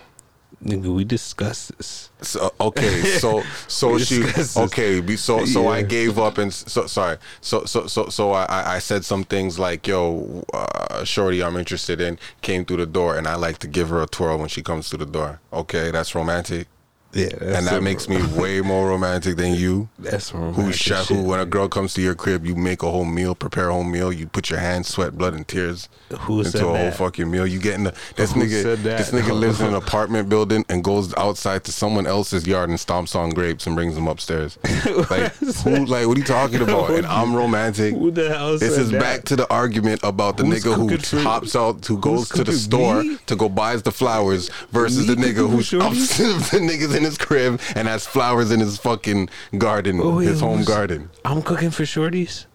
Nigga, 0.65 0.91
we 0.95 1.03
discussed 1.03 1.77
this. 1.77 2.09
so, 2.21 2.51
okay, 2.59 3.03
so 3.19 3.43
so 3.67 3.99
she 3.99 4.23
okay, 4.57 4.99
be- 4.99 5.15
so 5.15 5.45
so 5.45 5.67
I 5.67 5.83
gave 5.83 6.17
up 6.17 6.39
and 6.39 6.51
so 6.51 6.87
sorry, 6.87 7.17
so 7.39 7.65
so 7.65 7.85
so 7.85 8.09
so 8.09 8.31
I 8.31 8.45
I- 8.45 8.75
I 8.75 8.79
said 8.79 9.05
some 9.05 9.23
things 9.25 9.59
like 9.59 9.85
yo, 9.87 10.43
uh, 10.53 11.03
shorty, 11.03 11.43
I'm 11.43 11.55
interested 11.55 12.01
in 12.01 12.17
came 12.41 12.65
through 12.65 12.77
the 12.77 12.87
door 12.87 13.15
and 13.15 13.27
I 13.27 13.35
like 13.35 13.59
to 13.59 13.67
give 13.67 13.89
her 13.89 14.01
a 14.01 14.07
twirl 14.07 14.39
when 14.39 14.49
she 14.49 14.63
comes 14.63 14.89
through 14.89 15.05
the 15.05 15.11
door. 15.11 15.39
Okay, 15.53 15.91
that's 15.91 16.15
romantic. 16.15 16.67
Yeah, 17.15 17.29
and 17.41 17.65
that 17.67 17.81
makes 17.81 18.09
me 18.09 18.21
way 18.37 18.59
more 18.59 18.89
romantic 18.89 19.37
than 19.37 19.55
you. 19.55 19.87
That's 19.99 20.31
Who 20.31 20.37
romantic 20.39 20.75
chef? 20.75 21.05
shit. 21.05 21.17
Who 21.17 21.23
when 21.23 21.39
a 21.39 21.45
girl 21.45 21.69
comes 21.69 21.93
to 21.93 22.01
your 22.01 22.13
crib, 22.13 22.45
you 22.45 22.55
make 22.55 22.83
a 22.83 22.91
whole 22.91 23.05
meal, 23.05 23.33
prepare 23.35 23.69
a 23.69 23.73
whole 23.73 23.85
meal. 23.85 24.11
You 24.11 24.27
put 24.27 24.49
your 24.49 24.59
hands, 24.59 24.89
sweat, 24.89 25.17
blood, 25.17 25.33
and 25.33 25.47
tears 25.47 25.87
Who 26.21 26.41
into 26.41 26.57
a 26.59 26.61
whole 26.63 26.73
that? 26.73 26.97
fucking 26.97 27.31
meal. 27.31 27.47
You 27.47 27.59
get 27.59 27.75
in 27.75 27.85
the 27.85 27.95
this 28.17 28.33
Who 28.33 28.41
nigga. 28.41 28.83
This 28.83 29.11
nigga 29.11 29.31
lives 29.39 29.61
in 29.61 29.67
an 29.67 29.75
apartment 29.75 30.27
building 30.27 30.65
and 30.67 30.83
goes 30.83 31.13
outside 31.15 31.63
to 31.63 31.71
someone 31.71 32.05
else's 32.05 32.45
yard 32.45 32.69
and 32.69 32.77
stomps 32.77 33.15
on 33.15 33.29
grapes 33.29 33.65
and 33.65 33.77
brings 33.77 33.95
them 33.95 34.09
upstairs. 34.09 34.59
like 35.09 35.33
who? 35.35 35.85
Like 35.85 36.07
what 36.07 36.17
are 36.17 36.19
you 36.19 36.25
talking 36.25 36.61
about? 36.61 36.91
And 36.91 37.05
I'm 37.07 37.33
romantic. 37.33 37.93
Who 37.93 38.11
the 38.11 38.27
hell? 38.29 38.57
This 38.57 38.77
is 38.77 38.91
that? 38.91 38.99
back 39.01 39.23
to 39.25 39.37
the 39.37 39.49
argument 39.53 40.01
about 40.03 40.35
the 40.35 40.43
Who's 40.45 40.65
nigga 40.65 40.75
who 40.75 41.23
hops 41.23 41.55
out, 41.55 41.85
who 41.85 41.97
goes 41.97 42.27
to 42.29 42.43
the 42.43 42.51
store 42.51 43.03
Me? 43.03 43.17
to 43.27 43.35
go 43.37 43.47
buys 43.47 43.83
the 43.83 43.91
flowers 43.91 44.49
versus 44.71 45.07
Me 45.07 45.15
the 45.15 45.21
nigga 45.21 45.47
for 45.49 45.77
the 45.79 46.59
niggas 46.59 46.95
in 46.95 47.04
his 47.05 47.17
crib 47.17 47.61
and 47.75 47.87
has 47.87 48.05
flowers 48.05 48.51
in 48.51 48.59
his 48.59 48.77
fucking 48.77 49.29
garden, 49.57 49.99
Oh, 50.01 50.17
his 50.19 50.41
home 50.41 50.57
who's- 50.57 50.67
garden. 50.67 51.09
I'm 51.23 51.41
cooking 51.41 51.71
for 51.71 51.83
shorties. 51.83 52.45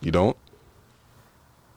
You 0.00 0.10
don't? 0.10 0.36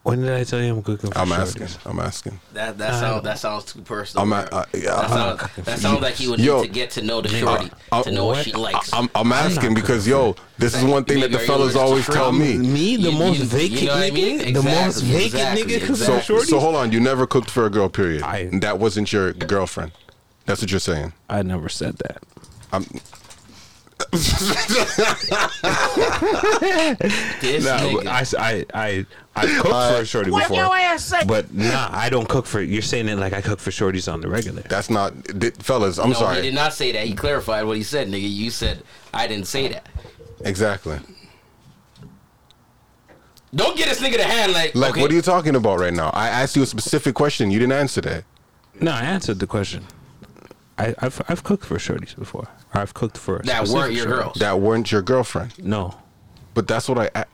When 0.02 0.20
did 0.20 0.30
I 0.30 0.44
tell 0.44 0.62
you 0.62 0.72
I'm 0.72 0.82
cooking 0.84 1.10
for 1.10 1.18
I'm 1.18 1.28
shorties? 1.30 1.38
asking. 1.62 1.68
I'm 1.84 1.98
asking. 1.98 2.40
That 2.54 2.78
that 2.78 2.94
sounds 3.00 3.24
that 3.24 3.38
sounds 3.40 3.64
too 3.64 3.80
personal. 3.80 4.22
I'm 4.22 4.28
bro. 4.30 4.38
at, 4.38 4.52
uh, 4.52 4.64
yeah, 4.72 4.80
that 4.82 4.98
I'm- 4.98 5.10
sounds 5.38 5.50
that 5.64 5.78
sounds 5.80 6.00
like 6.00 6.20
you 6.20 6.30
would 6.30 6.38
Yo, 6.38 6.60
need 6.60 6.68
to 6.68 6.72
get 6.72 6.90
to 6.92 7.02
know 7.02 7.20
the 7.20 7.28
shorty 7.28 7.72
uh, 7.90 8.04
to 8.04 8.12
know 8.12 8.26
what 8.26 8.36
what? 8.36 8.44
she 8.44 8.52
likes. 8.52 8.92
I'm, 8.92 9.08
I'm 9.16 9.32
asking 9.32 9.74
because 9.74 10.06
yo, 10.06 10.36
this 10.58 10.76
is 10.76 10.84
one 10.84 11.04
thing 11.04 11.18
that 11.22 11.32
the 11.32 11.38
Maybe 11.38 11.50
are 11.50 11.56
you 11.56 11.58
fellas 11.58 11.74
always 11.74 12.06
tell 12.06 12.30
me. 12.30 12.56
Me, 12.56 12.94
the 12.96 13.10
You- 13.10 13.18
most 13.18 13.38
you- 13.38 13.44
you 13.44 13.50
vacant 13.50 13.82
know 13.82 13.94
what 13.94 14.02
I 14.04 14.10
nigga, 14.10 14.14
mean? 14.44 14.52
the 14.54 14.62
most 14.62 15.00
vacant 15.02 15.24
exactly, 15.34 15.62
nigga 15.74 15.86
cook 15.86 15.96
So, 16.22 16.38
so 16.44 16.60
hold 16.60 16.76
on, 16.76 16.92
you 16.92 17.00
never 17.00 17.26
cooked 17.26 17.50
for 17.50 17.66
a 17.66 17.70
girl, 17.70 17.88
period. 17.88 18.22
I- 18.22 18.48
that 18.60 18.78
wasn't 18.78 19.12
your 19.12 19.32
girlfriend. 19.32 19.90
That's 20.46 20.60
what 20.62 20.70
you're 20.70 20.80
saying. 20.80 21.12
I 21.28 21.42
never 21.42 21.68
said 21.68 21.96
that. 21.98 22.22
I'm, 22.72 22.84
this 27.40 27.64
Nah, 27.64 27.78
nigga. 27.78 28.06
I, 28.06 28.24
I, 28.38 28.64
I, 28.74 29.06
I 29.34 29.46
cooked 29.46 29.66
for 29.66 29.70
a 29.70 29.74
uh, 29.74 30.04
shorty 30.04 30.30
What 30.30 30.48
before. 30.48 30.64
your 30.64 30.76
ass 30.76 31.04
say? 31.04 31.24
But 31.26 31.52
nah, 31.54 31.88
I 31.92 32.08
don't 32.10 32.28
cook 32.28 32.46
for. 32.46 32.60
You're 32.60 32.82
saying 32.82 33.08
it 33.08 33.16
like 33.16 33.32
I 33.32 33.40
cook 33.40 33.58
for 33.58 33.70
shorties 33.70 34.12
on 34.12 34.20
the 34.20 34.28
regular. 34.28 34.62
that's 34.62 34.90
not, 34.90 35.20
di- 35.38 35.50
fellas. 35.50 35.98
I'm 35.98 36.10
no, 36.10 36.28
he 36.30 36.42
did 36.42 36.54
not 36.54 36.72
say 36.74 36.92
that. 36.92 37.06
He 37.06 37.14
clarified 37.14 37.64
what 37.64 37.76
he 37.76 37.82
said, 37.82 38.08
nigga. 38.08 38.30
You 38.30 38.50
said 38.50 38.82
I 39.12 39.26
didn't 39.26 39.46
say 39.46 39.68
that. 39.68 39.86
Exactly. 40.40 40.98
Don't 43.54 43.76
get 43.76 43.88
this 43.88 44.00
nigga 44.00 44.18
the 44.18 44.24
hand 44.24 44.52
like. 44.52 44.74
Like, 44.74 44.90
okay, 44.92 45.00
what 45.00 45.10
are 45.10 45.14
you 45.14 45.22
talking 45.22 45.56
about 45.56 45.78
right 45.80 45.94
now? 45.94 46.10
I 46.12 46.28
asked 46.28 46.56
you 46.56 46.62
a 46.62 46.66
specific 46.66 47.14
question. 47.14 47.50
You 47.50 47.58
didn't 47.58 47.72
answer 47.72 48.00
that. 48.02 48.24
No, 48.80 48.90
I 48.90 49.00
answered 49.02 49.38
the 49.38 49.46
question. 49.46 49.84
I, 50.78 50.94
I've, 50.98 51.22
I've 51.28 51.42
cooked 51.42 51.64
for 51.64 51.76
shorties 51.76 52.16
before. 52.16 52.48
Or 52.74 52.80
I've 52.80 52.92
cooked 52.94 53.16
for 53.16 53.38
That 53.44 53.66
weren't 53.68 53.92
your 53.94 54.06
shorties. 54.06 54.08
girls. 54.08 54.38
That 54.38 54.60
weren't 54.60 54.92
your 54.92 55.02
girlfriend. 55.02 55.52
No, 55.64 55.94
But 56.54 56.68
that's 56.68 56.88
what 56.88 56.98
I. 57.16 57.24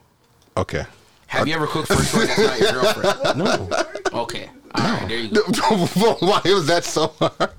Okay. 0.57 0.85
Have 1.27 1.49
you 1.49 1.55
ever 1.55 1.67
cooked 1.67 1.89
for 1.89 1.95
a 1.95 2.05
shorty 2.05 2.27
that's 2.27 2.39
not 2.39 2.59
your 2.61 2.73
girlfriend? 2.73 3.39
no. 4.13 4.21
Okay. 4.23 4.51
All 4.75 4.85
right. 4.85 5.09
There 5.09 5.19
you 5.19 5.29
go. 5.31 5.43
Why 6.21 6.41
was 6.45 6.67
that 6.67 6.85
so 6.85 7.09
hard? 7.19 7.51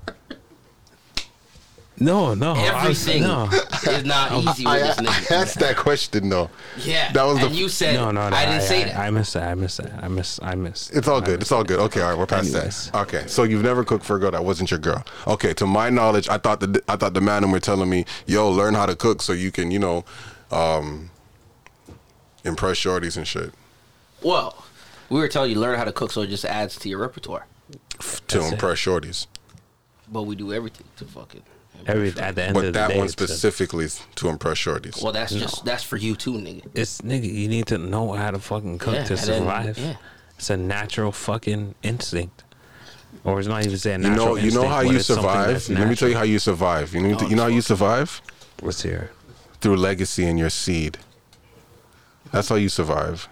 No, 2.00 2.34
no. 2.34 2.54
I- 2.54 2.82
Everything 2.82 3.22
no. 3.22 3.48
is 3.88 4.04
not 4.04 4.32
easy 4.44 4.66
I, 4.66 4.78
with 4.78 4.96
this 4.96 5.06
nigga. 5.06 5.32
I 5.32 5.34
asked 5.42 5.58
that 5.60 5.76
question 5.76 6.28
though. 6.28 6.50
Yeah. 6.78 7.12
That 7.12 7.22
was 7.24 7.38
the- 7.38 7.46
and 7.46 7.54
you 7.54 7.68
said 7.68 7.94
No, 7.94 8.10
no, 8.10 8.28
no. 8.28 8.36
I 8.36 8.46
didn't 8.46 8.62
say 8.62 8.82
I, 8.82 8.86
that. 8.86 8.98
I 8.98 9.10
missed 9.10 9.34
that. 9.34 9.48
I 9.48 9.54
missed 9.54 9.76
that. 9.78 10.02
I 10.02 10.08
miss. 10.08 10.40
I 10.42 10.54
miss. 10.56 10.90
It's 10.90 11.06
all 11.06 11.20
good. 11.20 11.40
It's 11.40 11.52
all 11.52 11.62
good. 11.62 11.78
Okay, 11.78 12.00
all 12.00 12.10
right, 12.10 12.18
we're 12.18 12.26
past 12.26 12.52
Anyways. 12.52 12.90
that. 12.90 13.02
Okay, 13.02 13.24
so 13.28 13.44
you've 13.44 13.62
never 13.62 13.84
cooked 13.84 14.04
for 14.04 14.16
a 14.16 14.18
girl 14.18 14.32
that 14.32 14.44
wasn't 14.44 14.70
your 14.72 14.80
girl. 14.80 15.04
Okay, 15.28 15.54
to 15.54 15.66
my 15.66 15.88
knowledge, 15.88 16.28
I 16.28 16.38
thought 16.38 16.58
the 16.60 16.82
I 16.88 16.96
thought 16.96 17.14
the 17.14 17.20
man 17.20 17.48
were 17.52 17.60
telling 17.60 17.88
me, 17.88 18.06
"Yo, 18.26 18.50
learn 18.50 18.74
how 18.74 18.86
to 18.86 18.96
cook 18.96 19.22
so 19.22 19.32
you 19.32 19.52
can, 19.52 19.70
you 19.70 19.78
know, 19.78 20.04
um, 20.50 21.10
impress 22.44 22.76
shorties 22.76 23.16
and 23.16 23.26
shit 23.26 23.52
well, 24.22 24.64
we 25.10 25.20
were 25.20 25.28
telling 25.28 25.50
you 25.50 25.60
learn 25.60 25.76
how 25.78 25.84
to 25.84 25.92
cook 25.92 26.10
so 26.10 26.22
it 26.22 26.28
just 26.28 26.46
adds 26.46 26.76
to 26.76 26.88
your 26.88 26.98
repertoire. 26.98 27.46
to 27.70 27.78
That's 27.98 28.34
it. 28.34 28.52
impress 28.54 28.78
shorties." 28.78 29.26
But 30.10 30.22
we 30.22 30.34
do 30.34 30.52
everything 30.52 30.86
to 30.96 31.04
fucking. 31.04 31.42
Every 31.86 32.08
at 32.18 32.34
the 32.34 32.44
end 32.44 32.54
But 32.54 32.64
of 32.66 32.72
the 32.72 32.78
that 32.78 32.88
day, 32.88 32.96
one 32.96 33.04
it's 33.06 33.14
a- 33.20 33.26
specifically 33.26 33.84
is 33.84 34.00
to 34.16 34.28
impress 34.28 34.56
shorties. 34.58 35.02
Well, 35.02 35.12
that's 35.12 35.32
just 35.34 35.64
that's 35.66 35.82
for 35.82 35.96
you 35.98 36.14
too, 36.16 36.32
nigga. 36.32 36.64
It's 36.74 37.00
nigga. 37.02 37.30
You 37.32 37.46
need 37.48 37.66
to 37.66 37.76
know 37.78 38.12
how 38.12 38.30
to 38.30 38.38
fucking 38.38 38.78
cook 38.78 38.94
Yeah, 38.94 39.04
to 39.04 39.12
and 39.14 39.22
then- 39.22 39.38
survive. 39.40 39.78
yeah. 39.78 39.96
It's 40.38 40.50
a 40.50 40.56
natural 40.56 41.12
fucking 41.12 41.74
instinct. 41.82 42.42
Or 43.22 43.38
it's 43.38 43.48
not 43.48 43.64
even 43.64 43.78
saying 43.78 44.02
you 44.02 44.08
natural 44.10 44.26
know, 44.26 44.34
you 44.36 44.50
know 44.50 44.62
instinct, 44.64 44.68
how 44.70 44.82
but 44.82 44.90
you 44.90 44.96
it's 44.96 45.06
something 45.06 45.22
survive. 45.24 45.48
that's 45.52 45.68
Let 45.68 45.88
me 45.88 45.94
tell 45.94 46.08
you 46.08 46.16
how 46.16 46.22
you 46.24 46.38
survive. 46.38 46.94
You 46.94 47.00
know, 47.02 47.16
Oh, 47.20 47.26
you 47.28 47.36
know 47.36 47.42
how 47.42 47.48
you 47.48 47.60
survive 47.60 48.20
What's 48.60 48.82
here? 48.82 49.10
through 49.60 49.76
legacy 49.76 50.24
and 50.24 50.38
your 50.38 50.50
seed. 50.50 50.98
That's 52.32 52.48
how 52.48 52.56
you 52.56 52.68
survive. 52.68 53.28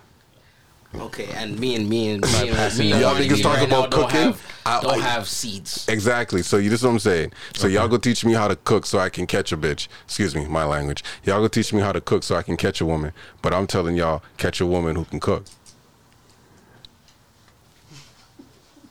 Okay, 0.94 1.26
and 1.34 1.58
me 1.58 1.74
and 1.74 1.88
me 1.88 2.10
and 2.10 2.20
me 2.22 2.48
and, 2.50 2.78
me 2.78 2.92
and 2.92 3.00
Y'all 3.00 3.14
Ronnie 3.14 3.26
niggas 3.28 3.42
talk 3.42 3.56
right 3.56 3.68
now 3.68 3.78
about 3.78 3.90
don't 3.90 4.02
cooking? 4.10 4.20
Have, 4.20 4.46
I- 4.66 4.80
don't 4.82 4.92
I- 4.92 4.98
have 5.02 5.26
seeds. 5.26 5.88
Exactly. 5.88 6.42
So 6.42 6.58
you 6.58 6.68
this 6.68 6.80
is 6.80 6.84
what 6.84 6.92
I'm 6.92 6.98
saying. 6.98 7.32
So 7.54 7.66
y'all 7.66 7.88
go 7.88 7.96
teach 7.96 8.24
me 8.26 8.34
how 8.34 8.46
to 8.48 8.56
cook 8.56 8.84
so 8.84 8.98
I 8.98 9.08
can 9.08 9.26
catch 9.26 9.52
a 9.52 9.56
bitch. 9.56 9.88
Excuse 10.04 10.34
me, 10.34 10.46
my 10.46 10.64
language. 10.64 11.02
Y'all 11.24 11.40
go 11.40 11.48
teach 11.48 11.72
me 11.72 11.80
how 11.80 11.92
to 11.92 12.00
cook 12.00 12.22
so 12.22 12.36
I 12.36 12.42
can 12.42 12.56
catch 12.58 12.80
a 12.82 12.86
woman. 12.86 13.12
But 13.40 13.54
I'm 13.54 13.66
telling 13.66 13.96
y'all, 13.96 14.22
catch 14.36 14.60
a 14.60 14.66
woman 14.66 14.96
who 14.96 15.04
can 15.06 15.18
cook. 15.20 15.44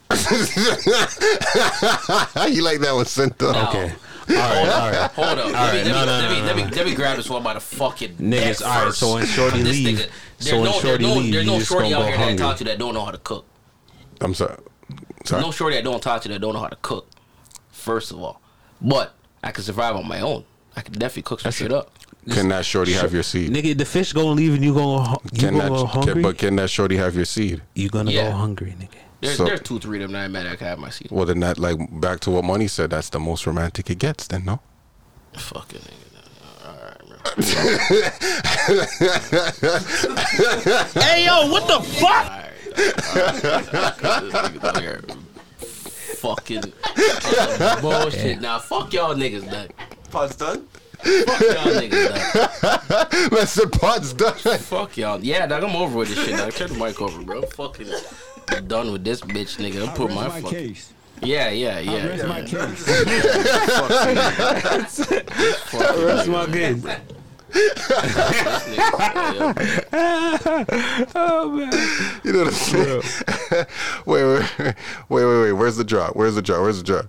you 2.49 2.61
like 2.63 2.79
that 2.81 2.91
one, 2.93 3.05
Cinta? 3.05 3.53
Now, 3.53 3.69
Okay. 3.69 3.93
All 4.29 4.35
right, 4.37 4.69
all 4.69 4.91
right. 4.91 5.11
Hold 5.11 5.39
up. 5.39 5.45
All 5.45 5.51
let, 5.51 5.85
me, 5.85 5.91
no, 5.91 6.05
let, 6.05 6.05
no, 6.05 6.29
me, 6.29 6.41
let, 6.41 6.55
me, 6.55 6.61
let, 6.63 6.69
me, 6.71 6.75
let 6.77 6.85
me 6.85 6.95
grab 6.95 7.17
this 7.17 7.29
one 7.29 7.43
by 7.43 7.53
the 7.53 7.59
fucking 7.59 8.15
Niggas, 8.15 8.19
neck 8.19 8.61
all 8.61 8.67
right, 8.67 8.83
first. 8.85 8.99
so 8.99 9.13
when 9.15 9.25
Shorty 9.25 9.61
This 9.61 9.77
leave- 9.77 9.97
nigga- 9.99 10.05
so 10.05 10.11
there's 10.43 10.53
when 10.55 10.63
no, 10.63 10.71
Shorty 10.71 11.03
there's 11.03 11.15
no, 11.15 11.21
leave, 11.21 11.33
there's 11.33 11.45
you 11.45 11.51
no 11.51 11.57
just 11.59 11.69
shorty 11.71 11.89
gonna 11.89 11.95
out 11.95 11.99
go 12.01 12.07
here 12.07 12.17
that 12.17 12.23
hungry. 12.23 12.37
talk 12.37 12.57
to 12.57 12.63
that 12.65 12.79
don't 12.79 12.93
know 12.93 13.05
how 13.05 13.11
to 13.11 13.17
cook. 13.17 13.45
I'm 14.21 14.33
sorry. 14.33 14.57
Sorry. 15.25 15.41
no 15.41 15.51
shorty 15.51 15.75
that 15.77 15.83
don't 15.83 16.01
talk 16.01 16.21
to 16.23 16.29
you 16.29 16.33
that 16.35 16.39
don't 16.39 16.53
know 16.53 16.59
how 16.59 16.67
to 16.67 16.77
cook. 16.81 17.07
First 17.71 18.11
of 18.11 18.19
all, 18.21 18.41
but 18.81 19.13
I 19.43 19.51
can 19.51 19.63
survive 19.63 19.95
on 19.95 20.07
my 20.07 20.21
own. 20.21 20.43
I 20.75 20.81
can 20.81 20.93
definitely 20.93 21.23
cook 21.23 21.39
some 21.41 21.51
shit 21.51 21.71
up. 21.71 21.91
Can 22.31 22.49
that 22.49 22.65
shorty 22.65 22.93
have 22.93 23.13
your 23.13 23.23
seed? 23.23 23.51
Nigga, 23.51 23.75
the 23.77 23.85
fish 23.85 24.13
gonna 24.13 24.29
leave 24.31 24.53
and 24.53 24.63
you 24.63 24.73
gonna 24.73 25.11
you 25.31 25.39
Can 25.39 25.53
gonna 25.57 25.63
that, 25.63 25.69
go 25.69 25.85
hungry. 25.85 26.13
can, 26.13 26.21
but 26.21 26.37
can 26.37 26.55
that 26.57 26.69
shorty 26.69 26.97
have 26.97 27.15
your 27.15 27.25
seed? 27.25 27.61
you 27.73 27.89
gonna 27.89 28.11
Yeah. 28.11 28.29
go 28.29 28.37
hungry, 28.37 28.75
nigga. 28.79 28.97
There's, 29.21 29.37
So- 29.37 29.45
there's 29.45 29.61
two, 29.61 29.79
three 29.79 29.97
of 30.03 30.09
them 30.09 30.13
that 30.13 30.25
I 30.25 30.27
met 30.27 30.43
that 30.43 30.57
can 30.59 30.67
have 30.67 30.79
my 30.79 30.89
seed. 30.89 31.07
Well, 31.11 31.25
then 31.25 31.39
that 31.41 31.57
like 31.57 31.77
back 31.99 32.19
to 32.21 32.31
what 32.31 32.43
Money 32.43 32.67
said. 32.67 32.89
That's 32.91 33.09
the 33.09 33.19
most 33.19 33.45
romantic 33.47 33.89
it 33.89 33.97
gets. 33.99 34.27
Then 34.27 34.45
no. 34.45 34.59
Fucking 35.33 35.79
nigga. 35.79 36.00
Hey 40.93 41.25
yo, 41.25 41.49
what 41.49 41.65
the 41.67 41.81
fuck? 41.81 42.41
Fucking 46.21 46.63
um, 46.63 46.71
bullshit. 47.81 48.39
Now 48.41 48.59
fuck 48.59 48.93
y'all 48.93 49.15
niggas, 49.15 49.49
dog. 49.49 49.71
Pod's 50.11 50.35
done. 50.35 50.67
Fuck 50.99 51.41
y'all 51.41 51.73
niggas, 51.81 52.09
dog. 52.09 52.21
That's 53.31 53.55
the 53.55 53.67
pod's 53.67 54.13
done. 54.13 54.37
Fuck 54.59 54.97
y'all. 54.97 55.19
Yeah, 55.19 55.47
dog, 55.47 55.63
I'm 55.63 55.75
over 55.75 55.97
with 55.97 56.09
this 56.09 56.23
shit, 56.23 56.37
dog. 56.37 56.53
Turn 56.53 56.69
the 56.69 56.77
mic 56.77 57.01
over, 57.01 57.23
bro. 57.23 57.41
I'm 57.41 57.49
fucking 57.49 57.89
done 58.67 58.91
with 58.91 59.03
this 59.03 59.21
bitch, 59.21 59.57
nigga. 59.57 59.87
I'm 59.87 59.95
putting 59.95 60.15
my 60.15 60.29
fuck. 60.29 60.53
Yeah, 61.23 61.49
yeah, 61.49 61.79
yeah. 61.79 62.07
rest 62.07 62.23
yeah. 62.23 62.29
my 62.29 62.41
case. 62.41 62.87
Rest 66.03 66.27
my 66.27 66.45
case. 66.47 66.83
Oh 71.15 71.51
man. 71.55 71.71
You 72.23 72.31
know 72.33 72.39
what 72.39 72.47
I'm 72.47 72.53
saying? 72.53 73.01
wait, 74.05 74.23
wait, 74.23 74.49
wait, 74.59 74.75
wait, 75.09 75.25
wait, 75.25 75.41
wait. 75.41 75.51
Where's 75.53 75.75
the 75.77 75.83
drop? 75.83 76.15
Where's 76.15 76.35
the 76.35 76.41
drop? 76.41 76.61
Where's 76.61 76.77
the 76.81 76.83
drop? 76.83 77.05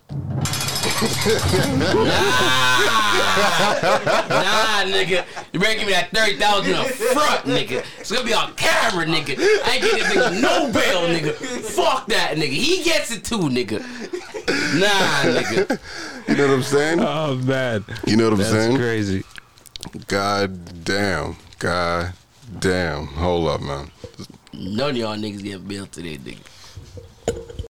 Nah, 3.32 4.84
nigga. 4.84 5.24
You 5.52 5.60
better 5.60 5.78
give 5.78 5.86
me 5.86 5.92
that 5.92 6.10
30000 6.14 6.74
up 6.74 6.86
front, 6.86 7.44
nigga. 7.44 7.84
It's 8.00 8.10
gonna 8.10 8.24
be 8.24 8.34
on 8.34 8.54
camera, 8.54 9.04
nigga. 9.04 9.36
I 9.64 9.74
ain't 9.74 9.82
getting 9.82 10.04
nigga 10.04 10.40
no 10.40 10.72
bail, 10.72 11.02
nigga. 11.08 11.34
Fuck 11.34 12.06
that, 12.08 12.36
nigga. 12.36 12.52
He 12.52 12.82
gets 12.82 13.10
it 13.10 13.24
too, 13.24 13.38
nigga. 13.50 13.80
Nah, 14.78 15.40
nigga. 15.40 15.78
You 16.28 16.36
know 16.36 16.46
what 16.48 16.54
I'm 16.54 16.62
saying? 16.62 17.00
Oh 17.00 17.34
man. 17.36 17.84
You 18.06 18.16
know 18.16 18.24
what 18.24 18.32
I'm 18.34 18.38
That's 18.38 18.50
saying? 18.50 18.76
crazy. 18.76 19.24
God 20.06 20.84
damn. 20.84 21.36
God 21.58 22.12
damn. 22.58 23.06
Hold 23.06 23.48
up, 23.48 23.60
man. 23.60 23.90
None 24.52 24.90
of 24.90 24.96
y'all 24.96 25.16
niggas 25.16 25.42
getting 25.42 25.66
bailed 25.66 25.92
today, 25.92 26.18
nigga. 26.18 26.40